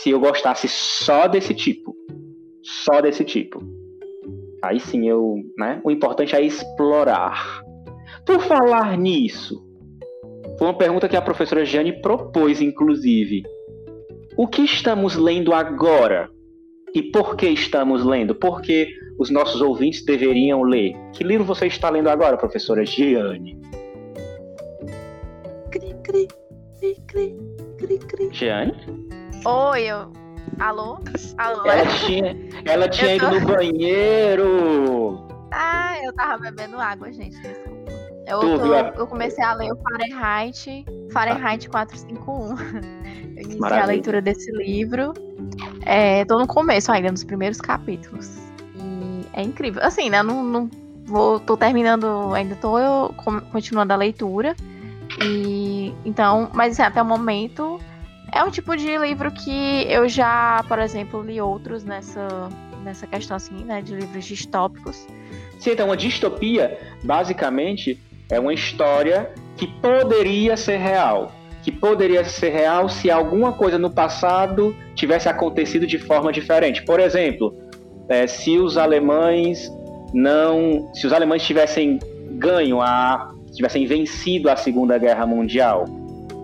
se 0.04 0.12
eu 0.12 0.20
gostasse 0.20 0.68
só 0.68 1.28
desse 1.28 1.54
tipo. 1.54 1.96
só 2.62 3.02
desse 3.02 3.24
tipo. 3.24 3.60
Aí 4.64 4.80
sim 4.80 5.10
eu, 5.10 5.38
né? 5.58 5.82
O 5.84 5.90
importante 5.90 6.36
é 6.36 6.42
explorar. 6.42 7.64
Por 8.24 8.40
falar 8.42 8.96
nisso, 8.98 9.66
foi 10.58 10.68
uma 10.68 10.78
pergunta 10.78 11.08
que 11.10 11.16
a 11.18 11.22
professora 11.22 11.66
Jane 11.66 12.02
propôs, 12.02 12.62
inclusive. 12.62 13.44
O 14.38 14.48
que 14.48 14.62
estamos 14.64 15.16
lendo 15.16 15.54
agora? 15.54 16.30
E 16.94 17.02
por 17.04 17.36
que 17.36 17.48
estamos 17.48 18.04
lendo? 18.06 18.34
Por 18.36 18.62
que 18.62 18.88
os 19.18 19.30
nossos 19.30 19.62
ouvintes 19.62 20.04
deveriam 20.06 20.62
ler? 20.64 20.94
Que 21.14 21.24
livro 21.24 21.46
você 21.46 21.68
está 21.68 21.90
lendo 21.90 22.10
agora, 22.10 22.38
professora 22.38 22.86
Giane? 22.86 23.60
Cri, 25.72 25.94
cri, 26.04 26.28
cri, 26.80 26.96
cri, 27.08 27.36
cri, 27.78 27.98
cri. 28.00 28.30
Giane? 28.32 28.74
Oi, 29.46 29.84
eu. 29.84 30.12
Alô? 30.60 31.00
Alô? 31.38 31.66
Ela 31.66 31.86
tinha, 32.06 32.38
ela 32.66 32.88
tinha 32.88 33.12
Eu 33.12 33.16
ido 33.18 33.30
tô- 33.30 33.40
no 33.40 33.46
banheiro. 33.46 35.28
Ah, 35.52 35.96
eu 36.04 36.14
tava 36.14 36.38
bebendo 36.44 36.78
água, 36.80 37.12
gente. 37.12 37.38
Desculpa. 37.42 38.05
Eu, 38.28 38.40
Tu 38.40 38.58
tô- 38.60 38.74
a- 38.74 38.94
eu 38.98 39.08
comecei 39.08 39.44
a 39.44 39.54
ler 39.54 39.72
o 39.72 39.76
Fahrenheit, 39.78 40.86
Fahrenheit 41.12 41.70
451. 41.70 42.56
Eu 43.36 43.42
iniciei 43.42 43.58
a 43.58 43.60
Maravilha. 43.60 43.86
leitura 43.88 44.22
desse 44.22 44.50
livro. 44.52 45.14
É, 45.86 46.24
tô 46.26 46.40
no 46.40 46.48
começo 46.48 46.92
ainda, 46.92 47.12
nos 47.12 47.24
primeiros 47.24 47.60
capítulos. 47.60 48.30
E 48.76 49.26
é 49.34 49.44
incrível. 49.44 49.84
Assim, 49.84 50.10
né? 50.10 50.24
Não, 50.24 50.42
não 50.44 50.70
vou, 51.04 51.40
tô 51.40 51.58
terminando, 51.58 52.34
ainda 52.34 52.56
tô 52.56 52.80
eu, 52.80 53.14
continuando 53.52 53.92
a 53.94 53.96
leitura. 53.98 54.56
E 55.22 55.94
então, 56.06 56.50
mas 56.54 56.74
assim, 56.74 56.82
até 56.82 57.02
o 57.02 57.06
momento 57.06 57.80
é 58.32 58.42
um 58.44 58.50
tipo 58.50 58.76
de 58.76 58.98
livro 58.98 59.30
que 59.32 59.86
eu 59.90 60.08
já, 60.08 60.64
por 60.68 60.80
exemplo, 60.80 61.22
li 61.22 61.40
outros 61.42 61.84
nessa, 61.84 62.28
nessa 62.84 63.06
questão 63.06 63.36
assim, 63.38 63.64
né? 63.66 63.82
De 63.82 63.94
livros 63.96 64.26
distópicos. 64.26 65.06
Sim, 65.60 65.72
então 65.72 65.88
uma 65.88 65.98
distopia, 65.98 66.80
basicamente, 67.04 68.00
é 68.30 68.40
uma 68.40 68.54
história 68.54 69.32
que 69.56 69.68
poderia 69.68 70.58
ser 70.58 70.78
real. 70.78 71.32
Que 71.64 71.72
poderia 71.72 72.24
ser 72.24 72.50
real 72.50 72.90
se 72.90 73.10
alguma 73.10 73.54
coisa 73.54 73.78
no 73.78 73.90
passado 73.90 74.76
tivesse 74.94 75.28
acontecido 75.28 75.88
de 75.88 75.98
forma 75.98 76.32
diferente. 76.32 76.84
Por 76.84 77.00
exemplo, 77.00 77.56
é, 78.08 78.28
se 78.28 78.58
os 78.60 78.78
alemães 78.78 79.72
não. 80.14 80.90
Se 80.94 81.08
os 81.08 81.14
alemães 81.14 81.44
tivessem 81.44 82.00
ganho 82.32 82.82
a. 82.82 83.34
tivessem 83.54 83.86
vencido 83.86 84.50
a 84.50 84.56
Segunda 84.56 84.98
Guerra 84.98 85.26
Mundial. 85.26 85.86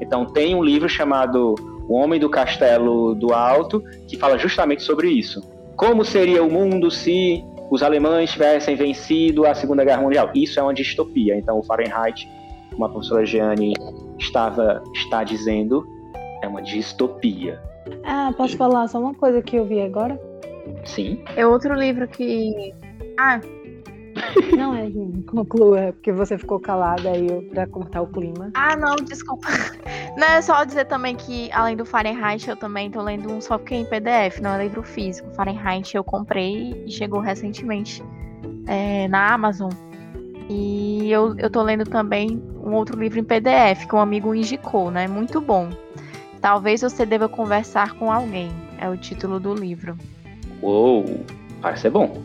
Então 0.02 0.26
tem 0.26 0.56
um 0.56 0.64
livro 0.64 0.90
chamado 0.90 1.54
O 1.88 1.94
Homem 1.94 2.20
do 2.20 2.30
Castelo 2.30 3.14
do 3.14 3.34
Alto, 3.34 3.84
que 4.08 4.18
fala 4.18 4.38
justamente 4.38 4.82
sobre 4.82 5.10
isso. 5.10 5.42
Como 5.76 6.04
seria 6.04 6.44
o 6.44 6.52
mundo 6.52 6.90
se 6.90 7.44
os 7.72 7.82
alemães 7.82 8.32
tivessem 8.32 8.76
vencido 8.76 9.46
a 9.46 9.56
Segunda 9.56 9.86
Guerra 9.86 10.02
Mundial. 10.02 10.30
Isso 10.36 10.60
é 10.60 10.64
uma 10.64 10.74
distopia. 10.74 11.38
Então, 11.38 11.58
o 11.58 11.64
Fahrenheit, 11.64 12.30
como 12.70 12.84
a 12.84 12.90
professora 12.90 13.26
Gianni 13.26 13.74
estava, 14.20 14.84
está 14.94 15.24
dizendo, 15.24 15.88
é 16.44 16.48
uma 16.50 16.62
distopia. 16.62 17.62
Ah, 18.04 18.34
posso 18.36 18.58
falar 18.58 18.90
só 18.90 19.00
uma 19.00 19.14
coisa 19.14 19.42
que 19.42 19.56
eu 19.56 19.64
vi 19.64 19.82
agora? 19.82 20.20
Sim. 20.84 21.24
É 21.38 21.48
outro 21.48 21.74
livro 21.74 22.10
que. 22.10 22.74
Ah, 23.18 23.40
Não 24.56 24.74
é, 24.76 24.90
Jane, 24.90 25.24
conclua, 25.24 25.80
é 25.82 25.92
porque 25.92 26.12
você 26.12 26.38
ficou 26.38 26.60
calada 26.60 27.10
aí 27.10 27.28
eu- 27.28 27.42
pra 27.44 27.66
cortar 27.68 28.02
o 28.02 28.08
clima. 28.08 28.52
ah, 28.54 28.76
não, 28.76 28.96
desculpa. 28.98 29.48
Não, 30.18 30.28
é 30.28 30.42
só 30.42 30.64
dizer 30.64 30.86
também 30.86 31.16
que, 31.16 31.50
além 31.54 31.76
do 31.78 31.86
Fahrenheit, 31.86 32.50
eu 32.50 32.56
também 32.58 32.90
tô 32.92 33.02
lendo 33.02 33.32
um 33.32 33.40
só 33.42 33.58
que 33.58 33.74
é 33.74 33.78
em 33.78 33.86
PDF, 33.86 34.42
não 34.42 34.52
é 34.52 34.64
livro 34.64 34.84
físico. 34.84 35.30
Fahrenheit 35.32 35.96
eu 35.96 36.04
comprei 36.04 36.84
e 36.86 36.92
chegou 36.92 37.20
recentemente 37.20 38.04
é, 38.68 39.08
na 39.08 39.34
Amazon. 39.34 39.72
E 40.50 41.10
eu, 41.10 41.34
eu 41.38 41.50
tô 41.50 41.62
lendo 41.64 41.86
também 41.86 42.42
um 42.62 42.74
outro 42.74 43.00
livro 43.00 43.20
em 43.20 43.24
PDF 43.24 43.86
que 43.88 43.96
um 43.96 44.00
amigo 44.00 44.36
indicou, 44.36 44.92
né? 44.92 45.08
Muito 45.08 45.40
bom. 45.40 45.70
Talvez 46.42 46.82
você 46.82 47.06
deva 47.06 47.30
conversar 47.30 47.94
com 47.94 48.12
alguém. 48.12 48.52
É 48.78 48.90
o 48.90 48.98
título 48.98 49.40
do 49.40 49.54
livro. 49.54 49.98
Uou, 50.62 51.06
parece 51.62 51.84
ser 51.84 51.92
bom. 51.92 52.22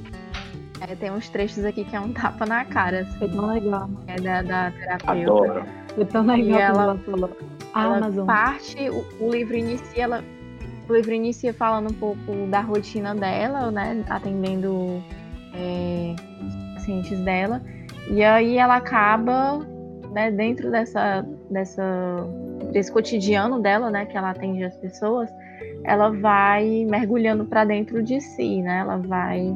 É, 0.80 0.94
tem 0.94 1.10
uns 1.10 1.28
trechos 1.28 1.64
aqui 1.64 1.84
que 1.84 1.96
é 1.96 2.00
um 2.00 2.12
tapa 2.12 2.44
na 2.46 2.64
cara. 2.64 3.04
Foi 3.18 3.28
tão 3.28 3.46
legal. 3.46 3.88
É 4.06 4.16
da, 4.20 4.42
da 4.42 4.70
terapeuta. 4.70 5.10
Adoro. 5.12 5.64
Foi 5.94 6.04
tão 6.04 6.26
legal 6.26 6.58
E 6.58 6.62
ela- 6.62 6.82
ela 6.82 6.98
falou. 6.98 7.30
ela 7.74 7.96
Amazon. 7.96 8.26
parte, 8.26 8.76
o, 8.90 9.04
o 9.20 9.30
livro 9.32 9.56
inicia, 9.56 10.04
ela, 10.04 10.24
o 10.88 10.94
livro 10.94 11.12
inicia 11.12 11.52
falando 11.54 11.90
um 11.90 11.94
pouco 11.94 12.46
da 12.50 12.60
rotina 12.60 13.14
dela, 13.14 13.70
né, 13.70 14.04
atendendo 14.08 15.02
é, 15.54 16.14
pacientes 16.74 17.18
dela, 17.20 17.62
e 18.10 18.22
aí 18.22 18.56
ela 18.58 18.76
acaba, 18.76 19.58
né, 20.12 20.30
dentro 20.30 20.70
dessa, 20.70 21.26
dessa, 21.50 21.82
desse 22.72 22.92
cotidiano 22.92 23.60
dela, 23.60 23.90
né, 23.90 24.04
que 24.06 24.16
ela 24.16 24.30
atende 24.30 24.62
as 24.64 24.76
pessoas, 24.76 25.28
ela 25.84 26.10
vai 26.10 26.86
mergulhando 26.88 27.44
para 27.46 27.64
dentro 27.64 28.02
de 28.02 28.20
si, 28.20 28.60
né, 28.62 28.78
ela 28.80 28.96
vai 28.98 29.54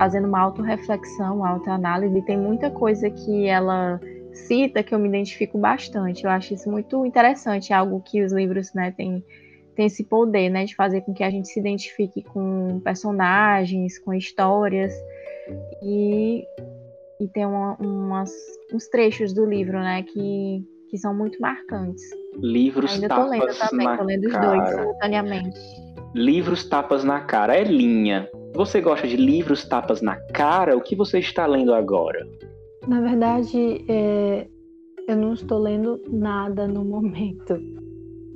fazendo 0.00 0.26
uma 0.26 0.40
autorreflexão, 0.40 1.36
uma 1.36 1.50
autoanálise, 1.50 2.16
e 2.16 2.22
tem 2.22 2.38
muita 2.38 2.70
coisa 2.70 3.10
que 3.10 3.46
ela 3.46 4.00
cita 4.32 4.82
que 4.82 4.94
eu 4.94 4.98
me 4.98 5.06
identifico 5.06 5.58
bastante. 5.58 6.24
Eu 6.24 6.30
acho 6.30 6.54
isso 6.54 6.70
muito 6.70 7.04
interessante, 7.04 7.70
é 7.70 7.76
algo 7.76 8.00
que 8.00 8.24
os 8.24 8.32
livros 8.32 8.72
né, 8.72 8.92
têm 8.92 9.22
tem 9.76 9.86
esse 9.86 10.02
poder 10.02 10.48
né, 10.48 10.64
de 10.64 10.74
fazer 10.74 11.02
com 11.02 11.12
que 11.12 11.22
a 11.22 11.30
gente 11.30 11.48
se 11.48 11.60
identifique 11.60 12.22
com 12.22 12.80
personagens, 12.80 13.98
com 13.98 14.14
histórias. 14.14 14.92
E, 15.82 16.44
e 17.20 17.28
tem 17.28 17.44
uma, 17.44 17.76
umas, 17.76 18.32
uns 18.72 18.88
trechos 18.88 19.34
do 19.34 19.44
livro 19.44 19.78
né, 19.78 20.02
que, 20.02 20.66
que 20.88 20.96
são 20.96 21.14
muito 21.14 21.38
marcantes. 21.40 22.02
Livros 22.38 22.94
Ainda 22.94 23.08
tô 23.08 23.28
lendo 23.28 23.58
também, 23.58 23.96
tô 23.96 24.04
lendo 24.04 24.26
os 24.26 24.32
cara. 24.32 24.46
dois 24.46 24.70
simultaneamente. 24.70 25.60
Livros 26.14 26.64
tapas 26.68 27.04
na 27.04 27.20
cara. 27.20 27.56
É 27.56 27.64
linha. 27.64 28.28
Você 28.54 28.80
gosta 28.80 29.06
de 29.06 29.16
livros 29.16 29.64
tapas 29.64 30.02
na 30.02 30.16
cara? 30.32 30.76
O 30.76 30.80
que 30.80 30.96
você 30.96 31.18
está 31.18 31.46
lendo 31.46 31.72
agora? 31.72 32.26
Na 32.86 33.00
verdade, 33.00 33.84
é, 33.88 34.46
eu 35.06 35.16
não 35.16 35.34
estou 35.34 35.58
lendo 35.58 36.00
nada 36.10 36.66
no 36.66 36.84
momento. 36.84 37.56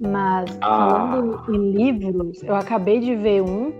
Mas 0.00 0.56
Ah. 0.60 0.88
falando 0.90 1.54
em 1.54 1.72
livros, 1.72 2.42
eu 2.42 2.54
acabei 2.54 3.00
de 3.00 3.14
ver 3.16 3.42
um 3.42 3.72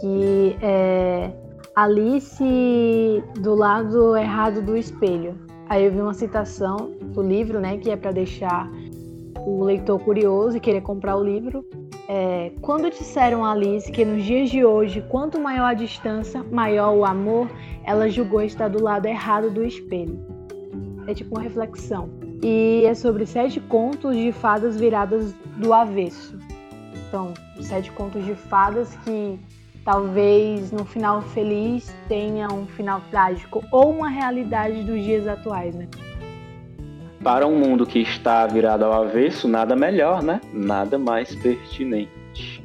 que 0.00 0.56
é 0.62 1.32
Alice 1.74 3.22
do 3.40 3.54
lado 3.54 4.16
errado 4.16 4.60
do 4.62 4.76
espelho. 4.76 5.34
Aí 5.68 5.84
eu 5.84 5.92
vi 5.92 6.00
uma 6.00 6.14
citação 6.14 6.92
do 7.02 7.22
livro, 7.22 7.58
né, 7.60 7.78
que 7.78 7.90
é 7.90 7.96
para 7.96 8.12
deixar 8.12 8.70
o 9.46 9.64
leitor 9.64 9.98
curioso 10.00 10.56
e 10.56 10.60
querer 10.60 10.82
comprar 10.82 11.16
o 11.16 11.24
livro. 11.24 11.64
É, 12.06 12.52
quando 12.60 12.90
disseram 12.90 13.44
a 13.44 13.52
Alice 13.52 13.90
que 13.90 14.04
nos 14.04 14.24
dias 14.24 14.50
de 14.50 14.64
hoje, 14.64 15.02
quanto 15.08 15.40
maior 15.40 15.66
a 15.66 15.74
distância, 15.74 16.42
maior 16.42 16.94
o 16.94 17.04
amor, 17.04 17.48
ela 17.82 18.08
julgou 18.08 18.42
estar 18.42 18.68
do 18.68 18.82
lado 18.82 19.06
errado 19.06 19.50
do 19.50 19.64
espelho. 19.64 20.18
É 21.06 21.14
tipo 21.14 21.34
uma 21.34 21.42
reflexão. 21.42 22.10
E 22.42 22.84
é 22.84 22.94
sobre 22.94 23.24
sete 23.24 23.58
contos 23.58 24.14
de 24.16 24.32
fadas 24.32 24.78
viradas 24.78 25.32
do 25.56 25.72
avesso. 25.72 26.38
Então, 27.08 27.32
sete 27.60 27.90
contos 27.92 28.24
de 28.24 28.34
fadas 28.34 28.94
que 29.04 29.38
talvez 29.82 30.72
no 30.72 30.84
final 30.84 31.22
feliz 31.22 31.94
tenha 32.06 32.48
um 32.52 32.66
final 32.66 33.00
trágico 33.10 33.62
ou 33.70 33.90
uma 33.90 34.08
realidade 34.08 34.82
dos 34.82 35.02
dias 35.02 35.26
atuais, 35.26 35.74
né? 35.74 35.88
Para 37.24 37.46
um 37.46 37.58
mundo 37.58 37.86
que 37.86 38.00
está 38.00 38.46
virado 38.46 38.84
ao 38.84 39.04
avesso, 39.04 39.48
nada 39.48 39.74
melhor, 39.74 40.22
né? 40.22 40.42
Nada 40.52 40.98
mais 40.98 41.34
pertinente. 41.34 42.62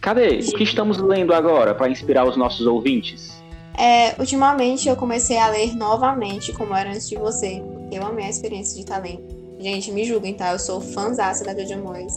Cadê? 0.00 0.38
O 0.38 0.52
que 0.52 0.62
estamos 0.62 0.98
lendo 0.98 1.34
agora 1.34 1.74
para 1.74 1.90
inspirar 1.90 2.24
os 2.24 2.36
nossos 2.36 2.66
ouvintes? 2.68 3.42
É, 3.76 4.14
ultimamente 4.20 4.88
eu 4.88 4.94
comecei 4.94 5.36
a 5.38 5.48
ler 5.48 5.74
novamente, 5.74 6.52
como 6.52 6.72
era 6.72 6.90
antes 6.90 7.08
de 7.08 7.16
você. 7.16 7.60
Eu 7.90 8.06
amei 8.06 8.26
a 8.26 8.30
experiência 8.30 8.76
de 8.76 8.82
estar 8.82 8.98
lendo. 8.98 9.26
Gente, 9.58 9.90
me 9.90 10.04
julguem, 10.04 10.34
tá? 10.34 10.52
Eu 10.52 10.60
sou 10.60 10.80
fãzaça 10.80 11.44
da 11.44 11.52
Jojo 11.52 11.82
Moyes, 11.82 12.16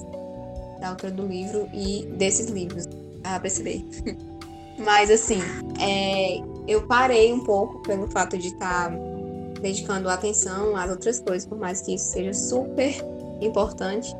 da 0.80 0.90
autora 0.90 1.12
do 1.12 1.26
livro 1.26 1.68
e 1.74 2.06
desses 2.18 2.52
livros. 2.52 2.86
Ah, 3.24 3.40
perceber. 3.40 3.84
Mas 4.78 5.10
assim, 5.10 5.40
é, 5.82 6.38
eu 6.68 6.86
parei 6.86 7.34
um 7.34 7.44
pouco 7.44 7.82
pelo 7.82 8.08
fato 8.12 8.38
de 8.38 8.50
estar 8.50 8.92
dedicando 9.64 10.10
atenção 10.10 10.76
às 10.76 10.92
outras 10.92 11.20
coisas, 11.22 11.48
por 11.48 11.58
mais 11.58 11.82
que 11.82 11.96
isso 11.96 12.12
seja 12.12 12.34
super 12.34 12.94
importante. 13.42 14.14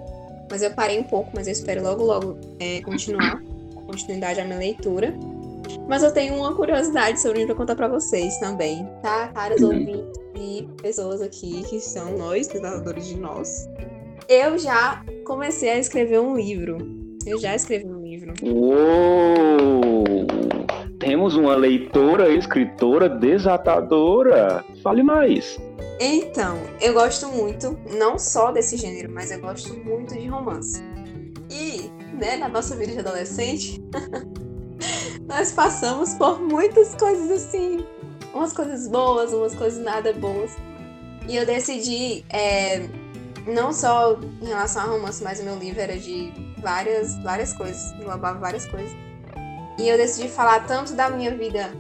Mas 0.50 0.62
eu 0.62 0.72
parei 0.72 1.00
um 1.00 1.04
pouco, 1.04 1.32
mas 1.36 1.48
eu 1.48 1.54
espero 1.54 1.84
logo, 1.84 2.04
logo 2.04 2.38
é, 2.60 2.82
continuar, 2.82 3.42
continuidade 3.86 4.40
à 4.40 4.46
minha 4.46 4.58
leitura. 4.58 5.14
Mas 5.88 6.02
eu 6.02 6.14
tenho 6.14 6.36
uma 6.36 6.56
curiosidade 6.56 7.20
sobre 7.20 7.44
o 7.44 7.46
pra 7.46 7.56
contar 7.56 7.76
pra 7.76 7.88
vocês 7.90 8.38
também, 8.38 8.88
tá? 9.02 9.28
Caros 9.30 9.62
Uhum. 9.62 9.68
ouvintes 9.70 10.20
e 10.36 10.68
pessoas 10.82 11.22
aqui 11.22 11.64
que 11.64 11.80
são 11.80 12.18
nós, 12.18 12.48
pesquisadores 12.48 13.06
de 13.08 13.18
nós. 13.18 13.68
Eu 14.30 14.58
já 14.58 15.04
comecei 15.26 15.70
a 15.70 15.78
escrever 15.78 16.20
um 16.20 16.36
livro. 16.36 16.78
Eu 17.26 17.38
já 17.40 17.56
escrevi 17.56 17.86
um 17.86 18.02
livro. 18.02 18.34
Uou! 18.44 20.04
Temos 21.04 21.36
uma 21.36 21.54
leitora, 21.54 22.34
escritora, 22.34 23.10
desatadora. 23.10 24.64
Fale 24.82 25.04
mais. 25.04 25.60
Então, 26.00 26.58
eu 26.80 26.94
gosto 26.94 27.28
muito, 27.28 27.78
não 27.98 28.18
só 28.18 28.52
desse 28.52 28.78
gênero, 28.78 29.12
mas 29.12 29.30
eu 29.30 29.42
gosto 29.42 29.74
muito 29.84 30.14
de 30.14 30.28
romance. 30.28 30.82
E, 31.52 31.92
né, 32.16 32.38
na 32.38 32.48
nossa 32.48 32.76
vida 32.78 32.94
de 32.94 33.00
adolescente, 33.00 33.84
nós 35.28 35.52
passamos 35.52 36.14
por 36.14 36.42
muitas 36.42 36.96
coisas 36.96 37.30
assim, 37.30 37.86
umas 38.34 38.54
coisas 38.54 38.88
boas, 38.88 39.34
umas 39.34 39.54
coisas 39.54 39.84
nada 39.84 40.14
boas. 40.14 40.56
E 41.28 41.36
eu 41.36 41.46
decidi, 41.46 42.24
é, 42.30 42.88
não 43.46 43.74
só 43.74 44.18
em 44.42 44.48
relação 44.48 44.84
a 44.84 44.86
romance, 44.86 45.22
mas 45.22 45.42
o 45.42 45.44
meu 45.44 45.58
livro 45.58 45.82
era 45.82 45.98
de 45.98 46.32
várias, 46.60 47.18
várias 47.18 47.52
coisas, 47.52 47.92
englobava 48.00 48.40
várias 48.40 48.66
coisas. 48.66 48.96
E 49.78 49.88
eu 49.88 49.98
decidi 49.98 50.28
falar 50.28 50.66
tanto 50.68 50.94
da 50.94 51.10
minha 51.10 51.36
vida 51.36 51.72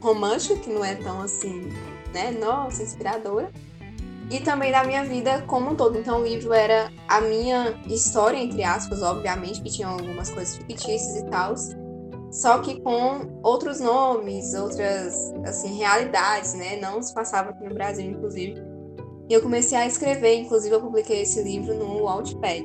romântica, 0.00 0.56
que 0.56 0.70
não 0.70 0.84
é 0.84 0.94
tão 0.94 1.20
assim, 1.20 1.68
né, 2.12 2.30
nossa, 2.30 2.82
inspiradora, 2.82 3.50
e 4.30 4.38
também 4.40 4.70
da 4.70 4.84
minha 4.84 5.04
vida 5.04 5.42
como 5.46 5.70
um 5.70 5.74
todo. 5.74 5.98
Então 5.98 6.20
o 6.20 6.24
livro 6.24 6.52
era 6.52 6.90
a 7.08 7.20
minha 7.20 7.78
história, 7.86 8.38
entre 8.38 8.62
aspas, 8.62 9.02
obviamente, 9.02 9.60
que 9.60 9.70
tinha 9.70 9.88
algumas 9.88 10.30
coisas 10.30 10.56
fictícias 10.56 11.16
e 11.16 11.24
tal, 11.26 11.54
só 12.30 12.58
que 12.58 12.80
com 12.80 13.40
outros 13.42 13.80
nomes, 13.80 14.54
outras, 14.54 15.32
assim, 15.44 15.76
realidades, 15.76 16.54
né, 16.54 16.76
não 16.80 17.02
se 17.02 17.12
passava 17.12 17.50
aqui 17.50 17.64
no 17.64 17.74
Brasil, 17.74 18.08
inclusive. 18.08 18.54
E 19.28 19.32
eu 19.32 19.42
comecei 19.42 19.76
a 19.76 19.86
escrever, 19.86 20.36
inclusive 20.36 20.74
eu 20.74 20.80
publiquei 20.80 21.22
esse 21.22 21.42
livro 21.42 21.74
no 21.74 22.04
Wattpad. 22.04 22.64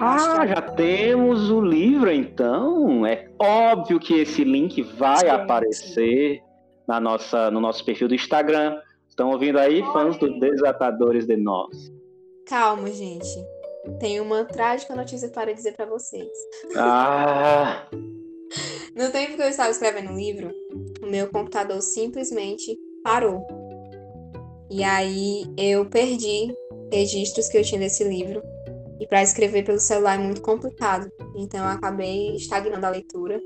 Ah, 0.00 0.46
já 0.46 0.62
temos 0.62 1.50
o 1.50 1.60
livro 1.60 2.10
então. 2.10 3.06
É 3.06 3.28
óbvio 3.38 4.00
que 4.00 4.14
esse 4.20 4.44
link 4.44 4.82
vai 4.82 5.18
sim, 5.18 5.28
aparecer 5.28 6.36
sim. 6.36 6.40
Na 6.86 6.98
nossa, 6.98 7.50
no 7.50 7.60
nosso 7.60 7.84
perfil 7.84 8.08
do 8.08 8.14
Instagram. 8.14 8.80
Estão 9.08 9.30
ouvindo 9.30 9.58
aí, 9.58 9.82
fãs 9.92 10.16
dos 10.16 10.38
Desatadores 10.40 11.26
de 11.26 11.36
Nós? 11.36 11.92
Calma, 12.46 12.90
gente. 12.90 13.28
Tenho 14.00 14.22
uma 14.22 14.44
trágica 14.44 14.96
notícia 14.96 15.28
para 15.28 15.52
dizer 15.52 15.74
para 15.76 15.86
vocês. 15.86 16.30
Ah! 16.76 17.86
no 18.96 19.10
tempo 19.10 19.36
que 19.36 19.42
eu 19.42 19.48
estava 19.48 19.70
escrevendo 19.70 20.12
o 20.12 20.16
livro, 20.16 20.50
o 21.02 21.06
meu 21.06 21.28
computador 21.28 21.80
simplesmente 21.82 22.76
parou. 23.04 23.46
E 24.70 24.82
aí 24.82 25.44
eu 25.56 25.84
perdi 25.84 26.54
registros 26.90 27.48
que 27.48 27.58
eu 27.58 27.62
tinha 27.62 27.80
desse 27.80 28.04
livro 28.04 28.42
e 29.02 29.06
para 29.08 29.20
escrever 29.20 29.64
pelo 29.64 29.80
celular 29.80 30.14
é 30.14 30.22
muito 30.22 30.40
complicado. 30.40 31.10
Então 31.34 31.58
eu 31.58 31.66
acabei 31.66 32.36
estagnando 32.36 32.86
a 32.86 32.90
leitura 32.90 33.40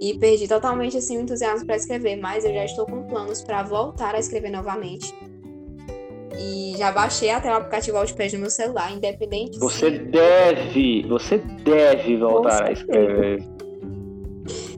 e 0.00 0.16
perdi 0.16 0.46
totalmente 0.46 0.96
assim 0.96 1.18
o 1.18 1.20
entusiasmo 1.22 1.66
para 1.66 1.74
escrever, 1.74 2.14
mas 2.14 2.44
eu 2.44 2.54
já 2.54 2.64
estou 2.64 2.86
com 2.86 3.02
planos 3.02 3.42
para 3.42 3.64
voltar 3.64 4.14
a 4.14 4.20
escrever 4.20 4.50
novamente. 4.50 5.12
E 6.38 6.74
já 6.78 6.92
baixei 6.92 7.30
até 7.30 7.50
o 7.50 7.56
aplicativo 7.56 7.98
Outpad 7.98 8.32
no 8.34 8.42
meu 8.42 8.50
celular, 8.50 8.92
independente. 8.92 9.58
Você 9.58 9.90
se... 9.90 9.98
deve, 9.98 11.02
você 11.08 11.38
deve 11.64 12.16
voltar 12.16 12.68
a 12.68 12.72
escrever. 12.72 13.42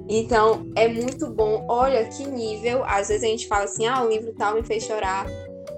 Então, 0.08 0.66
é 0.74 0.88
muito 0.88 1.30
bom. 1.30 1.66
Olha 1.68 2.04
que 2.06 2.26
nível. 2.26 2.82
Às 2.84 3.08
vezes 3.08 3.22
a 3.22 3.26
gente 3.26 3.46
fala 3.46 3.64
assim: 3.64 3.86
ah, 3.86 4.02
o 4.02 4.08
livro 4.08 4.32
tal 4.32 4.54
me 4.54 4.62
fez 4.62 4.84
chorar. 4.84 5.26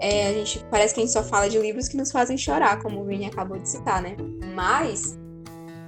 É, 0.01 0.29
a 0.29 0.33
gente 0.33 0.65
parece 0.71 0.95
que 0.95 1.01
a 1.01 1.03
gente 1.05 1.13
só 1.13 1.23
fala 1.23 1.49
de 1.49 1.59
livros 1.59 1.89
que 1.89 1.97
nos 1.97 2.11
fazem 2.11 2.37
chorar, 2.37 2.83
como 2.83 3.01
o 3.01 3.05
Vini 3.05 3.27
acabou 3.27 3.59
de 3.59 3.69
citar, 3.69 4.03
né? 4.03 4.17
Mas 4.55 5.19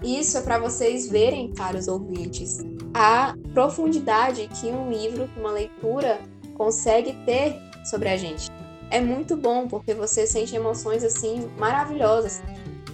isso 0.03 0.39
é 0.39 0.41
para 0.41 0.59
vocês 0.59 1.09
verem, 1.09 1.53
caros 1.53 1.89
ouvintes, 1.89 2.59
a 2.95 3.35
profundidade 3.53 4.49
que 4.61 4.67
um 4.67 4.91
livro, 4.91 5.29
uma 5.37 5.51
leitura 5.51 6.21
consegue 6.55 7.13
ter 7.25 7.57
sobre 7.85 8.09
a 8.09 8.17
gente. 8.17 8.49
É 8.91 9.01
muito 9.01 9.37
bom 9.37 9.67
porque 9.67 9.95
você 9.95 10.27
sente 10.27 10.55
emoções 10.55 11.03
assim 11.03 11.51
maravilhosas. 11.59 12.43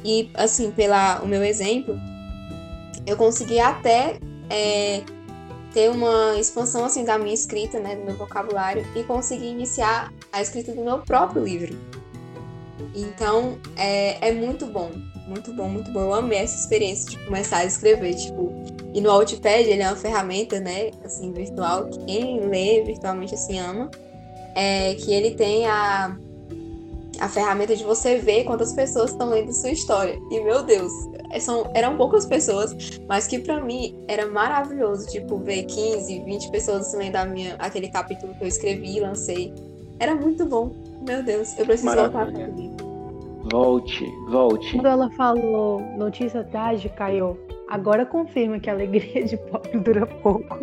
E 0.04 0.30
assim, 0.34 0.70
pela 0.70 1.20
o 1.22 1.28
meu 1.28 1.44
exemplo, 1.44 1.94
eu 3.06 3.16
consegui 3.16 3.60
até 3.60 4.18
é, 4.50 5.02
ter 5.72 5.90
uma 5.90 6.38
expansão 6.38 6.84
assim 6.84 7.04
da 7.04 7.18
minha 7.18 7.34
escrita, 7.34 7.78
né, 7.78 7.96
do 7.96 8.04
meu 8.04 8.16
vocabulário 8.16 8.86
e 8.94 9.02
conseguir 9.04 9.48
iniciar 9.48 10.12
a 10.32 10.40
escrita 10.40 10.72
do 10.72 10.82
meu 10.82 10.98
próprio 10.98 11.42
livro. 11.42 11.76
Então, 12.94 13.58
é, 13.76 14.28
é 14.28 14.32
muito 14.32 14.66
bom, 14.66 14.90
muito 15.26 15.52
bom, 15.52 15.68
muito 15.68 15.90
bom. 15.90 16.00
Eu 16.00 16.14
amei 16.14 16.38
essa 16.38 16.56
experiência 16.56 17.10
de 17.10 17.24
começar 17.24 17.58
a 17.58 17.64
escrever, 17.64 18.14
tipo, 18.14 18.52
e 18.92 19.00
no 19.00 19.10
Outpad 19.10 19.62
ele 19.62 19.82
é 19.82 19.86
uma 19.88 19.96
ferramenta, 19.96 20.60
né, 20.60 20.90
assim, 21.04 21.32
virtual, 21.32 21.88
que 21.88 21.98
quem 22.04 22.40
lê 22.40 22.82
virtualmente 22.82 23.34
assim 23.34 23.58
ama, 23.58 23.90
é 24.54 24.94
que 24.94 25.12
ele 25.12 25.32
tem 25.32 25.66
a 25.66 26.16
a 27.22 27.28
ferramenta 27.28 27.76
de 27.76 27.84
você 27.84 28.18
ver 28.18 28.42
quantas 28.42 28.72
pessoas 28.72 29.12
estão 29.12 29.30
lendo 29.30 29.52
sua 29.52 29.70
história. 29.70 30.18
E 30.28 30.40
meu 30.40 30.64
Deus, 30.64 30.92
são, 31.38 31.70
eram 31.72 31.96
poucas 31.96 32.26
pessoas, 32.26 33.00
mas 33.08 33.28
que 33.28 33.38
para 33.38 33.60
mim 33.60 33.96
era 34.08 34.26
maravilhoso, 34.26 35.08
tipo, 35.08 35.38
ver 35.38 35.62
15, 35.62 36.18
20 36.24 36.50
pessoas 36.50 36.92
lendo 36.94 37.14
a 37.14 37.24
minha, 37.24 37.54
aquele 37.60 37.88
capítulo 37.88 38.34
que 38.34 38.42
eu 38.42 38.48
escrevi 38.48 38.96
e 38.96 39.00
lancei. 39.00 39.54
Era 40.00 40.16
muito 40.16 40.44
bom. 40.44 40.72
Meu 41.06 41.22
Deus, 41.22 41.56
eu 41.56 41.64
preciso 41.64 41.86
Maravilha. 41.86 42.24
voltar 42.24 42.32
para 42.32 42.50
o 42.50 42.60
livro. 42.60 42.92
Volte, 43.52 44.04
volte. 44.28 44.72
Quando 44.72 44.86
ela 44.86 45.08
falou 45.12 45.80
notícia 45.96 46.42
trágica, 46.42 47.12
eu 47.12 47.38
agora 47.68 48.04
confirma 48.04 48.58
que 48.58 48.68
a 48.68 48.72
alegria 48.72 49.24
de 49.24 49.36
pobre 49.36 49.78
dura 49.78 50.06
pouco. 50.06 50.58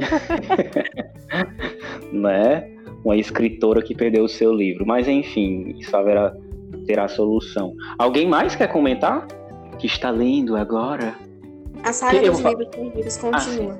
né? 2.11 2.69
Uma 3.05 3.15
escritora 3.15 3.81
que 3.81 3.95
perdeu 3.95 4.25
o 4.25 4.29
seu 4.29 4.53
livro. 4.53 4.85
Mas 4.85 5.07
enfim, 5.07 5.75
isso 5.79 5.95
haverá 5.95 6.35
terá 6.85 7.07
solução. 7.07 7.73
Alguém 7.97 8.27
mais 8.27 8.55
quer 8.55 8.67
comentar? 8.67 9.27
Que 9.77 9.87
está 9.87 10.09
lendo 10.09 10.55
agora? 10.55 11.15
A 11.83 11.93
saga 11.93 12.21
dos 12.29 12.39
livros 12.39 12.67
perdidos 12.67 13.17
continua. 13.17 13.79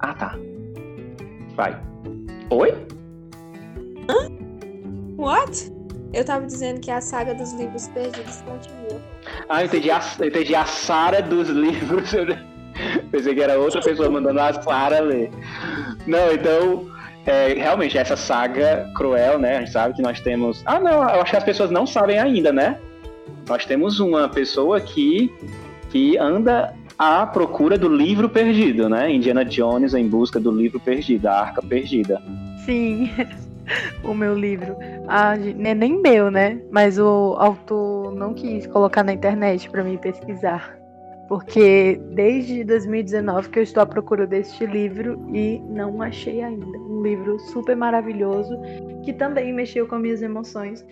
Ah, 0.00 0.10
ah, 0.10 0.14
tá. 0.14 0.38
Vai. 1.54 1.80
Oi? 2.50 2.74
Hã? 4.08 4.28
What? 5.16 5.72
Eu 6.12 6.24
tava 6.24 6.46
dizendo 6.46 6.80
que 6.80 6.90
a 6.90 7.00
saga 7.00 7.34
dos 7.34 7.52
livros 7.54 7.88
perdidos 7.88 8.42
continua. 8.42 9.00
Ah, 9.48 9.62
eu 9.62 9.66
entendi 9.66 9.90
a, 9.90 10.00
eu 10.18 10.28
entendi 10.28 10.54
a 10.54 10.64
Sara 10.64 11.22
dos 11.22 11.48
livros. 11.48 12.10
Pensei 13.10 13.34
que 13.34 13.42
era 13.42 13.58
outra 13.58 13.80
pessoa 13.80 14.10
mandando 14.10 14.40
a 14.40 14.52
Sara 14.62 15.00
ler. 15.00 15.30
Não, 16.06 16.32
então 16.32 16.90
é, 17.24 17.54
realmente, 17.54 17.96
essa 17.96 18.16
saga 18.16 18.90
cruel, 18.96 19.38
né? 19.38 19.56
A 19.56 19.58
gente 19.60 19.70
sabe 19.70 19.94
que 19.94 20.02
nós 20.02 20.20
temos. 20.20 20.62
Ah, 20.66 20.80
não, 20.80 21.02
eu 21.02 21.22
acho 21.22 21.30
que 21.30 21.36
as 21.36 21.44
pessoas 21.44 21.70
não 21.70 21.86
sabem 21.86 22.18
ainda, 22.18 22.52
né? 22.52 22.78
Nós 23.48 23.64
temos 23.64 24.00
uma 24.00 24.28
pessoa 24.28 24.80
que, 24.80 25.32
que 25.90 26.18
anda 26.18 26.74
à 26.98 27.24
procura 27.26 27.78
do 27.78 27.88
livro 27.88 28.28
perdido, 28.28 28.88
né? 28.88 29.10
Indiana 29.10 29.44
Jones 29.44 29.94
em 29.94 30.08
busca 30.08 30.40
do 30.40 30.50
livro 30.50 30.80
perdido, 30.80 31.26
a 31.26 31.40
arca 31.40 31.62
perdida. 31.62 32.20
Sim, 32.64 33.08
o 34.02 34.12
meu 34.12 34.34
livro. 34.34 34.76
Ah, 35.06 35.36
é 35.36 35.74
nem 35.74 36.00
meu, 36.00 36.28
né? 36.28 36.60
Mas 36.72 36.98
o 36.98 37.36
autor 37.38 38.12
não 38.14 38.34
quis 38.34 38.66
colocar 38.66 39.04
na 39.04 39.12
internet 39.12 39.70
para 39.70 39.84
mim 39.84 39.96
pesquisar 39.96 40.81
porque 41.28 42.00
desde 42.14 42.64
2019 42.64 43.48
que 43.50 43.58
eu 43.58 43.62
estou 43.62 43.82
à 43.82 43.86
procura 43.86 44.26
deste 44.26 44.66
livro 44.66 45.18
e 45.34 45.58
não 45.68 46.02
achei 46.02 46.42
ainda. 46.42 46.66
Um 46.66 47.02
livro 47.02 47.38
super 47.38 47.76
maravilhoso 47.76 48.56
que 49.04 49.12
também 49.12 49.52
mexeu 49.52 49.86
com 49.86 49.98
minhas 49.98 50.22
emoções 50.22 50.86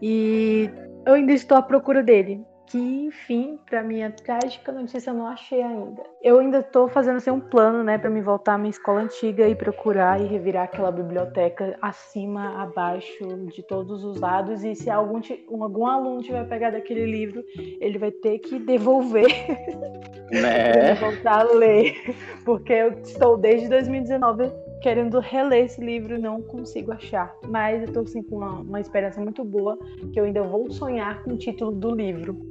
e 0.00 0.70
eu 1.06 1.14
ainda 1.14 1.32
estou 1.32 1.56
à 1.56 1.62
procura 1.62 2.02
dele 2.02 2.44
que, 2.70 2.78
enfim, 2.78 3.58
para 3.68 3.82
minha 3.82 4.10
trágica 4.10 4.70
notícia, 4.70 5.10
eu 5.10 5.14
não 5.14 5.26
achei 5.26 5.60
ainda. 5.60 6.02
Eu 6.22 6.38
ainda 6.38 6.58
estou 6.60 6.88
fazendo 6.88 7.16
assim, 7.16 7.30
um 7.30 7.40
plano, 7.40 7.82
né, 7.82 7.98
para 7.98 8.08
me 8.08 8.20
voltar 8.20 8.54
à 8.54 8.58
minha 8.58 8.70
escola 8.70 9.00
antiga 9.00 9.48
e 9.48 9.54
procurar 9.54 10.20
e 10.20 10.26
revirar 10.26 10.64
aquela 10.64 10.92
biblioteca 10.92 11.76
acima, 11.82 12.62
abaixo, 12.62 13.26
de 13.52 13.62
todos 13.62 14.04
os 14.04 14.20
lados. 14.20 14.62
E 14.62 14.74
se 14.74 14.88
algum, 14.88 15.20
algum 15.60 15.86
aluno 15.86 16.22
tiver 16.22 16.46
pegado 16.48 16.76
aquele 16.76 17.06
livro, 17.06 17.44
ele 17.80 17.98
vai 17.98 18.12
ter 18.12 18.38
que 18.38 18.58
devolver 18.58 19.26
né? 20.30 20.94
voltar 21.00 21.40
a 21.40 21.52
ler, 21.52 21.94
porque 22.44 22.72
eu 22.72 22.92
estou 23.00 23.36
desde 23.36 23.68
2019 23.68 24.50
querendo 24.80 25.18
reler 25.18 25.64
esse 25.64 25.80
livro 25.80 26.14
e 26.14 26.18
não 26.18 26.40
consigo 26.40 26.92
achar. 26.92 27.34
Mas 27.48 27.82
eu 27.82 27.88
estou 27.88 28.02
assim, 28.02 28.22
com 28.22 28.36
uma, 28.36 28.60
uma 28.60 28.80
esperança 28.80 29.20
muito 29.20 29.44
boa 29.44 29.78
que 30.12 30.18
eu 30.18 30.24
ainda 30.24 30.42
vou 30.42 30.70
sonhar 30.70 31.22
com 31.22 31.32
o 31.32 31.36
título 31.36 31.72
do 31.72 31.94
livro. 31.94 32.49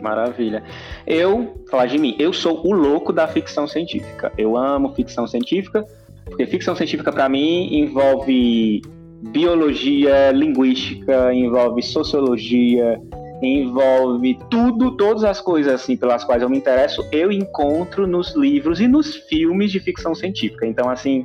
Maravilha. 0.00 0.62
Eu, 1.06 1.62
falar 1.70 1.86
de 1.86 1.98
mim, 1.98 2.16
eu 2.18 2.32
sou 2.32 2.66
o 2.66 2.72
louco 2.72 3.12
da 3.12 3.28
ficção 3.28 3.66
científica. 3.66 4.32
Eu 4.36 4.56
amo 4.56 4.94
ficção 4.94 5.26
científica, 5.26 5.84
porque 6.24 6.46
ficção 6.46 6.74
científica 6.74 7.12
para 7.12 7.28
mim 7.28 7.68
envolve 7.74 8.82
biologia, 9.22 10.30
linguística, 10.32 11.32
envolve 11.34 11.82
sociologia, 11.82 13.00
envolve 13.42 14.38
tudo, 14.50 14.96
todas 14.96 15.24
as 15.24 15.40
coisas 15.40 15.72
assim 15.72 15.96
pelas 15.96 16.24
quais 16.24 16.42
eu 16.42 16.48
me 16.48 16.56
interesso, 16.56 17.06
eu 17.10 17.32
encontro 17.32 18.06
nos 18.06 18.34
livros 18.34 18.80
e 18.80 18.88
nos 18.88 19.16
filmes 19.16 19.72
de 19.72 19.80
ficção 19.80 20.14
científica. 20.14 20.66
Então, 20.66 20.88
assim, 20.90 21.24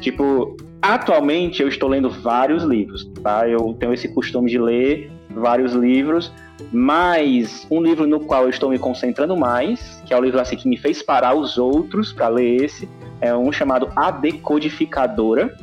tipo, 0.00 0.56
atualmente 0.80 1.62
eu 1.62 1.68
estou 1.68 1.88
lendo 1.88 2.10
vários 2.10 2.62
livros, 2.62 3.04
tá? 3.22 3.48
Eu 3.48 3.74
tenho 3.78 3.92
esse 3.92 4.08
costume 4.08 4.50
de 4.50 4.58
ler 4.58 5.10
vários 5.30 5.72
livros, 5.72 6.32
mas 6.72 7.66
um 7.70 7.82
livro 7.82 8.06
no 8.06 8.20
qual 8.20 8.44
eu 8.44 8.50
estou 8.50 8.70
me 8.70 8.78
concentrando 8.78 9.36
mais, 9.36 10.02
que 10.06 10.14
é 10.14 10.16
o 10.16 10.20
livro 10.20 10.40
assim 10.40 10.56
que 10.56 10.68
me 10.68 10.76
fez 10.76 11.02
parar 11.02 11.34
os 11.34 11.58
outros 11.58 12.12
para 12.12 12.28
ler 12.28 12.64
esse, 12.64 12.88
é 13.20 13.34
um 13.34 13.50
chamado 13.52 13.90
A 13.96 14.10
Decodificadora, 14.10 15.56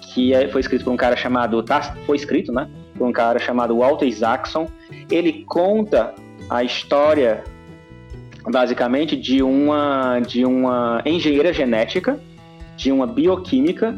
que 0.00 0.32
é, 0.32 0.48
foi 0.48 0.60
escrito 0.60 0.84
por 0.84 0.92
um 0.92 0.96
cara 0.96 1.16
chamado, 1.16 1.62
tá, 1.62 1.94
foi 2.06 2.16
escrito, 2.16 2.52
né? 2.52 2.68
Por 2.96 3.06
um 3.06 3.12
cara 3.12 3.38
chamado 3.38 3.76
Walter 3.76 4.06
Isaacson. 4.06 4.68
Ele 5.10 5.44
conta 5.46 6.14
a 6.48 6.64
história 6.64 7.44
basicamente 8.50 9.16
de 9.16 9.42
uma 9.42 10.20
de 10.20 10.44
uma 10.44 11.02
engenheira 11.04 11.52
genética, 11.52 12.18
de 12.76 12.90
uma 12.90 13.06
bioquímica, 13.06 13.94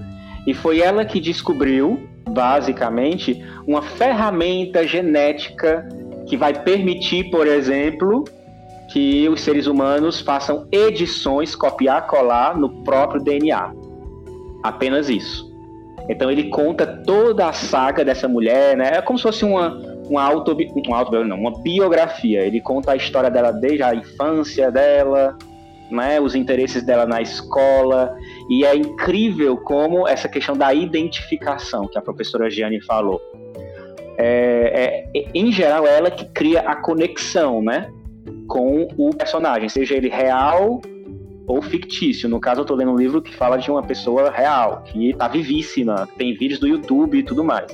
e 0.47 0.55
foi 0.55 0.81
ela 0.81 1.05
que 1.05 1.21
descobriu 1.21 2.09
basicamente 2.29 3.43
uma 3.67 3.83
ferramenta 3.83 4.87
genética 4.87 5.89
que 6.31 6.37
vai 6.37 6.55
permitir, 6.63 7.29
por 7.29 7.49
exemplo, 7.49 8.23
que 8.93 9.29
os 9.29 9.41
seres 9.41 9.67
humanos 9.67 10.21
façam 10.21 10.69
edições, 10.71 11.57
copiar, 11.57 12.07
colar 12.07 12.57
no 12.57 12.85
próprio 12.85 13.21
DNA. 13.21 13.73
Apenas 14.63 15.09
isso. 15.09 15.51
Então 16.09 16.31
ele 16.31 16.45
conta 16.45 16.87
toda 17.05 17.49
a 17.49 17.53
saga 17.53 18.05
dessa 18.05 18.29
mulher, 18.29 18.77
né? 18.77 18.93
É 18.95 19.03
como 19.03 19.19
se 19.19 19.25
fosse 19.25 19.45
uma, 19.45 19.77
uma, 20.09 20.23
auto, 20.23 20.57
uma, 20.87 20.99
auto, 20.99 21.25
não, 21.25 21.37
uma 21.37 21.61
biografia. 21.63 22.43
Ele 22.47 22.61
conta 22.61 22.93
a 22.93 22.97
história 22.97 23.29
dela 23.29 23.51
desde 23.51 23.83
a 23.83 23.93
infância 23.93 24.71
dela, 24.71 25.37
né? 25.91 26.21
Os 26.21 26.37
interesses 26.37 26.85
dela 26.85 27.07
na 27.07 27.21
escola. 27.21 28.15
E 28.49 28.65
é 28.65 28.77
incrível 28.77 29.57
como 29.57 30.07
essa 30.07 30.29
questão 30.29 30.57
da 30.57 30.73
identificação 30.73 31.89
que 31.89 31.99
a 31.99 32.03
professora 32.03 32.49
Gianni 32.49 32.81
falou. 32.83 33.21
É, 34.23 35.05
é, 35.15 35.25
em 35.35 35.51
geral, 35.51 35.87
é 35.87 35.97
ela 35.97 36.11
que 36.11 36.27
cria 36.27 36.61
a 36.61 36.77
conexão, 36.77 37.63
né? 37.63 37.91
Com 38.47 38.87
o 38.99 39.15
personagem, 39.15 39.69
seja 39.69 39.95
ele 39.95 40.09
real 40.09 40.83
ou 41.47 41.63
fictício. 41.63 42.29
No 42.29 42.39
caso, 42.39 42.61
eu 42.61 42.63
estou 42.63 42.77
lendo 42.77 42.93
um 42.93 42.97
livro 42.97 43.23
que 43.23 43.35
fala 43.35 43.57
de 43.57 43.71
uma 43.71 43.83
pessoa 43.83 44.31
real, 44.31 44.83
que 44.85 45.11
está 45.11 45.27
vivíssima, 45.27 46.07
tem 46.19 46.35
vídeos 46.35 46.61
do 46.61 46.69
YouTube 46.69 47.19
e 47.19 47.23
tudo 47.23 47.43
mais. 47.43 47.67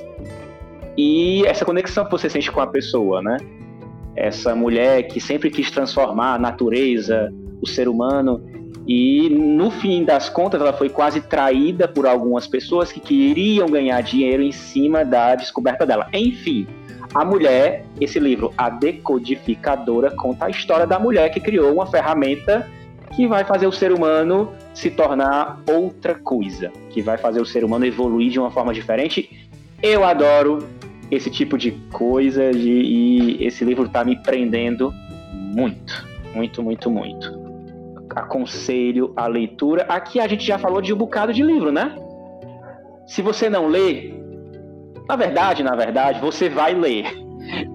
E 0.97 1.45
essa 1.45 1.65
conexão 1.65 2.05
que 2.05 2.11
você 2.11 2.29
sente 2.29 2.49
com 2.49 2.61
a 2.61 2.67
pessoa, 2.67 3.21
né? 3.21 3.37
Essa 4.15 4.55
mulher 4.55 5.03
que 5.03 5.19
sempre 5.19 5.51
quis 5.51 5.69
transformar 5.69 6.35
a 6.35 6.39
natureza, 6.39 7.31
o 7.61 7.67
ser 7.67 7.89
humano, 7.89 8.41
e 8.87 9.29
no 9.29 9.69
fim 9.69 10.05
das 10.05 10.29
contas 10.29 10.61
ela 10.61 10.71
foi 10.71 10.87
quase 10.87 11.19
traída 11.19 11.87
por 11.89 12.07
algumas 12.07 12.47
pessoas 12.47 12.89
que 12.89 13.01
queriam 13.01 13.67
ganhar 13.67 13.99
dinheiro 14.01 14.41
em 14.41 14.51
cima 14.53 15.03
da 15.03 15.35
descoberta 15.35 15.85
dela. 15.85 16.07
Enfim, 16.13 16.65
a 17.13 17.25
mulher, 17.25 17.85
esse 17.99 18.17
livro, 18.17 18.53
A 18.57 18.69
Decodificadora, 18.69 20.11
conta 20.11 20.45
a 20.45 20.49
história 20.49 20.87
da 20.87 20.97
mulher 20.97 21.29
que 21.29 21.41
criou 21.41 21.73
uma 21.73 21.85
ferramenta 21.85 22.65
que 23.13 23.27
vai 23.27 23.43
fazer 23.43 23.67
o 23.67 23.71
ser 23.73 23.91
humano 23.91 24.53
se 24.73 24.89
tornar 24.89 25.61
outra 25.67 26.15
coisa, 26.15 26.71
que 26.89 27.01
vai 27.01 27.17
fazer 27.17 27.41
o 27.41 27.45
ser 27.45 27.65
humano 27.65 27.85
evoluir 27.85 28.31
de 28.31 28.39
uma 28.39 28.51
forma 28.51 28.73
diferente. 28.73 29.49
Eu 29.83 30.05
adoro 30.05 30.59
esse 31.11 31.29
tipo 31.29 31.57
de 31.57 31.71
coisa 31.91 32.51
de, 32.51 32.69
e 32.69 33.45
esse 33.45 33.65
livro 33.65 33.85
está 33.85 34.05
me 34.05 34.15
prendendo 34.15 34.93
muito, 35.33 36.07
muito, 36.33 36.63
muito, 36.63 36.89
muito. 36.89 37.46
Aconselho 38.17 39.13
a 39.15 39.27
leitura. 39.27 39.83
Aqui 39.83 40.19
a 40.19 40.27
gente 40.27 40.43
já 40.43 40.57
falou 40.57 40.81
de 40.81 40.93
um 40.93 40.97
bocado 40.97 41.31
de 41.31 41.43
livro, 41.43 41.71
né? 41.71 41.95
Se 43.05 43.21
você 43.21 43.49
não 43.49 43.67
lê, 43.67 44.13
na 45.07 45.15
verdade, 45.15 45.63
na 45.63 45.75
verdade, 45.75 46.19
você 46.19 46.49
vai 46.49 46.73
ler. 46.73 47.05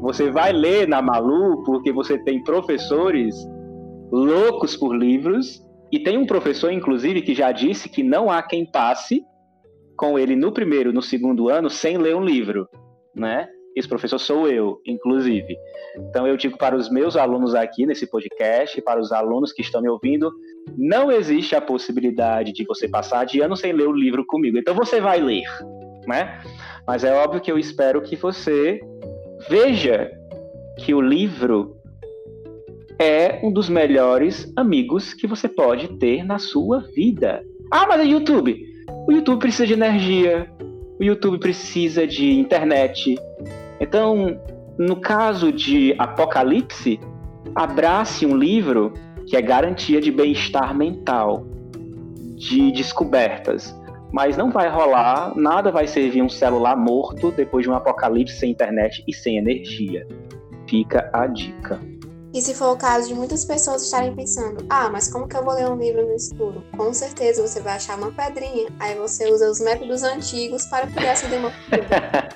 Você 0.01 0.30
vai 0.30 0.53
ler 0.53 0.86
na 0.86 1.01
Malu 1.01 1.62
porque 1.64 1.93
você 1.93 2.18
tem 2.18 2.43
professores 2.43 3.34
loucos 4.11 4.76
por 4.76 4.95
livros. 4.95 5.64
E 5.90 5.99
tem 5.99 6.18
um 6.18 6.26
professor, 6.26 6.72
inclusive, 6.72 7.22
que 7.22 7.34
já 7.34 7.53
disse 7.53 7.88
que 7.88 8.03
não 8.03 8.30
há 8.30 8.43
quem 8.43 8.64
passe 8.64 9.22
com 9.97 10.18
ele 10.18 10.34
no 10.34 10.51
primeiro, 10.51 10.93
no 10.93 11.03
segundo 11.03 11.49
ano, 11.49 11.68
sem 11.70 11.99
ler 11.99 12.16
um 12.16 12.24
livro, 12.24 12.66
né? 13.14 13.47
Esse 13.77 13.89
professor 13.89 14.18
sou 14.18 14.49
eu, 14.49 14.81
inclusive. 14.87 15.57
Então 15.97 16.27
eu 16.27 16.37
digo 16.37 16.59
para 16.59 16.77
os 16.77 16.91
meus 16.91 17.16
alunos 17.16 17.55
aqui 17.55 17.87
nesse 17.87 18.07
podcast, 18.07 18.81
para 18.83 19.01
os 19.01 19.12
alunos 19.12 19.53
que 19.53 19.62
estão 19.62 19.81
me 19.81 19.89
ouvindo, 19.89 20.31
não 20.77 21.11
existe 21.11 21.55
a 21.55 21.61
possibilidade 21.61 22.53
de 22.53 22.64
você 22.64 22.89
passar 22.89 23.25
de 23.25 23.41
ano 23.41 23.57
sem 23.57 23.73
ler 23.73 23.89
o 23.89 23.93
livro 23.93 24.25
comigo. 24.27 24.59
Então 24.59 24.75
você 24.75 25.01
vai 25.01 25.20
ler, 25.20 25.45
né? 26.07 26.41
Mas 26.87 27.05
é 27.05 27.12
óbvio 27.12 27.41
que 27.41 27.51
eu 27.51 27.59
espero 27.59 28.03
que 28.03 28.16
você 28.16 28.81
veja 29.49 30.11
que 30.79 30.95
o 30.95 31.01
livro 31.01 31.77
é 32.99 33.41
um 33.43 33.53
dos 33.53 33.68
melhores 33.68 34.53
amigos 34.57 35.12
que 35.14 35.27
você 35.27 35.49
pode 35.49 35.89
ter 35.99 36.25
na 36.25 36.39
sua 36.39 36.81
vida. 36.95 37.43
Ah, 37.70 37.87
mas 37.87 38.01
é 38.01 38.05
YouTube. 38.05 38.57
O 39.09 39.12
YouTube 39.12 39.41
precisa 39.41 39.66
de 39.66 39.73
energia, 39.73 40.49
o 41.01 41.03
YouTube 41.03 41.39
precisa 41.39 42.07
de 42.07 42.33
internet. 42.33 43.16
Então, 43.83 44.39
no 44.78 44.95
caso 44.95 45.51
de 45.51 45.93
Apocalipse, 45.99 47.01
abrace 47.53 48.24
um 48.24 48.37
livro 48.37 48.93
que 49.26 49.37
é 49.37 49.43
garantia 49.43 50.01
de 50.01 50.12
bem-estar 50.12 50.72
mental, 50.72 51.45
de 52.37 52.70
descobertas. 52.70 53.76
Mas 54.12 54.37
não 54.37 54.53
vai 54.53 54.68
rolar, 54.68 55.37
nada 55.37 55.72
vai 55.72 55.89
servir 55.89 56.22
um 56.22 56.28
celular 56.28 56.76
morto 56.76 57.33
depois 57.33 57.64
de 57.64 57.70
um 57.70 57.74
apocalipse 57.74 58.37
sem 58.37 58.53
internet 58.53 59.03
e 59.09 59.12
sem 59.12 59.37
energia. 59.37 60.07
Fica 60.68 61.11
a 61.12 61.26
dica. 61.26 61.80
E 62.35 62.41
se 62.41 62.55
for 62.55 62.72
o 62.72 62.76
caso 62.78 63.09
de 63.09 63.14
muitas 63.14 63.45
pessoas 63.45 63.83
estarem 63.83 64.14
pensando, 64.14 64.64
ah, 64.70 64.89
mas 64.89 65.11
como 65.11 65.28
que 65.28 65.37
eu 65.37 65.45
vou 65.45 65.53
ler 65.53 65.68
um 65.68 65.76
livro 65.76 66.07
no 66.07 66.14
escuro? 66.14 66.64
Com 66.74 66.93
certeza 66.95 67.47
você 67.47 67.61
vai 67.61 67.74
achar 67.76 67.99
uma 67.99 68.11
pedrinha, 68.11 68.68
aí 68.80 68.95
você 68.95 69.30
usa 69.30 69.51
os 69.51 69.61
métodos 69.61 70.03
antigos 70.03 70.64
para 70.64 70.87
acender 71.11 71.39
uma 71.39 71.53
pedra. 71.68 72.30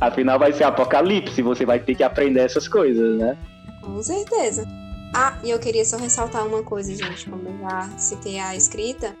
Afinal 0.00 0.36
vai 0.36 0.52
ser 0.52 0.64
apocalipse, 0.64 1.40
você 1.42 1.64
vai 1.64 1.78
ter 1.78 1.94
que 1.94 2.02
aprender 2.02 2.40
essas 2.40 2.66
coisas, 2.66 3.16
né? 3.16 3.38
Com 3.82 4.02
certeza. 4.02 4.66
Ah, 5.14 5.38
e 5.44 5.50
eu 5.50 5.60
queria 5.60 5.84
só 5.84 5.96
ressaltar 5.96 6.44
uma 6.44 6.64
coisa, 6.64 6.92
gente, 6.92 7.30
como 7.30 7.48
eu 7.48 7.58
já 7.60 7.88
citei 7.96 8.40
a 8.40 8.56
escrita, 8.56 9.14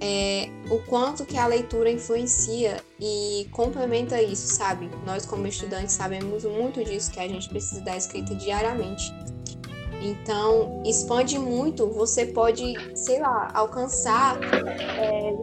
é, 0.00 0.48
o 0.70 0.78
quanto 0.80 1.24
que 1.24 1.36
a 1.36 1.46
leitura 1.46 1.90
influencia 1.90 2.82
e 3.00 3.48
complementa 3.50 4.20
isso, 4.22 4.54
sabe? 4.54 4.88
Nós, 5.04 5.26
como 5.26 5.46
estudantes, 5.46 5.94
sabemos 5.94 6.44
muito 6.44 6.82
disso, 6.84 7.10
que 7.10 7.20
a 7.20 7.26
gente 7.26 7.48
precisa 7.48 7.80
da 7.80 7.96
escrita 7.96 8.34
diariamente. 8.34 9.12
Então, 10.00 10.82
expande 10.86 11.38
muito, 11.38 11.88
você 11.88 12.26
pode, 12.26 12.74
sei 12.94 13.20
lá, 13.20 13.50
alcançar 13.52 14.38
é, 14.44 15.34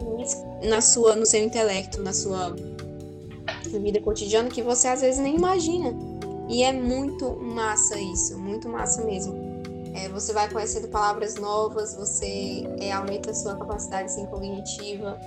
na 0.66 0.80
sua, 0.80 1.14
no 1.14 1.26
seu 1.26 1.44
intelecto, 1.44 2.02
na 2.02 2.14
sua 2.14 2.56
vida 3.82 4.00
cotidiana 4.00 4.48
que 4.48 4.62
você 4.62 4.88
às 4.88 5.02
vezes 5.02 5.20
nem 5.20 5.36
imagina. 5.36 5.94
E 6.48 6.62
é 6.62 6.72
muito 6.72 7.36
massa 7.36 7.98
isso, 7.98 8.38
muito 8.38 8.68
massa 8.68 9.04
mesmo. 9.04 9.45
É, 9.96 10.08
você 10.10 10.32
vai 10.32 10.48
conhecendo 10.50 10.88
palavras 10.88 11.36
novas, 11.36 11.96
você 11.96 12.64
é, 12.78 12.92
aumenta 12.92 13.30
a 13.30 13.34
sua 13.34 13.56
capacidade 13.56 14.04
assim, 14.04 14.26
cognitiva, 14.26 15.18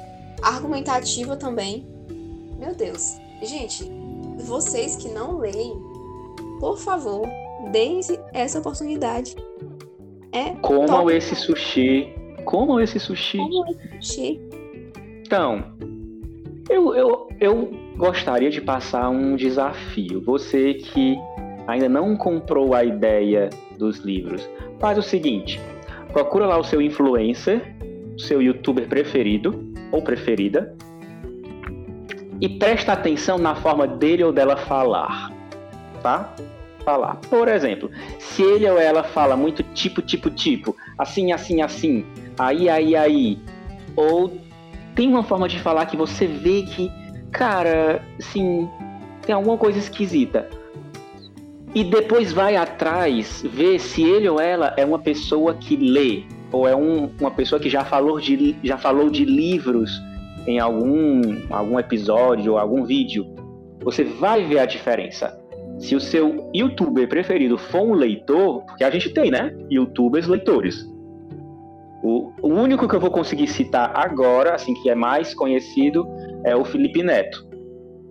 argumentativa 0.44 1.36
também. 1.36 1.88
Meu 2.60 2.76
Deus. 2.76 3.18
Gente, 3.42 3.90
vocês 4.38 4.96
que 4.96 5.10
não 5.10 5.40
leem, 5.40 5.74
por 6.60 6.78
favor, 6.78 7.28
deem 7.72 8.00
essa 8.34 8.60
oportunidade. 8.60 9.36
É 10.32 10.52
Comam 10.62 10.86
top. 10.86 11.14
esse 11.14 11.36
sushi. 11.36 12.14
Comam 12.46 12.80
esse 12.80 13.00
sushi. 13.00 13.38
Como 13.38 13.66
esse 13.68 13.90
sushi. 13.98 14.42
Então, 15.26 15.64
eu, 16.70 16.94
eu, 16.94 17.28
eu 17.40 17.72
gostaria 17.98 18.52
de 18.52 18.62
passar 18.62 19.10
um 19.10 19.36
desafio. 19.36 20.22
Você 20.22 20.76
que 20.76 21.18
ainda 21.70 21.88
não 21.88 22.16
comprou 22.16 22.74
a 22.74 22.84
ideia 22.84 23.50
dos 23.78 24.00
livros, 24.00 24.50
faz 24.80 24.98
o 24.98 25.02
seguinte: 25.02 25.60
procura 26.12 26.48
lá 26.48 26.58
o 26.58 26.64
seu 26.64 26.82
influencer, 26.82 27.76
o 28.16 28.20
seu 28.20 28.42
youtuber 28.42 28.88
preferido 28.88 29.72
ou 29.92 30.02
preferida, 30.02 30.76
e 32.42 32.50
presta 32.50 32.94
atenção 32.94 33.38
na 33.38 33.56
forma 33.56 33.88
dele 33.88 34.24
ou 34.24 34.32
dela 34.32 34.58
falar, 34.58 35.32
tá? 36.02 36.34
Falar. 36.84 37.18
Por 37.30 37.48
exemplo, 37.48 37.92
se 38.18 38.42
ele 38.42 38.68
ou 38.68 38.80
ela 38.80 39.04
fala 39.04 39.36
muito 39.36 39.62
tipo, 39.62 40.02
tipo, 40.02 40.30
tipo, 40.30 40.76
assim, 40.98 41.32
assim, 41.32 41.62
assim, 41.62 42.06
aí, 42.38 42.68
aí, 42.70 42.96
aí, 42.96 43.38
ou 43.96 44.40
tem 44.96 45.08
uma 45.08 45.24
forma 45.24 45.48
de 45.48 45.60
falar 45.60 45.86
que 45.86 45.96
você 45.96 46.26
vê 46.26 46.64
que, 46.64 46.90
cara, 47.32 48.02
assim, 48.18 48.68
tem 49.22 49.36
alguma 49.36 49.58
coisa 49.58 49.78
esquisita 49.78 50.50
e 51.74 51.84
depois 51.84 52.34
vai 52.34 52.56
atrás 52.56 53.44
ver 53.44 53.80
se 53.80 54.04
ele 54.04 54.28
ou 54.28 54.40
ela 54.40 54.74
é 54.78 54.86
uma 54.86 55.00
pessoa 55.00 55.54
que 55.54 55.76
lê 55.76 56.24
ou 56.52 56.68
é 56.68 56.76
um, 56.76 57.12
uma 57.20 57.32
pessoa 57.32 57.60
que 57.60 57.70
já 57.70 57.86
falou 57.86 58.20
de, 58.20 58.56
já 58.64 58.78
falou 58.78 59.10
de 59.10 59.24
livros 59.24 60.02
em 60.48 60.60
algum, 60.60 61.22
algum 61.50 61.80
episódio 61.80 62.54
ou 62.54 62.58
algum 62.58 62.84
vídeo, 62.84 63.26
você 63.84 64.04
vai 64.04 64.44
ver 64.46 64.60
a 64.60 64.66
diferença. 64.66 65.38
Se 65.78 65.96
o 65.96 66.00
seu 66.00 66.50
youtuber 66.54 67.08
preferido 67.08 67.58
for 67.58 67.82
um 67.82 67.94
leitor, 67.94 68.64
porque 68.66 68.84
a 68.84 68.90
gente 68.90 69.14
tem, 69.14 69.32
né? 69.32 69.56
Youtubers 69.70 70.28
leitores. 70.28 70.86
O, 72.04 72.32
o 72.42 72.48
único 72.48 72.88
que 72.88 72.96
eu 72.96 73.00
vou 73.00 73.12
conseguir 73.12 73.48
citar 73.48 73.92
agora, 73.96 74.56
assim, 74.56 74.74
que 74.74 74.90
é 74.90 74.96
mais 74.96 75.34
conhecido, 75.34 76.08
é 76.44 76.56
o 76.56 76.66
Felipe 76.66 77.04
Neto, 77.04 77.46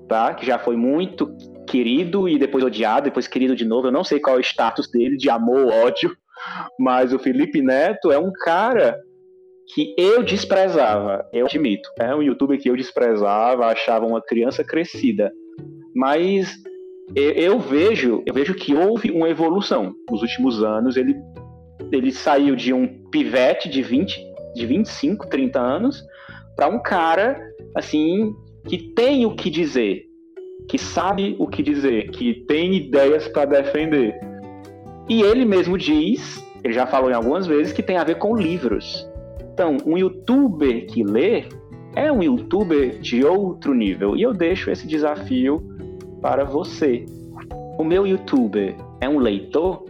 tá? 0.06 0.32
Que 0.32 0.46
já 0.46 0.58
foi 0.58 0.76
muito 0.76 1.30
querido 1.68 2.28
e 2.28 2.38
depois 2.38 2.64
odiado, 2.64 3.04
depois 3.04 3.28
querido 3.28 3.54
de 3.54 3.64
novo. 3.64 3.88
Eu 3.88 3.92
não 3.92 4.04
sei 4.04 4.18
qual 4.18 4.36
é 4.36 4.38
o 4.38 4.42
status 4.42 4.90
dele, 4.90 5.16
de 5.16 5.30
amor 5.30 5.66
ou 5.66 5.72
ódio, 5.72 6.16
mas 6.78 7.12
o 7.12 7.18
Felipe 7.18 7.62
Neto 7.62 8.10
é 8.10 8.18
um 8.18 8.32
cara 8.32 8.98
que 9.74 9.94
eu 9.98 10.22
desprezava, 10.22 11.28
eu 11.32 11.46
admito. 11.46 11.88
É 11.98 12.14
um 12.14 12.22
youtuber 12.22 12.58
que 12.60 12.70
eu 12.70 12.76
desprezava, 12.76 13.66
achava 13.66 14.06
uma 14.06 14.22
criança 14.22 14.64
crescida. 14.64 15.30
Mas 15.94 16.56
eu, 17.14 17.32
eu 17.32 17.58
vejo, 17.58 18.22
eu 18.26 18.32
vejo 18.32 18.54
que 18.54 18.74
houve 18.74 19.10
uma 19.10 19.28
evolução. 19.28 19.94
Nos 20.10 20.22
últimos 20.22 20.62
anos, 20.62 20.96
ele, 20.96 21.14
ele 21.92 22.10
saiu 22.12 22.56
de 22.56 22.72
um 22.72 22.86
pivete 23.10 23.68
de 23.68 23.82
20, 23.82 24.18
de 24.54 24.66
25, 24.66 25.28
30 25.28 25.60
anos, 25.60 26.02
para 26.56 26.68
um 26.68 26.82
cara 26.82 27.38
assim 27.74 28.32
que 28.66 28.78
tem 28.94 29.24
o 29.24 29.34
que 29.34 29.50
dizer, 29.50 30.07
que 30.68 30.78
sabe 30.78 31.34
o 31.38 31.46
que 31.46 31.62
dizer, 31.62 32.10
que 32.10 32.34
tem 32.46 32.74
ideias 32.74 33.26
para 33.26 33.46
defender. 33.46 34.14
E 35.08 35.22
ele 35.22 35.46
mesmo 35.46 35.78
diz, 35.78 36.44
ele 36.62 36.74
já 36.74 36.86
falou 36.86 37.10
em 37.10 37.14
algumas 37.14 37.46
vezes, 37.46 37.72
que 37.72 37.82
tem 37.82 37.96
a 37.96 38.04
ver 38.04 38.16
com 38.16 38.36
livros. 38.36 39.08
Então, 39.54 39.78
um 39.86 39.96
youtuber 39.96 40.86
que 40.86 41.02
lê 41.02 41.44
é 41.96 42.12
um 42.12 42.22
youtuber 42.22 43.00
de 43.00 43.24
outro 43.24 43.74
nível. 43.74 44.14
E 44.14 44.22
eu 44.22 44.34
deixo 44.34 44.70
esse 44.70 44.86
desafio 44.86 45.66
para 46.20 46.44
você. 46.44 47.06
O 47.78 47.82
meu 47.82 48.06
youtuber 48.06 48.74
é 49.00 49.08
um 49.08 49.18
leitor? 49.18 49.84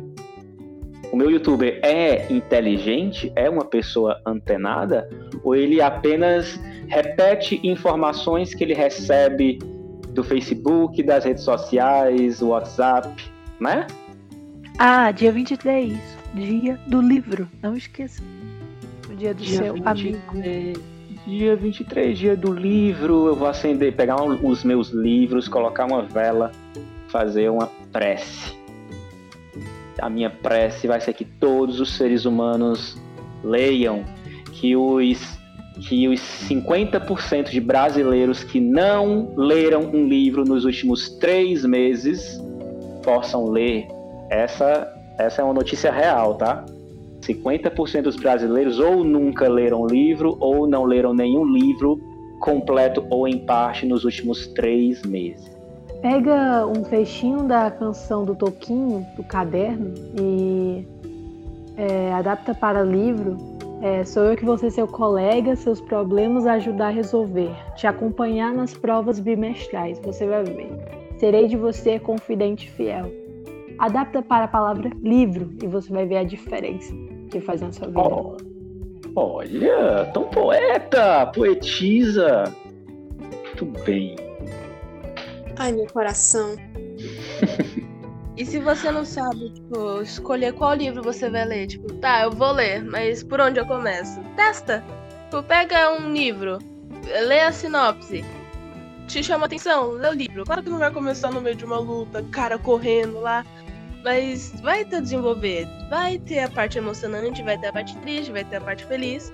O 1.13 1.17
meu 1.17 1.31
youtuber 1.31 1.81
é 1.83 2.33
inteligente? 2.33 3.33
É 3.35 3.51
uma 3.51 3.65
pessoa 3.65 4.21
antenada? 4.25 5.09
Ou 5.43 5.57
ele 5.57 5.81
apenas 5.81 6.61
repete 6.87 7.61
informações 7.65 8.55
que 8.55 8.63
ele 8.63 8.75
recebe 8.75 9.59
do 10.19 10.25
Facebook, 10.25 11.01
das 11.03 11.25
redes 11.25 11.45
sociais, 11.45 12.43
WhatsApp, 12.43 13.09
né? 13.61 13.87
Ah, 14.77 15.13
dia 15.13 15.31
23, 15.31 15.97
dia 16.35 16.79
do 16.89 17.01
livro. 17.01 17.49
Não 17.63 17.77
esqueça 17.77 18.21
dia 19.17 19.33
do 19.33 19.43
dia 19.43 19.59
seu 19.59 19.75
23, 19.75 19.87
amigo. 19.87 20.83
Dia 21.27 21.57
23, 21.57 22.19
dia 22.19 22.37
do 22.37 22.53
livro. 22.53 23.29
Eu 23.29 23.37
vou 23.37 23.47
acender, 23.47 23.95
pegar 23.95 24.21
um, 24.23 24.47
os 24.47 24.65
meus 24.65 24.91
livros, 24.91 25.47
colocar 25.47 25.85
uma 25.85 26.03
vela, 26.03 26.51
fazer 27.09 27.49
uma 27.49 27.69
prece. 27.93 28.57
A 30.01 30.09
minha 30.11 30.31
prece 30.31 30.89
vai 30.89 31.01
ser 31.01 31.13
que 31.13 31.25
todos 31.25 31.81
os 31.81 31.97
seres 31.97 32.25
humanos 32.25 32.97
leiam, 33.45 34.05
que 34.53 34.75
os 34.77 35.38
que 35.81 36.09
os 36.09 36.21
50% 36.49 37.51
de 37.51 37.61
brasileiros 37.61 38.43
que 38.45 38.61
não 38.61 39.33
leram 39.37 39.83
um 39.83 40.07
livro 40.07 40.45
nos 40.45 40.65
últimos 40.65 41.09
três 41.19 41.65
meses 41.65 42.41
possam 43.03 43.49
ler. 43.49 43.87
Essa, 44.31 44.87
essa 45.19 45.43
é 45.43 45.45
uma 45.45 45.55
notícia 45.55 45.91
real, 45.91 46.35
tá? 46.35 46.65
50% 47.23 48.03
dos 48.03 48.17
brasileiros 48.17 48.79
ou 48.79 49.05
nunca 49.05 49.49
leram 49.49 49.87
livro 49.87 50.37
ou 50.41 50.67
não 50.67 50.85
leram 50.85 51.13
nenhum 51.15 51.45
livro 51.45 52.01
completo 52.41 53.05
ou 53.11 53.27
em 53.27 53.39
parte 53.39 53.87
nos 53.87 54.05
últimos 54.05 54.47
três 54.49 55.03
meses. 55.03 55.57
Pega 56.01 56.65
um 56.65 56.83
trechinho 56.83 57.43
da 57.43 57.71
canção 57.71 58.25
do 58.25 58.35
Toquinho, 58.35 59.05
do 59.17 59.25
caderno, 59.25 59.93
e 60.17 60.87
é, 61.77 62.13
adapta 62.13 62.55
para 62.55 62.83
livro. 62.83 63.37
É, 63.81 64.05
sou 64.05 64.25
eu 64.25 64.37
que 64.37 64.45
vou 64.45 64.59
ser 64.59 64.73
seu 64.73 64.89
colega, 64.89 65.55
seus 65.55 65.81
problemas 65.81 66.47
ajudar 66.47 66.89
a 66.89 66.91
resolver, 66.91 67.51
te 67.77 67.87
acompanhar 67.87 68.53
nas 68.53 68.77
provas 68.77 69.21
bimestrais, 69.21 70.01
você 70.01 70.27
vai 70.27 70.43
ver. 70.43 70.69
Serei 71.17 71.47
de 71.47 71.57
você 71.57 71.99
confidente 71.99 72.69
fiel. 72.71 73.07
Adapta 73.79 74.21
para 74.21 74.47
a 74.47 74.49
palavra 74.49 74.91
livro 75.01 75.51
e 75.63 75.67
você 75.69 75.93
vai 75.93 76.07
ver 76.07 76.17
a 76.17 76.25
diferença 76.25 76.93
que 77.31 77.41
faz 77.41 77.61
na 77.61 77.71
sua 77.71 77.87
vida. 77.87 78.01
Oh, 78.01 78.37
olha, 79.15 80.07
tão 80.13 80.25
poeta, 80.25 81.27
poetisa. 81.27 82.53
Muito 83.45 83.65
bem. 83.85 84.17
Ai, 85.57 85.73
meu 85.73 85.87
coração. 85.87 86.57
e 88.39 88.47
se 88.47 88.61
você 88.61 88.89
não 88.93 89.05
sabe, 89.05 89.51
tipo, 89.51 90.01
escolher 90.01 90.53
qual 90.53 90.73
livro 90.73 91.03
você 91.03 91.29
vai 91.29 91.45
ler, 91.45 91.67
tipo, 91.67 91.93
tá, 91.95 92.23
eu 92.23 92.31
vou 92.31 92.53
ler, 92.53 92.85
mas 92.85 93.25
por 93.25 93.41
onde 93.41 93.59
eu 93.59 93.67
começo? 93.67 94.21
Testa. 94.37 94.85
Tipo, 95.25 95.43
pega 95.43 95.93
um 95.95 96.13
livro, 96.13 96.59
lê 97.27 97.41
a 97.41 97.51
sinopse. 97.51 98.25
Te 99.09 99.25
chama 99.25 99.47
atenção, 99.47 99.91
lê 99.91 100.09
o 100.09 100.13
livro. 100.13 100.45
Claro 100.45 100.63
que 100.63 100.71
não 100.71 100.79
vai 100.79 100.93
começar 100.93 101.33
no 101.33 101.41
meio 101.41 101.57
de 101.57 101.65
uma 101.65 101.81
luta, 101.81 102.25
cara 102.31 102.57
correndo 102.57 103.19
lá. 103.19 103.45
Mas 104.05 104.53
vai 104.61 104.85
ter 104.85 105.03
desenvolver. 105.03 105.67
Vai 105.91 106.19
ter 106.21 106.39
a 106.39 106.49
parte 106.49 106.79
emocionante, 106.79 107.43
vai 107.43 107.59
ter 107.59 107.67
a 107.67 107.73
parte 107.73 107.97
triste, 107.99 108.31
vai 108.31 108.45
ter 108.45 108.57
a 108.57 108.61
parte 108.61 108.85
feliz. 108.85 109.33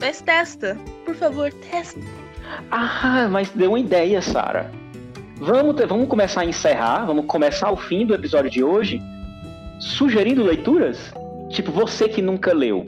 Mas 0.00 0.20
testa. 0.22 0.76
Por 1.04 1.14
favor, 1.14 1.52
testa. 1.52 2.00
Ah, 2.72 3.28
mas 3.30 3.48
deu 3.50 3.70
uma 3.70 3.78
ideia, 3.78 4.20
Sara. 4.20 4.79
Vamos, 5.40 5.74
ter, 5.74 5.86
vamos 5.86 6.08
começar 6.08 6.42
a 6.42 6.44
encerrar, 6.44 7.06
vamos 7.06 7.24
começar 7.26 7.70
o 7.70 7.76
fim 7.76 8.04
do 8.04 8.14
episódio 8.14 8.50
de 8.50 8.62
hoje 8.62 9.00
sugerindo 9.78 10.44
leituras? 10.44 11.12
Tipo, 11.48 11.72
você 11.72 12.08
que 12.08 12.20
nunca 12.20 12.52
leu. 12.52 12.84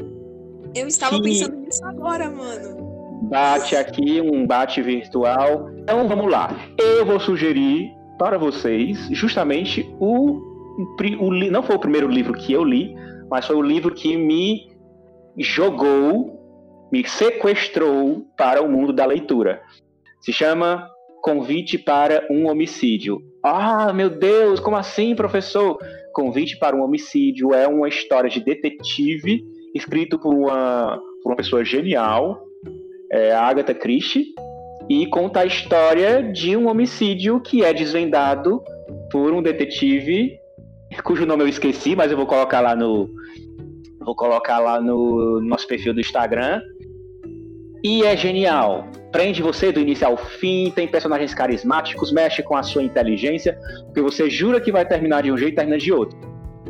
Eu 0.75 0.87
estava 0.87 1.17
que... 1.17 1.23
pensando 1.23 1.57
nisso 1.57 1.85
agora, 1.85 2.31
mano. 2.31 2.83
Bate 3.31 3.75
aqui, 3.75 4.21
um 4.21 4.47
bate 4.47 4.83
virtual. 4.83 5.71
Então 5.79 6.07
vamos 6.07 6.31
lá. 6.31 6.55
Eu 6.79 7.07
vou 7.07 7.19
sugerir 7.19 7.91
para 8.19 8.37
vocês 8.37 9.09
justamente 9.11 9.91
o 9.99 10.53
o, 11.21 11.31
não 11.51 11.63
foi 11.63 11.77
o 11.77 11.79
primeiro 11.79 12.09
livro 12.09 12.33
que 12.35 12.53
eu 12.53 12.65
li, 12.65 12.95
mas 13.31 13.47
foi 13.47 13.57
o 13.57 13.63
livro 13.63 13.95
que 13.95 14.17
me 14.17 14.71
jogou, 15.39 16.89
me 16.91 17.07
sequestrou 17.07 18.27
para 18.37 18.63
o 18.63 18.71
mundo 18.71 18.93
da 18.93 19.05
leitura. 19.05 19.63
Se 20.21 20.33
chama 20.33 20.89
Convite 21.23 21.79
para 21.79 22.27
um 22.31 22.51
Homicídio. 22.51 23.23
Ah, 23.43 23.93
meu 23.93 24.11
Deus, 24.11 24.61
como 24.61 24.77
assim, 24.77 25.15
professor? 25.15 25.79
Convite 26.13 26.59
para 26.59 26.77
um 26.77 26.83
Homicídio 26.83 27.55
é 27.55 27.67
uma 27.67 27.89
história 27.89 28.29
de 28.29 28.41
detetive 28.41 29.43
escrito 29.75 30.19
por 30.19 30.35
uma, 30.35 31.01
por 31.23 31.31
uma 31.31 31.37
pessoa 31.37 31.65
genial, 31.65 32.45
é, 33.11 33.33
Agatha 33.33 33.73
Christie, 33.73 34.27
e 34.89 35.07
conta 35.07 35.41
a 35.41 35.47
história 35.47 36.23
de 36.23 36.57
um 36.57 36.69
homicídio 36.69 37.41
que 37.41 37.65
é 37.65 37.73
desvendado 37.73 38.63
por 39.11 39.33
um 39.33 39.41
detetive 39.41 40.39
cujo 41.01 41.25
nome 41.25 41.45
eu 41.45 41.49
esqueci, 41.49 41.97
mas 41.97 42.11
eu 42.11 42.17
vou 42.17 42.27
colocar 42.27 42.61
lá 42.61 42.77
no 42.77 43.09
vou 44.01 44.15
colocar 44.17 44.59
lá 44.59 44.81
no 44.81 45.41
nosso 45.41 45.67
perfil 45.67 45.95
do 45.95 46.01
Instagram. 46.01 46.61
E 47.85 48.03
é 48.05 48.17
genial. 48.17 48.85
Prende 49.13 49.43
você 49.43 49.71
do 49.71 49.79
início 49.79 50.07
ao 50.07 50.17
fim, 50.17 50.73
tem 50.75 50.89
personagens 50.89 51.35
carismáticos, 51.35 52.11
mexe 52.11 52.43
com 52.43 52.57
a 52.57 52.63
sua 52.63 52.83
inteligência, 52.83 53.59
porque 53.85 54.01
você 54.01 54.31
jura 54.31 54.59
que 54.59 54.73
vai 54.73 54.89
terminar 54.89 55.23
de 55.23 55.31
um 55.31 55.37
jeito 55.37 55.53
e 55.53 55.57
termina 55.57 55.79
de 55.79 55.93
outro. 55.93 56.19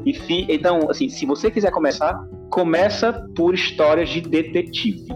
E 0.05 0.13
fi... 0.13 0.45
Então, 0.49 0.91
assim, 0.91 1.09
se 1.09 1.25
você 1.25 1.51
quiser 1.53 1.71
começar, 1.71 2.29
começa 2.51 3.13
por 3.37 3.55
histórias 3.55 4.09
de 4.09 4.21
detetive. 4.21 5.07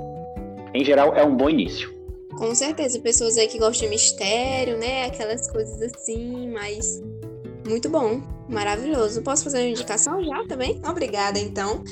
Em 0.72 0.84
geral, 0.84 1.14
é 1.16 1.24
um 1.24 1.36
bom 1.36 1.50
início. 1.50 1.92
Com 2.38 2.54
certeza, 2.54 3.00
pessoas 3.00 3.36
aí 3.36 3.48
que 3.48 3.58
gostam 3.58 3.88
de 3.88 3.94
mistério, 3.94 4.78
né? 4.78 5.06
Aquelas 5.06 5.50
coisas 5.50 5.82
assim, 5.82 6.50
mas 6.50 7.02
muito 7.66 7.88
bom, 7.88 8.20
maravilhoso. 8.48 9.22
Posso 9.22 9.42
fazer 9.42 9.58
uma 9.58 9.68
indicação 9.68 10.22
já 10.22 10.44
também? 10.46 10.80
Obrigada, 10.88 11.38
então. 11.40 11.82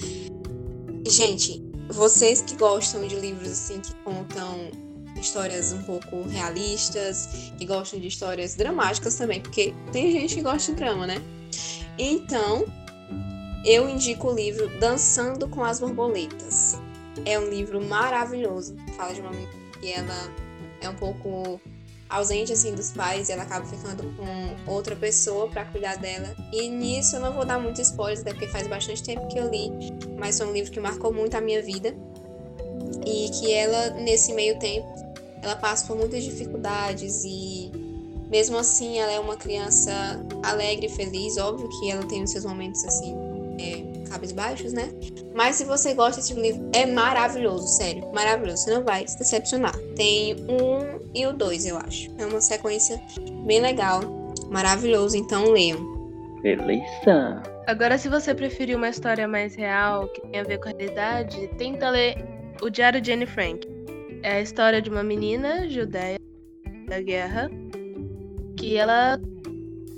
Gente, 1.08 1.64
vocês 1.88 2.40
que 2.42 2.56
gostam 2.56 3.06
de 3.06 3.16
livros 3.16 3.50
assim 3.50 3.80
que 3.80 3.94
contam 4.04 4.83
histórias 5.16 5.72
um 5.72 5.82
pouco 5.82 6.22
realistas, 6.28 7.52
que 7.56 7.64
gostam 7.64 8.00
de 8.00 8.08
histórias 8.08 8.54
dramáticas 8.54 9.14
também, 9.16 9.40
porque 9.40 9.74
tem 9.92 10.10
gente 10.10 10.34
que 10.34 10.42
gosta 10.42 10.72
de 10.72 10.78
drama, 10.78 11.06
né? 11.06 11.22
Então, 11.98 12.64
eu 13.64 13.88
indico 13.88 14.28
o 14.28 14.34
livro 14.34 14.68
Dançando 14.78 15.48
com 15.48 15.64
as 15.64 15.80
Borboletas. 15.80 16.78
É 17.24 17.38
um 17.38 17.48
livro 17.48 17.82
maravilhoso. 17.82 18.76
Fala 18.96 19.14
de 19.14 19.20
uma 19.20 19.30
menina 19.30 19.50
que 19.80 19.90
ela 19.90 20.30
é 20.80 20.88
um 20.88 20.94
pouco 20.94 21.60
ausente 22.08 22.52
assim 22.52 22.74
dos 22.74 22.92
pais 22.92 23.28
e 23.28 23.32
ela 23.32 23.42
acaba 23.42 23.64
ficando 23.66 24.04
com 24.16 24.70
outra 24.70 24.94
pessoa 24.94 25.48
para 25.48 25.64
cuidar 25.64 25.96
dela. 25.96 26.34
E 26.52 26.68
nisso 26.68 27.16
eu 27.16 27.20
não 27.20 27.32
vou 27.32 27.44
dar 27.44 27.58
muito 27.58 27.80
spoilers, 27.80 28.20
até 28.20 28.32
porque 28.32 28.48
faz 28.48 28.66
bastante 28.66 29.02
tempo 29.02 29.26
que 29.28 29.38
eu 29.38 29.48
li, 29.48 29.70
mas 30.18 30.38
foi 30.38 30.46
um 30.46 30.52
livro 30.52 30.70
que 30.70 30.80
marcou 30.80 31.12
muito 31.12 31.34
a 31.34 31.40
minha 31.40 31.62
vida. 31.62 31.94
E 33.06 33.28
que 33.30 33.52
ela, 33.52 33.90
nesse 33.90 34.32
meio 34.32 34.58
tempo, 34.58 34.88
ela 35.44 35.56
passa 35.56 35.86
por 35.86 35.96
muitas 35.96 36.24
dificuldades 36.24 37.22
e 37.24 37.70
mesmo 38.30 38.56
assim 38.56 38.98
ela 38.98 39.12
é 39.12 39.20
uma 39.20 39.36
criança 39.36 39.92
alegre 40.42 40.86
e 40.86 40.88
feliz. 40.88 41.36
Óbvio 41.36 41.68
que 41.68 41.90
ela 41.90 42.04
tem 42.06 42.22
os 42.22 42.30
seus 42.30 42.44
momentos 42.44 42.84
assim, 42.84 43.14
é, 43.60 44.08
cabisbaixos, 44.08 44.72
né? 44.72 44.90
Mas 45.34 45.56
se 45.56 45.64
você 45.64 45.94
gosta 45.94 46.20
desse 46.20 46.34
livro, 46.34 46.68
é 46.72 46.86
maravilhoso, 46.86 47.68
sério, 47.68 48.10
maravilhoso. 48.12 48.64
Você 48.64 48.74
não 48.74 48.84
vai 48.84 49.06
se 49.06 49.18
decepcionar. 49.18 49.76
Tem 49.96 50.34
um 50.48 51.00
e 51.14 51.26
o 51.26 51.32
dois, 51.32 51.66
eu 51.66 51.76
acho. 51.76 52.10
É 52.18 52.26
uma 52.26 52.40
sequência 52.40 53.00
bem 53.44 53.60
legal, 53.60 54.00
maravilhoso. 54.50 55.16
Então 55.16 55.50
leiam. 55.50 55.94
Beleza. 56.42 57.42
Agora, 57.66 57.96
se 57.96 58.08
você 58.08 58.34
preferir 58.34 58.76
uma 58.76 58.88
história 58.88 59.26
mais 59.26 59.54
real, 59.54 60.08
que 60.08 60.20
tem 60.20 60.40
a 60.40 60.44
ver 60.44 60.58
com 60.58 60.68
a 60.68 60.72
realidade, 60.72 61.48
tenta 61.56 61.88
ler 61.88 62.22
O 62.60 62.68
Diário 62.68 63.00
de 63.00 63.12
Anne 63.12 63.26
Frank. 63.26 63.73
É 64.24 64.36
a 64.36 64.40
história 64.40 64.80
de 64.80 64.88
uma 64.88 65.02
menina 65.02 65.68
judeia 65.68 66.18
da 66.88 66.98
guerra 66.98 67.50
que 68.56 68.74
ela 68.74 69.20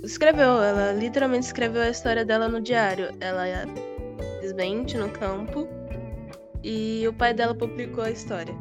escreveu, 0.03 0.61
ela 0.61 0.91
literalmente 0.91 1.45
escreveu 1.45 1.81
a 1.81 1.89
história 1.89 2.25
dela 2.25 2.49
no 2.49 2.59
diário. 2.59 3.07
Ela 3.21 3.45
desmente 4.41 4.97
no 4.97 5.07
campo 5.11 5.65
e 6.61 7.07
o 7.07 7.13
pai 7.13 7.33
dela 7.33 7.55
publicou 7.55 8.03
a 8.03 8.11
história. 8.11 8.53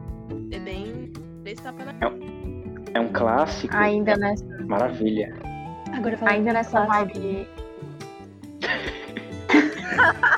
É 0.52 0.58
bem. 0.60 1.12
é, 2.00 2.06
um, 2.06 2.84
é 2.94 3.00
um 3.00 3.08
clássico. 3.08 3.74
Ainda 3.76 4.12
é 4.12 4.18
nessa. 4.18 4.46
Maravilha. 4.68 5.34
Agora 5.92 6.16
Ainda 6.26 6.52
nessa 6.52 6.86
vibe. 6.86 7.48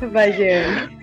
Vai, 0.11 0.33
Jean. 0.33 0.98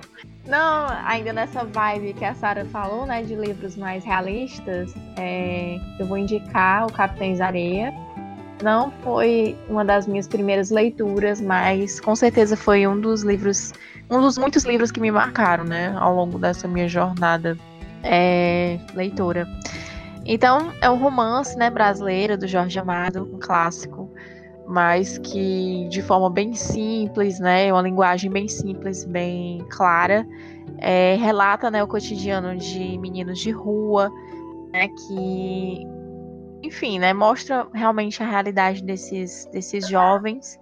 Não, 0.48 0.88
ainda 1.06 1.34
nessa 1.34 1.64
vibe 1.64 2.14
que 2.14 2.24
a 2.24 2.36
Sara 2.36 2.66
falou, 2.66 3.06
né, 3.06 3.24
de 3.24 3.36
livros 3.36 3.76
mais 3.76 4.04
realistas, 4.04 4.94
é, 5.18 5.80
eu 6.00 6.06
vou 6.06 6.18
indicar 6.18 6.86
o 6.86 6.94
Capitães 6.94 7.42
Areia, 7.42 7.92
não 8.62 8.92
foi 9.04 9.58
uma 9.68 9.84
das 9.84 10.08
minhas 10.08 10.28
primeiras 10.28 10.70
leituras, 10.70 11.42
mas 11.42 12.00
com 12.00 12.16
certeza 12.16 12.56
foi 12.56 12.88
um 12.88 13.00
dos 13.00 13.24
livros, 13.24 13.74
um 14.10 14.22
dos 14.22 14.38
muitos 14.38 14.64
livros 14.64 14.92
que 14.92 15.00
me 15.00 15.12
marcaram, 15.12 15.64
né, 15.64 15.96
ao 15.98 16.16
longo 16.16 16.38
dessa 16.38 16.68
minha 16.68 16.88
jornada 16.88 17.58
é, 18.04 18.80
leitora. 18.94 19.48
Então, 20.26 20.72
é 20.82 20.90
um 20.90 20.98
romance, 20.98 21.58
né, 21.58 21.70
brasileiro 21.70 22.38
do 22.38 22.48
Jorge 22.48 22.78
Amado, 22.80 23.30
um 23.34 23.40
clássico, 23.40 24.12
mas 24.68 25.18
que 25.18 25.88
de 25.90 26.02
forma 26.02 26.30
bem 26.30 26.54
simples, 26.54 27.40
né, 27.40 27.72
uma 27.72 27.82
linguagem 27.82 28.32
bem 28.32 28.48
simples, 28.48 29.06
bem 29.06 29.66
clara, 29.70 30.26
é, 30.80 31.16
relata, 31.16 31.70
né, 31.70 31.84
o 31.84 31.88
cotidiano 31.88 32.56
de 32.58 32.98
meninos 32.98 33.40
de 33.40 33.52
rua, 33.52 34.10
né, 34.72 34.88
que 34.88 35.88
enfim, 36.64 36.98
né, 36.98 37.14
mostra 37.14 37.68
realmente 37.74 38.24
a 38.24 38.28
realidade 38.28 38.84
desses, 38.84 39.46
desses 39.52 39.88
jovens 39.88 40.60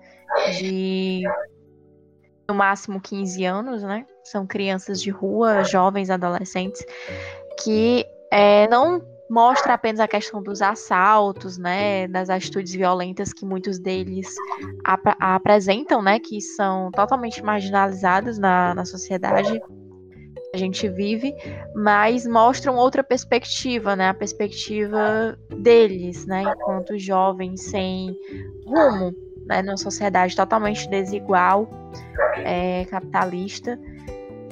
de 0.60 1.24
no 2.48 2.56
máximo 2.56 3.00
15 3.00 3.46
anos, 3.46 3.84
né? 3.84 4.06
São 4.24 4.46
crianças 4.46 5.02
de 5.02 5.10
rua, 5.10 5.64
jovens, 5.64 6.10
adolescentes, 6.10 6.86
que 7.64 8.06
é, 8.30 8.68
não 8.68 9.02
mostra 9.30 9.74
apenas 9.74 10.00
a 10.00 10.08
questão 10.08 10.42
dos 10.44 10.62
assaltos, 10.62 11.58
né, 11.58 12.08
das 12.08 12.30
atitudes 12.30 12.74
violentas 12.74 13.34
que 13.34 13.46
muitos 13.46 13.80
deles 13.80 14.34
ap 14.84 15.16
apresentam, 15.20 16.02
né, 16.02 16.20
que 16.20 16.40
são 16.42 16.92
totalmente 16.92 17.44
marginalizadas 17.44 18.38
na, 18.38 18.76
na 18.76 18.86
sociedade, 18.86 19.62
a 20.54 20.58
gente 20.58 20.88
vive, 20.88 21.34
mas 21.74 22.28
mostram 22.28 22.76
outra 22.76 23.04
perspectiva, 23.04 23.96
né? 23.96 24.10
A 24.10 24.14
perspectiva 24.14 25.36
deles, 25.50 26.28
né? 26.28 26.44
Enquanto 26.44 26.96
jovens 26.96 27.64
sem 27.64 28.16
rumo, 28.64 29.16
né? 29.48 29.64
Numa 29.64 29.78
sociedade 29.78 30.36
totalmente 30.36 30.88
desigual, 30.88 31.68
é, 32.38 32.86
capitalista. 32.86 33.80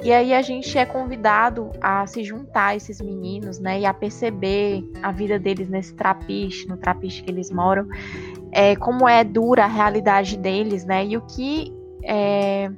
E 0.02 0.12
aí 0.12 0.34
a 0.34 0.42
gente 0.42 0.76
é 0.76 0.84
convidado 0.84 1.70
a 1.80 2.04
se 2.08 2.24
juntar 2.24 2.68
a 2.68 2.76
esses 2.76 3.00
meninos, 3.00 3.60
né? 3.60 3.80
E 3.80 3.86
a 3.86 3.94
perceber 3.94 4.84
a 5.00 5.12
vida 5.12 5.38
deles 5.38 5.68
nesse 5.68 5.94
trapiche, 5.94 6.66
no 6.66 6.76
trapiche 6.76 7.22
que 7.22 7.30
eles 7.30 7.52
moram, 7.52 7.86
é, 8.50 8.74
como 8.74 9.08
é 9.08 9.22
dura 9.22 9.64
a 9.64 9.68
realidade 9.68 10.36
deles, 10.36 10.84
né? 10.84 11.06
E 11.06 11.16
o 11.16 11.20
que 11.20 11.72
é, 12.02 12.68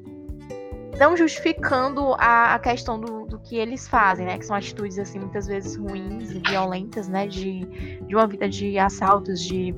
não 0.99 1.17
justificando 1.17 2.15
a, 2.19 2.55
a 2.55 2.59
questão 2.59 3.01
do, 3.01 3.27
do, 3.27 3.39
que 3.39 3.57
eles 3.57 3.89
fazem, 3.89 4.27
né? 4.27 4.37
Que 4.37 4.45
são 4.45 4.55
atitudes, 4.55 4.99
assim, 4.99 5.19
muitas 5.19 5.47
vezes 5.47 5.77
ruins 5.77 6.31
e 6.31 6.41
violentas, 6.41 7.09
né? 7.09 7.27
De, 7.27 7.65
de 8.07 8.15
uma 8.15 8.27
vida 8.27 8.47
de 8.47 8.79
assaltos, 8.79 9.41
de 9.41 9.75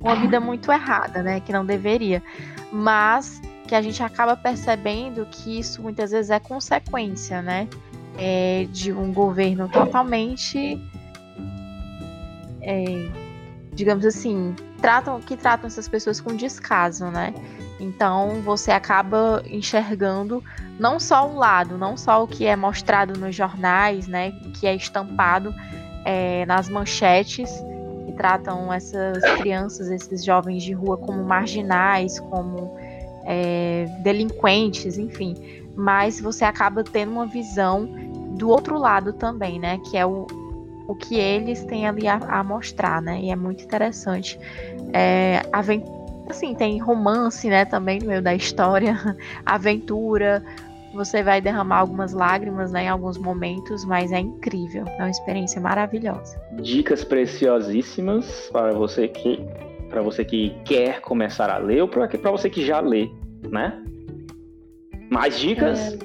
uma 0.00 0.14
vida 0.14 0.38
muito 0.38 0.70
errada, 0.70 1.24
né? 1.24 1.40
Que 1.40 1.52
não 1.52 1.66
deveria. 1.66 2.22
Mas 2.70 3.42
que 3.66 3.74
a 3.74 3.82
gente 3.82 4.02
acaba 4.02 4.36
percebendo 4.36 5.26
que 5.30 5.58
isso 5.58 5.82
muitas 5.82 6.10
vezes 6.10 6.30
é 6.30 6.38
consequência, 6.38 7.42
né? 7.42 7.68
É, 8.18 8.66
de 8.70 8.92
um 8.92 9.12
governo 9.12 9.68
totalmente. 9.68 10.80
É, 12.62 12.84
digamos 13.74 14.04
assim, 14.06 14.54
tratam, 14.80 15.20
que 15.20 15.36
tratam 15.36 15.66
essas 15.66 15.88
pessoas 15.88 16.20
com 16.20 16.34
descaso, 16.34 17.06
né? 17.06 17.34
Então 17.78 18.40
você 18.42 18.70
acaba 18.70 19.42
enxergando 19.46 20.42
não 20.78 20.98
só 20.98 21.28
um 21.28 21.36
lado, 21.36 21.76
não 21.76 21.96
só 21.96 22.22
o 22.22 22.28
que 22.28 22.46
é 22.46 22.56
mostrado 22.56 23.18
nos 23.18 23.34
jornais, 23.34 24.06
né, 24.06 24.32
que 24.54 24.66
é 24.66 24.74
estampado 24.74 25.54
é, 26.04 26.44
nas 26.46 26.68
manchetes 26.68 27.50
que 28.06 28.12
tratam 28.12 28.72
essas 28.72 29.22
crianças, 29.38 29.88
esses 29.90 30.24
jovens 30.24 30.62
de 30.62 30.72
rua 30.72 30.96
como 30.96 31.22
marginais, 31.24 32.18
como 32.20 32.76
é, 33.26 33.86
delinquentes, 34.02 34.96
enfim. 34.96 35.34
Mas 35.74 36.20
você 36.20 36.44
acaba 36.44 36.82
tendo 36.82 37.12
uma 37.12 37.26
visão 37.26 37.86
do 38.38 38.48
outro 38.48 38.78
lado 38.78 39.12
também, 39.12 39.58
né, 39.58 39.78
que 39.90 39.96
é 39.96 40.06
o, 40.06 40.26
o 40.86 40.94
que 40.94 41.16
eles 41.16 41.64
têm 41.64 41.86
ali 41.86 42.06
a, 42.06 42.16
a 42.16 42.44
mostrar, 42.44 43.02
né, 43.02 43.20
e 43.20 43.30
é 43.30 43.36
muito 43.36 43.64
interessante. 43.64 44.38
É, 44.92 45.42
assim, 45.52 46.54
tem 46.54 46.78
romance, 46.78 47.48
né, 47.48 47.64
também 47.64 47.98
no 47.98 48.06
meio 48.06 48.22
da 48.22 48.34
história, 48.34 48.96
aventura. 49.44 50.42
Você 50.94 51.22
vai 51.22 51.42
derramar 51.42 51.80
algumas 51.80 52.12
lágrimas, 52.14 52.72
né, 52.72 52.84
em 52.84 52.88
alguns 52.88 53.18
momentos, 53.18 53.84
mas 53.84 54.12
é 54.12 54.20
incrível, 54.20 54.84
é 54.86 55.02
uma 55.02 55.10
experiência 55.10 55.60
maravilhosa. 55.60 56.40
Dicas 56.52 57.04
preciosíssimas 57.04 58.48
para 58.50 58.72
você 58.72 59.08
que 59.08 59.44
para 59.88 60.02
você 60.02 60.24
que 60.24 60.50
quer 60.64 61.00
começar 61.00 61.50
a 61.50 61.58
ler 61.58 61.82
ou 61.82 61.88
para 61.88 62.30
você 62.30 62.50
que 62.50 62.64
já 62.64 62.80
lê, 62.80 63.08
né? 63.50 63.82
Mais 65.10 65.38
dicas? 65.38 65.94
É, 65.94 65.98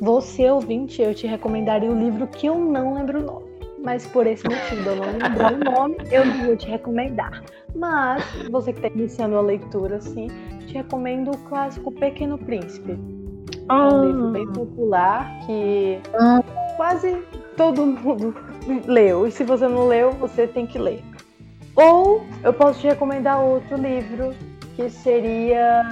você 0.00 0.50
ouvinte, 0.50 1.00
eu 1.00 1.14
te 1.14 1.26
recomendaria 1.26 1.90
o 1.90 1.98
livro 1.98 2.26
que 2.26 2.46
eu 2.46 2.54
não 2.58 2.94
lembro 2.94 3.20
o 3.20 3.22
nome 3.22 3.46
mas 3.86 4.04
por 4.04 4.26
esse 4.26 4.42
motivo 4.42 4.90
eu 4.90 4.96
não 4.96 5.12
lembrar 5.12 5.52
o 5.52 5.58
nome, 5.58 5.96
eu 6.10 6.26
não 6.26 6.44
vou 6.44 6.56
te 6.56 6.68
recomendar. 6.68 7.40
Mas, 7.72 8.20
você 8.50 8.72
que 8.72 8.80
está 8.80 8.88
iniciando 8.98 9.36
a 9.36 9.40
leitura, 9.40 9.98
assim, 9.98 10.26
te 10.66 10.74
recomendo 10.74 11.30
o 11.30 11.38
clássico 11.48 11.92
Pequeno 11.92 12.36
Príncipe. 12.36 12.98
É 13.68 13.72
um 13.72 13.76
ah. 13.76 14.04
livro 14.04 14.30
bem 14.32 14.46
popular 14.48 15.38
que 15.46 16.00
ah. 16.18 16.42
quase 16.76 17.22
todo 17.56 17.86
mundo 17.86 18.34
leu. 18.88 19.24
E 19.24 19.30
se 19.30 19.44
você 19.44 19.68
não 19.68 19.86
leu, 19.86 20.10
você 20.10 20.48
tem 20.48 20.66
que 20.66 20.78
ler. 20.78 21.00
Ou 21.76 22.26
eu 22.42 22.54
posso 22.54 22.80
te 22.80 22.86
recomendar 22.86 23.40
outro 23.40 23.76
livro 23.76 24.34
que 24.74 24.88
seria. 24.88 25.82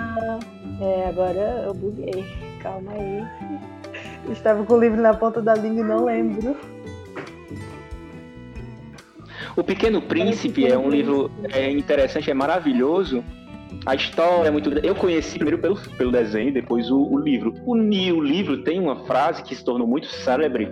É, 0.80 1.08
agora 1.08 1.64
eu 1.66 1.74
buguei. 1.74 2.24
Calma 2.60 2.92
aí. 2.92 3.22
Estava 4.30 4.64
com 4.64 4.74
o 4.74 4.80
livro 4.80 5.00
na 5.00 5.12
ponta 5.12 5.42
da 5.42 5.54
língua 5.54 5.80
e 5.80 5.84
não 5.84 6.04
lembro. 6.06 6.56
O 9.54 9.62
Pequeno 9.62 10.00
Príncipe 10.00 10.66
é 10.66 10.76
um 10.76 10.88
livro 10.88 11.30
é 11.52 11.70
interessante, 11.70 12.30
é 12.30 12.34
maravilhoso. 12.34 13.22
A 13.84 13.94
história 13.94 14.48
é 14.48 14.50
muito. 14.50 14.70
Eu 14.78 14.94
conheci 14.94 15.36
primeiro 15.36 15.60
pelo, 15.60 15.76
pelo 15.76 16.10
desenho, 16.10 16.52
depois 16.52 16.90
o, 16.90 16.98
o 16.98 17.18
livro. 17.18 17.54
O, 17.66 17.72
o 17.74 18.22
livro 18.22 18.62
tem 18.62 18.80
uma 18.80 19.04
frase 19.04 19.42
que 19.42 19.54
se 19.54 19.62
tornou 19.62 19.86
muito 19.86 20.06
célebre 20.06 20.68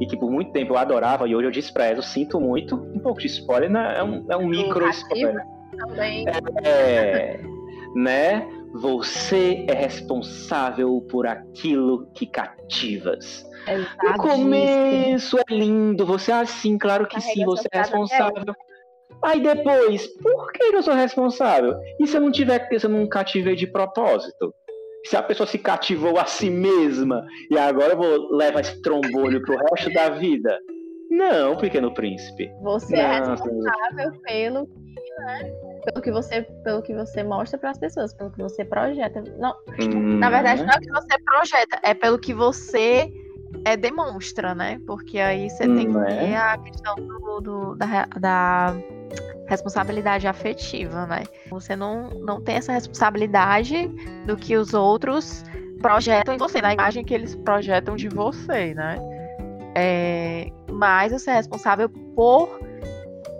e 0.00 0.06
que 0.06 0.16
por 0.16 0.30
muito 0.30 0.52
tempo 0.52 0.74
eu 0.74 0.78
adorava 0.78 1.28
e 1.28 1.34
hoje 1.34 1.46
eu 1.46 1.52
desprezo. 1.52 2.02
Sinto 2.02 2.40
muito. 2.40 2.76
Um 2.76 3.00
pouco 3.00 3.20
de 3.20 3.26
spoiler, 3.26 3.70
né? 3.70 3.98
É 3.98 4.02
um, 4.02 4.24
é 4.28 4.36
um 4.36 4.46
micro 4.46 4.88
spoiler. 4.88 5.44
Também. 5.76 6.24
É, 6.64 7.40
né? 7.94 8.48
Você 8.74 9.64
é 9.68 9.74
responsável 9.74 11.00
por 11.10 11.26
aquilo 11.26 12.06
que 12.14 12.26
cativas. 12.26 13.48
É 13.66 13.76
no 13.76 14.18
começo 14.18 15.38
é 15.38 15.42
lindo, 15.50 16.06
você 16.06 16.32
é 16.32 16.36
assim, 16.36 16.78
claro 16.78 17.06
que 17.06 17.20
sim, 17.20 17.44
você 17.44 17.68
é 17.70 17.78
responsável. 17.78 18.54
Aí 19.22 19.40
depois, 19.40 20.06
por 20.22 20.52
que 20.52 20.64
eu 20.64 20.82
sou 20.82 20.94
responsável? 20.94 21.74
E 21.98 22.06
se 22.06 22.16
eu 22.16 22.20
não 22.20 22.30
tiver, 22.30 22.68
se 22.78 22.86
eu 22.86 22.90
não 22.90 23.06
cativei 23.08 23.56
de 23.56 23.66
propósito? 23.66 24.54
Se 25.04 25.16
a 25.16 25.22
pessoa 25.22 25.46
se 25.46 25.58
cativou 25.58 26.18
a 26.18 26.24
si 26.24 26.50
mesma 26.50 27.24
e 27.50 27.58
agora 27.58 27.92
eu 27.92 27.96
vou 27.96 28.36
levar 28.36 28.60
esse 28.60 28.80
trombolho 28.82 29.40
pro 29.42 29.56
resto 29.56 29.92
da 29.92 30.10
vida? 30.10 30.58
Não, 31.10 31.56
pequeno 31.56 31.92
príncipe. 31.94 32.50
Você 32.62 32.96
não, 32.96 33.02
é 33.02 33.18
responsável 33.18 34.20
pelo 34.22 34.66
que, 34.66 35.20
né, 35.20 35.50
pelo 35.86 36.02
que 36.02 36.10
você, 36.10 36.42
pelo 36.62 36.82
que 36.82 36.94
você 36.94 37.22
mostra 37.22 37.58
para 37.58 37.70
as 37.70 37.78
pessoas, 37.78 38.12
pelo 38.12 38.30
que 38.30 38.42
você 38.42 38.64
projeta. 38.64 39.22
Não, 39.38 39.54
Hum, 39.80 40.18
na 40.18 40.28
verdade, 40.28 40.62
Não 40.62 40.70
é 40.70 40.76
o 40.76 40.80
que 40.80 40.90
você 40.90 41.18
projeta, 41.24 41.80
é 41.82 41.94
pelo 41.94 42.18
que 42.18 42.34
você 42.34 43.10
é, 43.64 43.76
demonstra, 43.76 44.54
né? 44.54 44.80
Porque 44.86 45.18
aí 45.18 45.48
você 45.50 45.66
tem 45.66 45.86
que 45.86 45.92
Não 45.92 46.04
ter 46.04 46.32
é? 46.32 46.36
a 46.36 46.58
questão 46.58 46.94
do, 46.96 47.40
do- 47.40 47.74
da, 47.76 48.06
da 48.18 48.74
responsabilidade 49.46 50.26
afetiva, 50.26 51.06
né? 51.06 51.24
Você 51.50 51.74
não, 51.74 52.10
não 52.10 52.40
tem 52.40 52.56
essa 52.56 52.72
responsabilidade 52.72 53.88
do 54.26 54.36
que 54.36 54.56
os 54.56 54.74
outros 54.74 55.44
projetam 55.80 56.34
em 56.34 56.38
você, 56.38 56.60
na 56.60 56.74
imagem 56.74 57.04
que 57.04 57.14
eles 57.14 57.34
projetam 57.36 57.96
de 57.96 58.08
você, 58.08 58.74
né? 58.74 58.96
É, 59.74 60.50
mas 60.70 61.12
você 61.12 61.30
é 61.30 61.34
responsável 61.34 61.88
por 61.88 62.48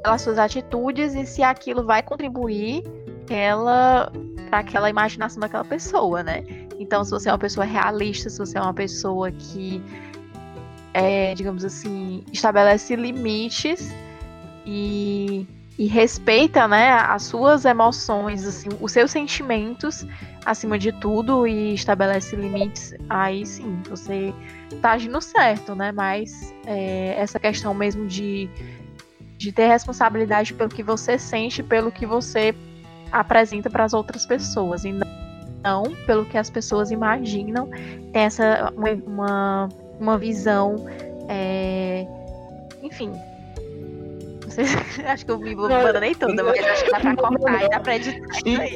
pelas 0.02 0.22
suas 0.22 0.38
atitudes 0.38 1.14
e 1.14 1.26
se 1.26 1.42
aquilo 1.42 1.84
vai 1.84 2.02
contribuir 2.02 2.82
para 3.26 4.10
aquela 4.52 4.88
imaginação 4.88 5.40
daquela 5.40 5.64
pessoa, 5.64 6.22
né? 6.22 6.44
Então, 6.88 7.04
se 7.04 7.10
você 7.10 7.28
é 7.28 7.32
uma 7.32 7.38
pessoa 7.38 7.66
realista, 7.66 8.30
se 8.30 8.38
você 8.38 8.56
é 8.56 8.62
uma 8.62 8.72
pessoa 8.72 9.30
que, 9.30 9.82
é, 10.94 11.34
digamos 11.34 11.62
assim, 11.62 12.24
estabelece 12.32 12.96
limites 12.96 13.94
e, 14.64 15.46
e 15.78 15.86
respeita, 15.86 16.66
né, 16.66 16.92
as 16.92 17.24
suas 17.24 17.66
emoções, 17.66 18.46
assim, 18.46 18.70
os 18.80 18.90
seus 18.90 19.10
sentimentos 19.10 20.06
acima 20.46 20.78
de 20.78 20.90
tudo 20.90 21.46
e 21.46 21.74
estabelece 21.74 22.34
limites, 22.34 22.94
aí 23.06 23.44
sim, 23.44 23.82
você 23.86 24.32
tá 24.80 24.92
agindo 24.92 25.20
certo, 25.20 25.74
né? 25.74 25.92
Mas 25.92 26.54
é, 26.64 27.20
essa 27.20 27.38
questão 27.38 27.74
mesmo 27.74 28.06
de, 28.06 28.48
de 29.36 29.52
ter 29.52 29.66
responsabilidade 29.66 30.54
pelo 30.54 30.70
que 30.70 30.82
você 30.82 31.18
sente, 31.18 31.62
pelo 31.62 31.92
que 31.92 32.06
você 32.06 32.54
apresenta 33.12 33.68
para 33.68 33.84
as 33.84 33.92
outras 33.92 34.24
pessoas 34.24 34.86
e 34.86 34.92
não 34.92 35.27
pelo 36.06 36.24
que 36.24 36.38
as 36.38 36.50
pessoas 36.50 36.90
imaginam. 36.90 37.68
Tem 38.12 38.22
essa 38.22 38.72
uma, 39.06 39.68
uma, 40.00 40.18
visão, 40.18 40.76
é, 41.28 42.06
enfim. 42.82 43.12
Não 44.44 44.50
sei, 44.50 44.64
acho 45.06 45.24
que 45.24 45.30
eu 45.30 45.38
me 45.38 45.52
abandonei 45.52 46.14
toda, 46.14 46.42
mas 46.42 46.58
acho 46.58 46.84
que 46.84 46.90
dá 46.90 47.00
pra 47.00 47.16
cortar 47.16 47.64
e 47.64 47.68
dá 47.68 47.80
pra 47.80 47.96
editar 47.96 48.26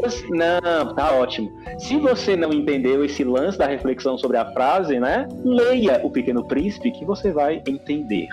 você- 0.03 0.29
Não, 0.29 0.95
tá 0.95 1.13
ótimo. 1.13 1.51
Se 1.79 1.97
você 1.97 2.37
não 2.37 2.53
entendeu 2.53 3.05
esse 3.05 3.25
lance 3.25 3.57
da 3.59 3.67
reflexão 3.67 4.19
sobre 4.19 4.37
a 4.37 4.53
frase, 4.53 4.99
né? 5.01 5.27
Leia 5.45 6.01
O 6.05 6.11
Pequeno 6.11 6.45
Príncipe 6.45 6.91
que 6.93 7.05
você 7.05 7.33
vai 7.33 7.63
entender. 7.67 8.29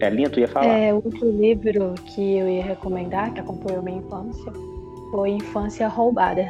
Elinha, 0.00 0.30
tu 0.30 0.40
ia 0.40 0.48
falar. 0.48 0.66
É, 0.66 0.94
outro 0.94 1.30
livro 1.30 1.94
que 2.06 2.38
eu 2.38 2.48
ia 2.48 2.62
recomendar, 2.62 3.32
que 3.34 3.40
acompanhou 3.40 3.82
minha 3.82 3.98
infância, 3.98 4.52
foi 5.10 5.30
Infância 5.30 5.88
Roubada. 5.88 6.48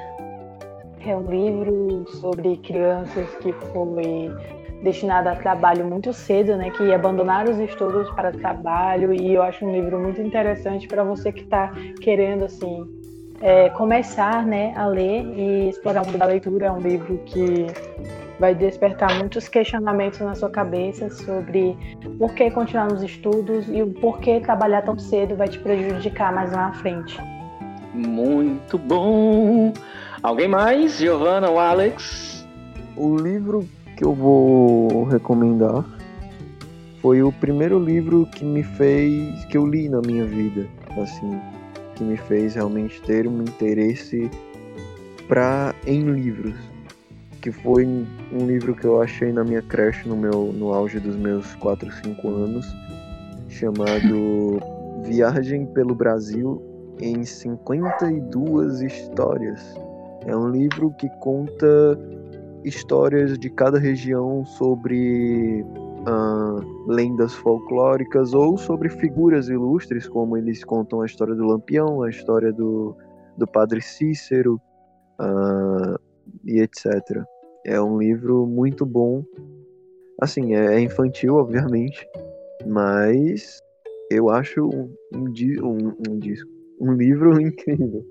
É 1.04 1.16
um 1.16 1.30
livro 1.30 2.04
sobre 2.20 2.56
crianças 2.58 3.28
que 3.36 3.52
foi 3.52 4.30
destinado 4.82 5.28
a 5.28 5.36
trabalho 5.36 5.84
muito 5.84 6.12
cedo, 6.12 6.56
né, 6.56 6.70
que 6.70 6.92
abandonaram 6.92 7.52
os 7.52 7.58
estudos 7.58 8.08
para 8.10 8.32
trabalho 8.32 9.12
e 9.12 9.34
eu 9.34 9.42
acho 9.42 9.64
um 9.64 9.72
livro 9.72 9.98
muito 9.98 10.20
interessante 10.20 10.86
para 10.86 11.04
você 11.04 11.32
que 11.32 11.42
está 11.42 11.72
querendo 12.00 12.44
assim 12.44 12.86
é, 13.42 13.70
começar, 13.70 14.44
né, 14.44 14.74
a 14.76 14.86
ler 14.86 15.24
e 15.36 15.68
explorar 15.70 16.02
o 16.02 16.06
mundo 16.06 16.18
da 16.18 16.26
leitura. 16.26 16.66
É 16.66 16.72
um 16.72 16.80
livro 16.80 17.18
que 17.26 17.66
vai 18.38 18.54
despertar 18.54 19.18
muitos 19.18 19.48
questionamentos 19.48 20.20
na 20.20 20.34
sua 20.34 20.50
cabeça 20.50 21.10
sobre 21.10 21.76
por 22.18 22.34
que 22.34 22.50
continuar 22.50 22.90
nos 22.90 23.02
estudos 23.02 23.66
e 23.68 23.82
o 23.82 23.88
porquê 23.88 24.40
trabalhar 24.40 24.82
tão 24.82 24.98
cedo 24.98 25.36
vai 25.36 25.48
te 25.48 25.58
prejudicar 25.58 26.32
mais 26.32 26.52
lá 26.52 26.68
na 26.68 26.72
frente. 26.74 27.18
Muito 27.94 28.78
bom. 28.78 29.72
Alguém 30.22 30.48
mais? 30.48 30.98
Giovana 30.98 31.48
ou 31.48 31.58
Alex? 31.58 32.46
O 32.94 33.16
livro 33.16 33.66
que 33.96 34.04
eu 34.04 34.12
vou 34.12 35.04
recomendar 35.04 35.82
foi 37.00 37.22
o 37.22 37.32
primeiro 37.32 37.82
livro 37.82 38.26
que 38.26 38.44
me 38.44 38.62
fez, 38.62 39.42
que 39.46 39.56
eu 39.56 39.66
li 39.66 39.88
na 39.88 40.02
minha 40.02 40.26
vida, 40.26 40.68
assim, 41.02 41.40
que 41.94 42.04
me 42.04 42.18
fez 42.18 42.54
realmente 42.54 43.00
ter 43.00 43.26
um 43.26 43.40
interesse 43.40 44.30
pra, 45.26 45.74
em 45.86 46.02
livros. 46.02 46.54
Que 47.40 47.50
foi 47.50 47.86
um 47.86 48.46
livro 48.46 48.74
que 48.74 48.84
eu 48.84 49.00
achei 49.00 49.32
na 49.32 49.42
minha 49.42 49.62
creche 49.62 50.06
no, 50.06 50.16
meu, 50.16 50.52
no 50.52 50.74
auge 50.74 51.00
dos 51.00 51.16
meus 51.16 51.54
4, 51.54 51.90
5 52.04 52.28
anos, 52.28 52.66
chamado 53.48 54.60
Viagem 55.08 55.64
pelo 55.64 55.94
Brasil 55.94 56.62
em 57.00 57.24
52 57.24 58.82
histórias. 58.82 59.89
É 60.30 60.36
um 60.36 60.48
livro 60.48 60.92
que 60.92 61.08
conta 61.18 61.98
histórias 62.62 63.36
de 63.36 63.50
cada 63.50 63.80
região 63.80 64.44
sobre 64.44 65.64
ah, 66.06 66.60
lendas 66.86 67.34
folclóricas 67.34 68.32
ou 68.32 68.56
sobre 68.56 68.88
figuras 68.88 69.48
ilustres, 69.48 70.08
como 70.08 70.36
eles 70.36 70.62
contam 70.62 71.00
a 71.00 71.06
história 71.06 71.34
do 71.34 71.44
Lampião, 71.44 72.02
a 72.04 72.10
história 72.10 72.52
do, 72.52 72.96
do 73.36 73.44
Padre 73.44 73.82
Cícero 73.82 74.60
ah, 75.18 75.98
e 76.44 76.60
etc. 76.60 76.86
É 77.66 77.80
um 77.80 77.98
livro 77.98 78.46
muito 78.46 78.86
bom. 78.86 79.24
Assim, 80.20 80.54
é 80.54 80.76
é 80.76 80.80
infantil, 80.80 81.34
obviamente, 81.34 82.06
mas 82.68 83.60
eu 84.12 84.30
acho 84.30 84.64
um, 84.64 84.94
um, 85.12 85.24
um, 85.64 85.88
um 86.08 86.20
um 86.80 86.92
livro 86.94 87.38
incrível. 87.42 88.06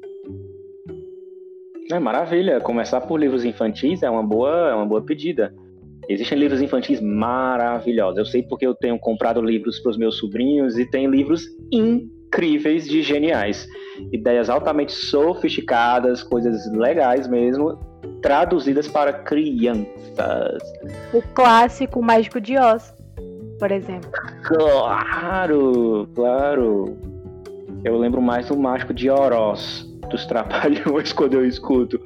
É 1.92 1.98
maravilha. 1.98 2.62
Começar 2.62 3.02
por 3.02 3.20
livros 3.20 3.44
infantis 3.44 4.04
é 4.04 4.10
uma 4.10 4.22
boa, 4.22 4.70
é 4.70 4.76
uma 4.76 4.86
boa 4.86 5.02
pedida. 5.02 5.52
Existem 6.08 6.38
livros 6.38 6.62
infantis 6.62 7.02
maravilhosos. 7.02 8.20
Eu 8.20 8.26
sei 8.26 8.44
porque 8.44 8.66
eu 8.66 8.76
tenho 8.76 9.00
comprado 9.00 9.42
livros 9.42 9.80
para 9.80 9.90
os 9.90 9.98
meus 9.98 10.18
sobrinhos 10.18 10.78
e 10.78 10.86
tem 10.86 11.08
livros 11.08 11.44
incríveis 11.72 12.88
de 12.88 13.02
geniais. 13.02 13.68
Ideias 14.12 14.52
altamente 14.52 14.92
sofisticadas, 14.92 16.22
coisas 16.22 16.72
legais 16.74 17.28
mesmo, 17.28 17.76
traduzidas 18.22 18.88
para 18.88 19.12
crianças. 19.12 20.62
O 21.12 21.24
clássico 21.34 22.04
Mágico 22.04 22.40
de 22.40 22.56
Oz, 22.56 22.94
por 23.58 23.72
exemplo. 23.72 24.12
Claro, 24.44 26.08
claro. 26.14 26.98
Eu 27.84 27.98
lembro 27.98 28.22
mais 28.22 28.48
do 28.48 28.58
Mágico 28.58 28.94
de 28.94 29.10
Oroz, 29.10 29.89
dos 30.10 30.26
Trapalhões, 30.26 31.12
quando 31.14 31.36
eu 31.36 31.46
escuto. 31.46 32.00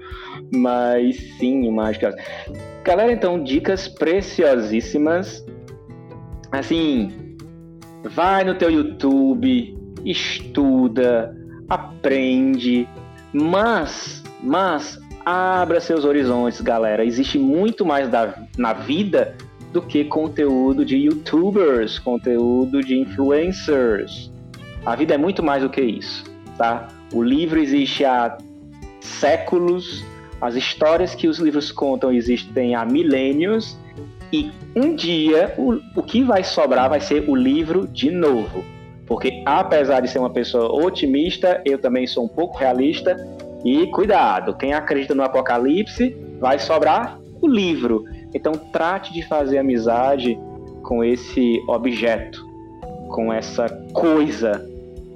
Mas 0.54 1.18
sim, 1.38 1.68
Oz. 1.78 1.98
Galera, 2.84 3.12
então, 3.12 3.44
dicas 3.44 3.88
preciosíssimas. 3.88 5.44
Assim, 6.52 7.36
vai 8.04 8.44
no 8.44 8.56
teu 8.56 8.70
YouTube, 8.70 9.76
estuda, 10.06 11.36
aprende, 11.68 12.88
mas, 13.32 14.24
mas, 14.42 15.00
abra 15.26 15.80
seus 15.80 16.06
horizontes, 16.06 16.62
galera. 16.62 17.04
Existe 17.04 17.40
muito 17.40 17.86
mais 17.86 18.10
da, 18.10 18.36
na 18.58 18.74
vida 18.74 19.36
do 19.72 19.82
que 19.82 20.04
conteúdo 20.04 20.86
de 20.86 20.98
youtubers, 20.98 21.98
conteúdo 21.98 22.82
de 22.82 23.00
influencers. 23.00 24.32
A 24.86 24.96
vida 24.96 25.16
é 25.16 25.18
muito 25.18 25.42
mais 25.42 25.64
do 25.64 25.70
que 25.70 25.82
isso, 25.82 26.24
tá? 26.58 26.88
O 27.14 27.22
livro 27.22 27.60
existe 27.60 28.04
há 28.04 28.38
séculos, 29.00 30.04
as 30.42 30.56
histórias 30.56 31.14
que 31.14 31.28
os 31.28 31.38
livros 31.38 31.72
contam 31.72 32.12
existem 32.12 32.74
há 32.74 32.84
milênios 32.84 33.78
e 34.32 34.52
um 34.76 34.96
dia 34.96 35.54
o, 35.58 35.80
o 35.96 36.02
que 36.02 36.24
vai 36.24 36.44
sobrar 36.44 36.90
vai 36.90 37.00
ser 37.00 37.30
o 37.30 37.36
livro 37.36 37.88
de 37.88 38.10
novo. 38.10 38.66
Porque 39.06 39.44
apesar 39.46 40.00
de 40.00 40.10
ser 40.10 40.18
uma 40.18 40.32
pessoa 40.32 40.74
otimista, 40.84 41.62
eu 41.64 41.78
também 41.78 42.08
sou 42.08 42.26
um 42.26 42.28
pouco 42.28 42.58
realista 42.58 43.16
e 43.64 43.86
cuidado, 43.88 44.56
quem 44.56 44.74
acredita 44.74 45.14
no 45.14 45.24
apocalipse 45.24 46.18
vai 46.40 46.58
sobrar 46.58 47.20
o 47.40 47.48
livro. 47.48 48.06
Então 48.34 48.54
trate 48.54 49.14
de 49.14 49.22
fazer 49.22 49.60
amizade 49.60 50.38
com 50.82 51.04
esse 51.04 51.62
objeto, 51.68 52.44
com 53.10 53.32
essa 53.32 53.70
coisa 53.94 54.73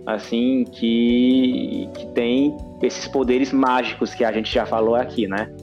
assim 0.08 0.64
que, 0.72 1.90
que 1.94 2.06
tem 2.14 2.56
esses 2.82 3.10
poderes 3.10 3.52
mágicos 3.52 4.16
que 4.16 4.24
a 4.24 4.32
gente 4.32 4.52
já 4.52 4.66
falou 4.66 4.96
aqui, 4.96 5.28
né? 5.28 5.54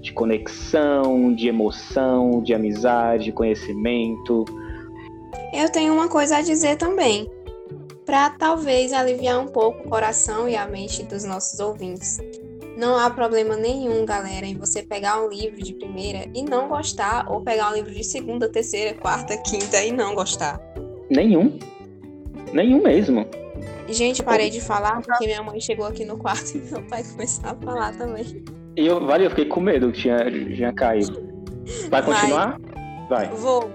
De 0.00 0.12
conexão, 0.12 1.32
de 1.32 1.46
emoção, 1.46 2.42
de 2.42 2.52
amizade, 2.52 3.26
de 3.26 3.32
conhecimento. 3.32 4.44
Eu 5.54 5.70
tenho 5.70 5.94
uma 5.94 6.08
coisa 6.08 6.38
a 6.38 6.42
dizer 6.42 6.76
também. 6.76 7.30
para 8.04 8.30
talvez 8.30 8.92
aliviar 8.92 9.38
um 9.38 9.46
pouco 9.46 9.86
o 9.86 9.88
coração 9.88 10.48
e 10.48 10.56
a 10.56 10.66
mente 10.66 11.04
dos 11.04 11.22
nossos 11.22 11.60
ouvintes. 11.60 12.18
Não 12.76 12.96
há 12.98 13.08
problema 13.08 13.56
nenhum, 13.56 14.04
galera, 14.04 14.44
em 14.44 14.56
você 14.56 14.82
pegar 14.82 15.22
um 15.22 15.28
livro 15.28 15.62
de 15.62 15.74
primeira 15.74 16.28
e 16.34 16.42
não 16.42 16.68
gostar, 16.68 17.30
ou 17.30 17.40
pegar 17.40 17.70
um 17.70 17.74
livro 17.74 17.92
de 17.92 18.02
segunda, 18.02 18.48
terceira, 18.48 18.94
quarta, 18.94 19.36
quinta 19.36 19.80
e 19.84 19.92
não 19.92 20.16
gostar. 20.16 20.60
Nenhum. 21.08 21.58
Nenhum 22.52 22.82
mesmo. 22.82 23.24
Gente, 23.88 24.22
parei 24.22 24.50
de 24.50 24.60
falar 24.60 25.02
porque 25.02 25.26
minha 25.26 25.42
mãe 25.42 25.60
chegou 25.60 25.86
aqui 25.86 26.04
no 26.04 26.16
quarto 26.16 26.56
e 26.56 26.60
meu 26.60 26.82
pai 26.82 27.02
começou 27.04 27.50
a 27.50 27.54
falar 27.54 27.96
também. 27.96 28.44
E 28.76 28.86
eu, 28.86 29.04
vale, 29.04 29.26
eu 29.26 29.30
fiquei 29.30 29.46
com 29.46 29.60
medo 29.60 29.92
que 29.92 30.02
tinha, 30.02 30.18
tinha 30.30 30.72
caído. 30.72 31.22
Vai 31.90 32.02
continuar? 32.02 32.58
Vai. 33.08 33.28
Vou. 33.28 33.70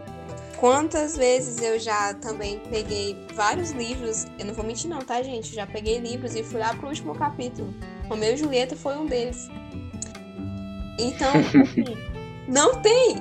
Quantas 0.59 1.15
vezes 1.15 1.61
eu 1.61 1.79
já 1.79 2.15
também 2.15 2.59
peguei 2.71 3.15
vários 3.35 3.71
livros, 3.71 4.25
eu 4.39 4.45
não 4.45 4.55
vou 4.55 4.65
mentir 4.65 4.89
não, 4.89 4.99
tá, 4.99 5.21
gente? 5.21 5.53
Já 5.53 5.67
peguei 5.67 5.99
livros 5.99 6.35
e 6.35 6.41
fui 6.41 6.59
lá 6.59 6.73
pro 6.73 6.87
último 6.87 7.13
capítulo. 7.13 7.71
Romeu 8.09 8.33
e 8.33 8.37
Julieta 8.37 8.75
foi 8.75 8.97
um 8.97 9.05
deles. 9.05 9.47
Então, 10.97 11.29
assim, 11.61 11.95
não 12.47 12.81
tem 12.81 13.17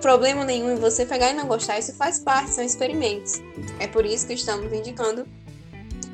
problema 0.00 0.44
nenhum 0.44 0.72
em 0.72 0.76
você 0.76 1.06
pegar 1.06 1.30
e 1.30 1.34
não 1.34 1.46
gostar, 1.46 1.78
isso 1.78 1.94
faz 1.94 2.18
parte, 2.18 2.50
são 2.50 2.64
experimentos. 2.64 3.40
É 3.78 3.86
por 3.86 4.04
isso 4.04 4.26
que 4.26 4.32
estamos 4.32 4.72
indicando 4.72 5.26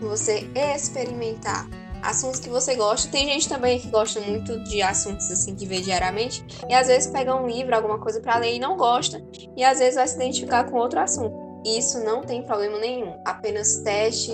você 0.00 0.48
experimentar 0.54 1.68
assuntos 2.02 2.40
que 2.40 2.48
você 2.48 2.74
gosta. 2.74 3.10
Tem 3.10 3.26
gente 3.26 3.48
também 3.48 3.78
que 3.78 3.88
gosta 3.88 4.20
muito 4.20 4.62
de 4.64 4.82
assuntos 4.82 5.30
assim 5.30 5.54
que 5.54 5.66
vê 5.66 5.80
diariamente 5.80 6.44
e 6.68 6.74
às 6.74 6.86
vezes 6.86 7.10
pega 7.10 7.34
um 7.34 7.46
livro, 7.46 7.74
alguma 7.74 7.98
coisa 7.98 8.20
para 8.20 8.38
ler 8.38 8.54
e 8.54 8.58
não 8.58 8.76
gosta 8.76 9.22
e 9.56 9.64
às 9.64 9.78
vezes 9.78 9.96
vai 9.96 10.06
se 10.06 10.16
identificar 10.16 10.70
com 10.70 10.76
outro 10.76 11.00
assunto. 11.00 11.46
Isso 11.64 11.98
não 12.04 12.22
tem 12.22 12.44
problema 12.44 12.78
nenhum. 12.78 13.20
Apenas 13.24 13.78
teste 13.78 14.30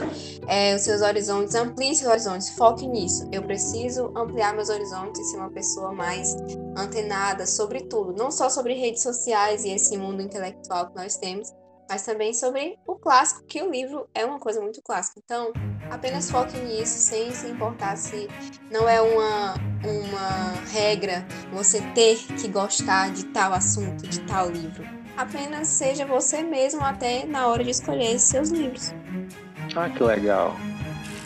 é, 0.46 0.76
os 0.76 0.82
seus 0.82 1.00
horizontes, 1.00 1.54
amplie 1.54 1.94
seus 1.94 2.10
horizontes, 2.10 2.50
foque 2.50 2.86
nisso. 2.86 3.26
Eu 3.32 3.42
preciso 3.42 4.12
ampliar 4.14 4.54
meus 4.54 4.68
horizontes 4.68 5.18
e 5.18 5.30
ser 5.30 5.38
uma 5.38 5.50
pessoa 5.50 5.92
mais 5.92 6.36
antenada 6.76 7.46
sobre 7.46 7.84
tudo, 7.84 8.12
não 8.12 8.30
só 8.30 8.50
sobre 8.50 8.74
redes 8.74 9.02
sociais 9.02 9.64
e 9.64 9.70
esse 9.70 9.96
mundo 9.96 10.20
intelectual 10.20 10.90
que 10.90 10.96
nós 10.96 11.16
temos, 11.16 11.54
mas 11.88 12.02
também 12.02 12.32
sobre 12.32 12.78
o 12.86 12.96
clássico, 12.96 13.44
que 13.46 13.62
o 13.62 13.70
livro 13.70 14.08
é 14.14 14.24
uma 14.24 14.38
coisa 14.38 14.60
muito 14.60 14.80
clássica. 14.82 15.20
Então, 15.22 15.52
apenas 15.90 16.30
foque 16.30 16.58
nisso, 16.58 16.98
sem 16.98 17.32
se 17.32 17.46
importar 17.46 17.96
se 17.96 18.28
não 18.70 18.88
é 18.88 19.00
uma, 19.00 19.54
uma 19.84 20.52
regra 20.72 21.26
você 21.52 21.80
ter 21.94 22.16
que 22.40 22.48
gostar 22.48 23.10
de 23.12 23.24
tal 23.26 23.52
assunto, 23.52 24.06
de 24.06 24.20
tal 24.20 24.50
livro. 24.50 24.84
Apenas 25.16 25.68
seja 25.68 26.06
você 26.06 26.42
mesmo 26.42 26.82
até 26.82 27.26
na 27.26 27.46
hora 27.46 27.62
de 27.62 27.70
escolher 27.70 28.18
seus 28.18 28.50
livros. 28.50 28.92
Ah, 29.76 29.88
que 29.90 30.02
legal. 30.02 30.56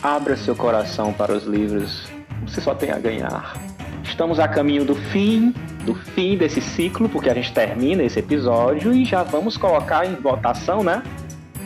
Abra 0.03 0.35
seu 0.37 0.55
coração 0.55 1.13
para 1.13 1.33
os 1.33 1.43
livros. 1.43 2.07
Você 2.45 2.61
só 2.61 2.75
tem 2.75 2.91
a 2.91 2.99
ganhar. 2.99 3.66
Estamos 4.07 4.39
a 4.39 4.47
caminho 4.47 4.83
do 4.83 4.95
fim, 4.95 5.53
do 5.85 5.93
fim 5.93 6.37
desse 6.37 6.61
ciclo, 6.61 7.07
porque 7.07 7.29
a 7.29 7.33
gente 7.33 7.53
termina 7.53 8.01
esse 8.03 8.17
episódio 8.19 8.93
e 8.93 9.05
já 9.05 9.21
vamos 9.21 9.57
colocar 9.57 10.05
em 10.05 10.15
votação, 10.15 10.83
né? 10.83 11.03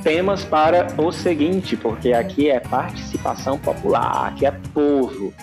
Temas 0.04 0.44
para 0.44 0.88
o 0.98 1.12
seguinte, 1.12 1.78
porque 1.78 2.12
aqui 2.12 2.50
é 2.50 2.60
participação 2.60 3.58
popular, 3.58 4.28
aqui 4.28 4.46
é 4.46 4.52
povo, 4.74 5.34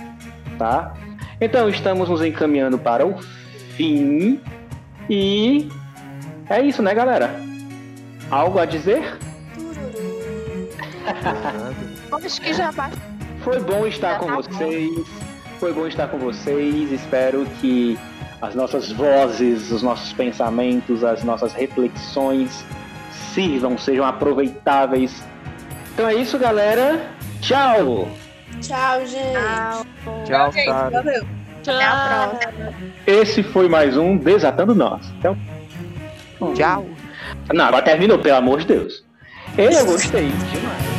tá? 0.59 0.93
Então 1.41 1.69
estamos 1.69 2.09
nos 2.09 2.23
encaminhando 2.23 2.79
para 2.79 3.07
o 3.07 3.17
fim 3.77 4.41
e 5.09 5.69
é 6.51 6.61
isso, 6.61 6.83
né, 6.83 6.93
galera? 6.93 7.41
Algo 8.31 8.59
a 8.59 8.67
dizer? 8.67 9.17
Acho 12.13 12.41
que 12.41 12.53
já 12.53 12.73
basta. 12.73 12.99
Foi 13.41 13.61
bom 13.61 13.87
estar 13.87 14.15
Já 14.15 14.19
com 14.19 14.27
tá 14.27 14.51
bom. 14.51 15.28
Foi 15.59 15.73
bom 15.73 15.87
estar 15.87 16.09
com 16.09 16.19
vocês. 16.19 16.93
Espero 16.93 17.45
que 17.61 17.99
as 18.41 18.55
nossas 18.55 18.93
vozes, 18.93 19.71
os 19.71 19.83
nossos 19.83 20.13
pensamentos, 20.13 21.03
as 21.03 21.25
nossas 21.25 21.53
reflexões 21.53 22.65
sirvam, 23.35 23.77
sejam 23.77 24.05
aproveitáveis. 24.05 25.23
Então 25.93 26.09
é 26.09 26.15
isso, 26.15 26.39
galera. 26.39 27.11
Tchau! 27.41 28.09
Tchau, 28.61 29.07
gente. 29.07 29.33
Tchau. 29.33 29.87
Tchau, 30.25 30.53
gente, 30.53 30.67
valeu. 30.67 31.27
Até 31.61 31.85
a 31.85 32.29
próxima. 32.29 32.75
Esse 33.07 33.43
foi 33.43 33.69
mais 33.69 33.97
um 33.97 34.17
Desatando 34.17 34.75
Nós. 34.75 35.07
Então, 35.19 35.37
Tchau. 36.55 36.87
não, 37.53 37.65
agora 37.65 37.83
terminou, 37.83 38.19
pelo 38.19 38.37
amor 38.37 38.61
de 38.61 38.67
Deus. 38.67 39.05
Eu 39.57 39.85
gostei 39.87 40.29
demais. 40.29 40.98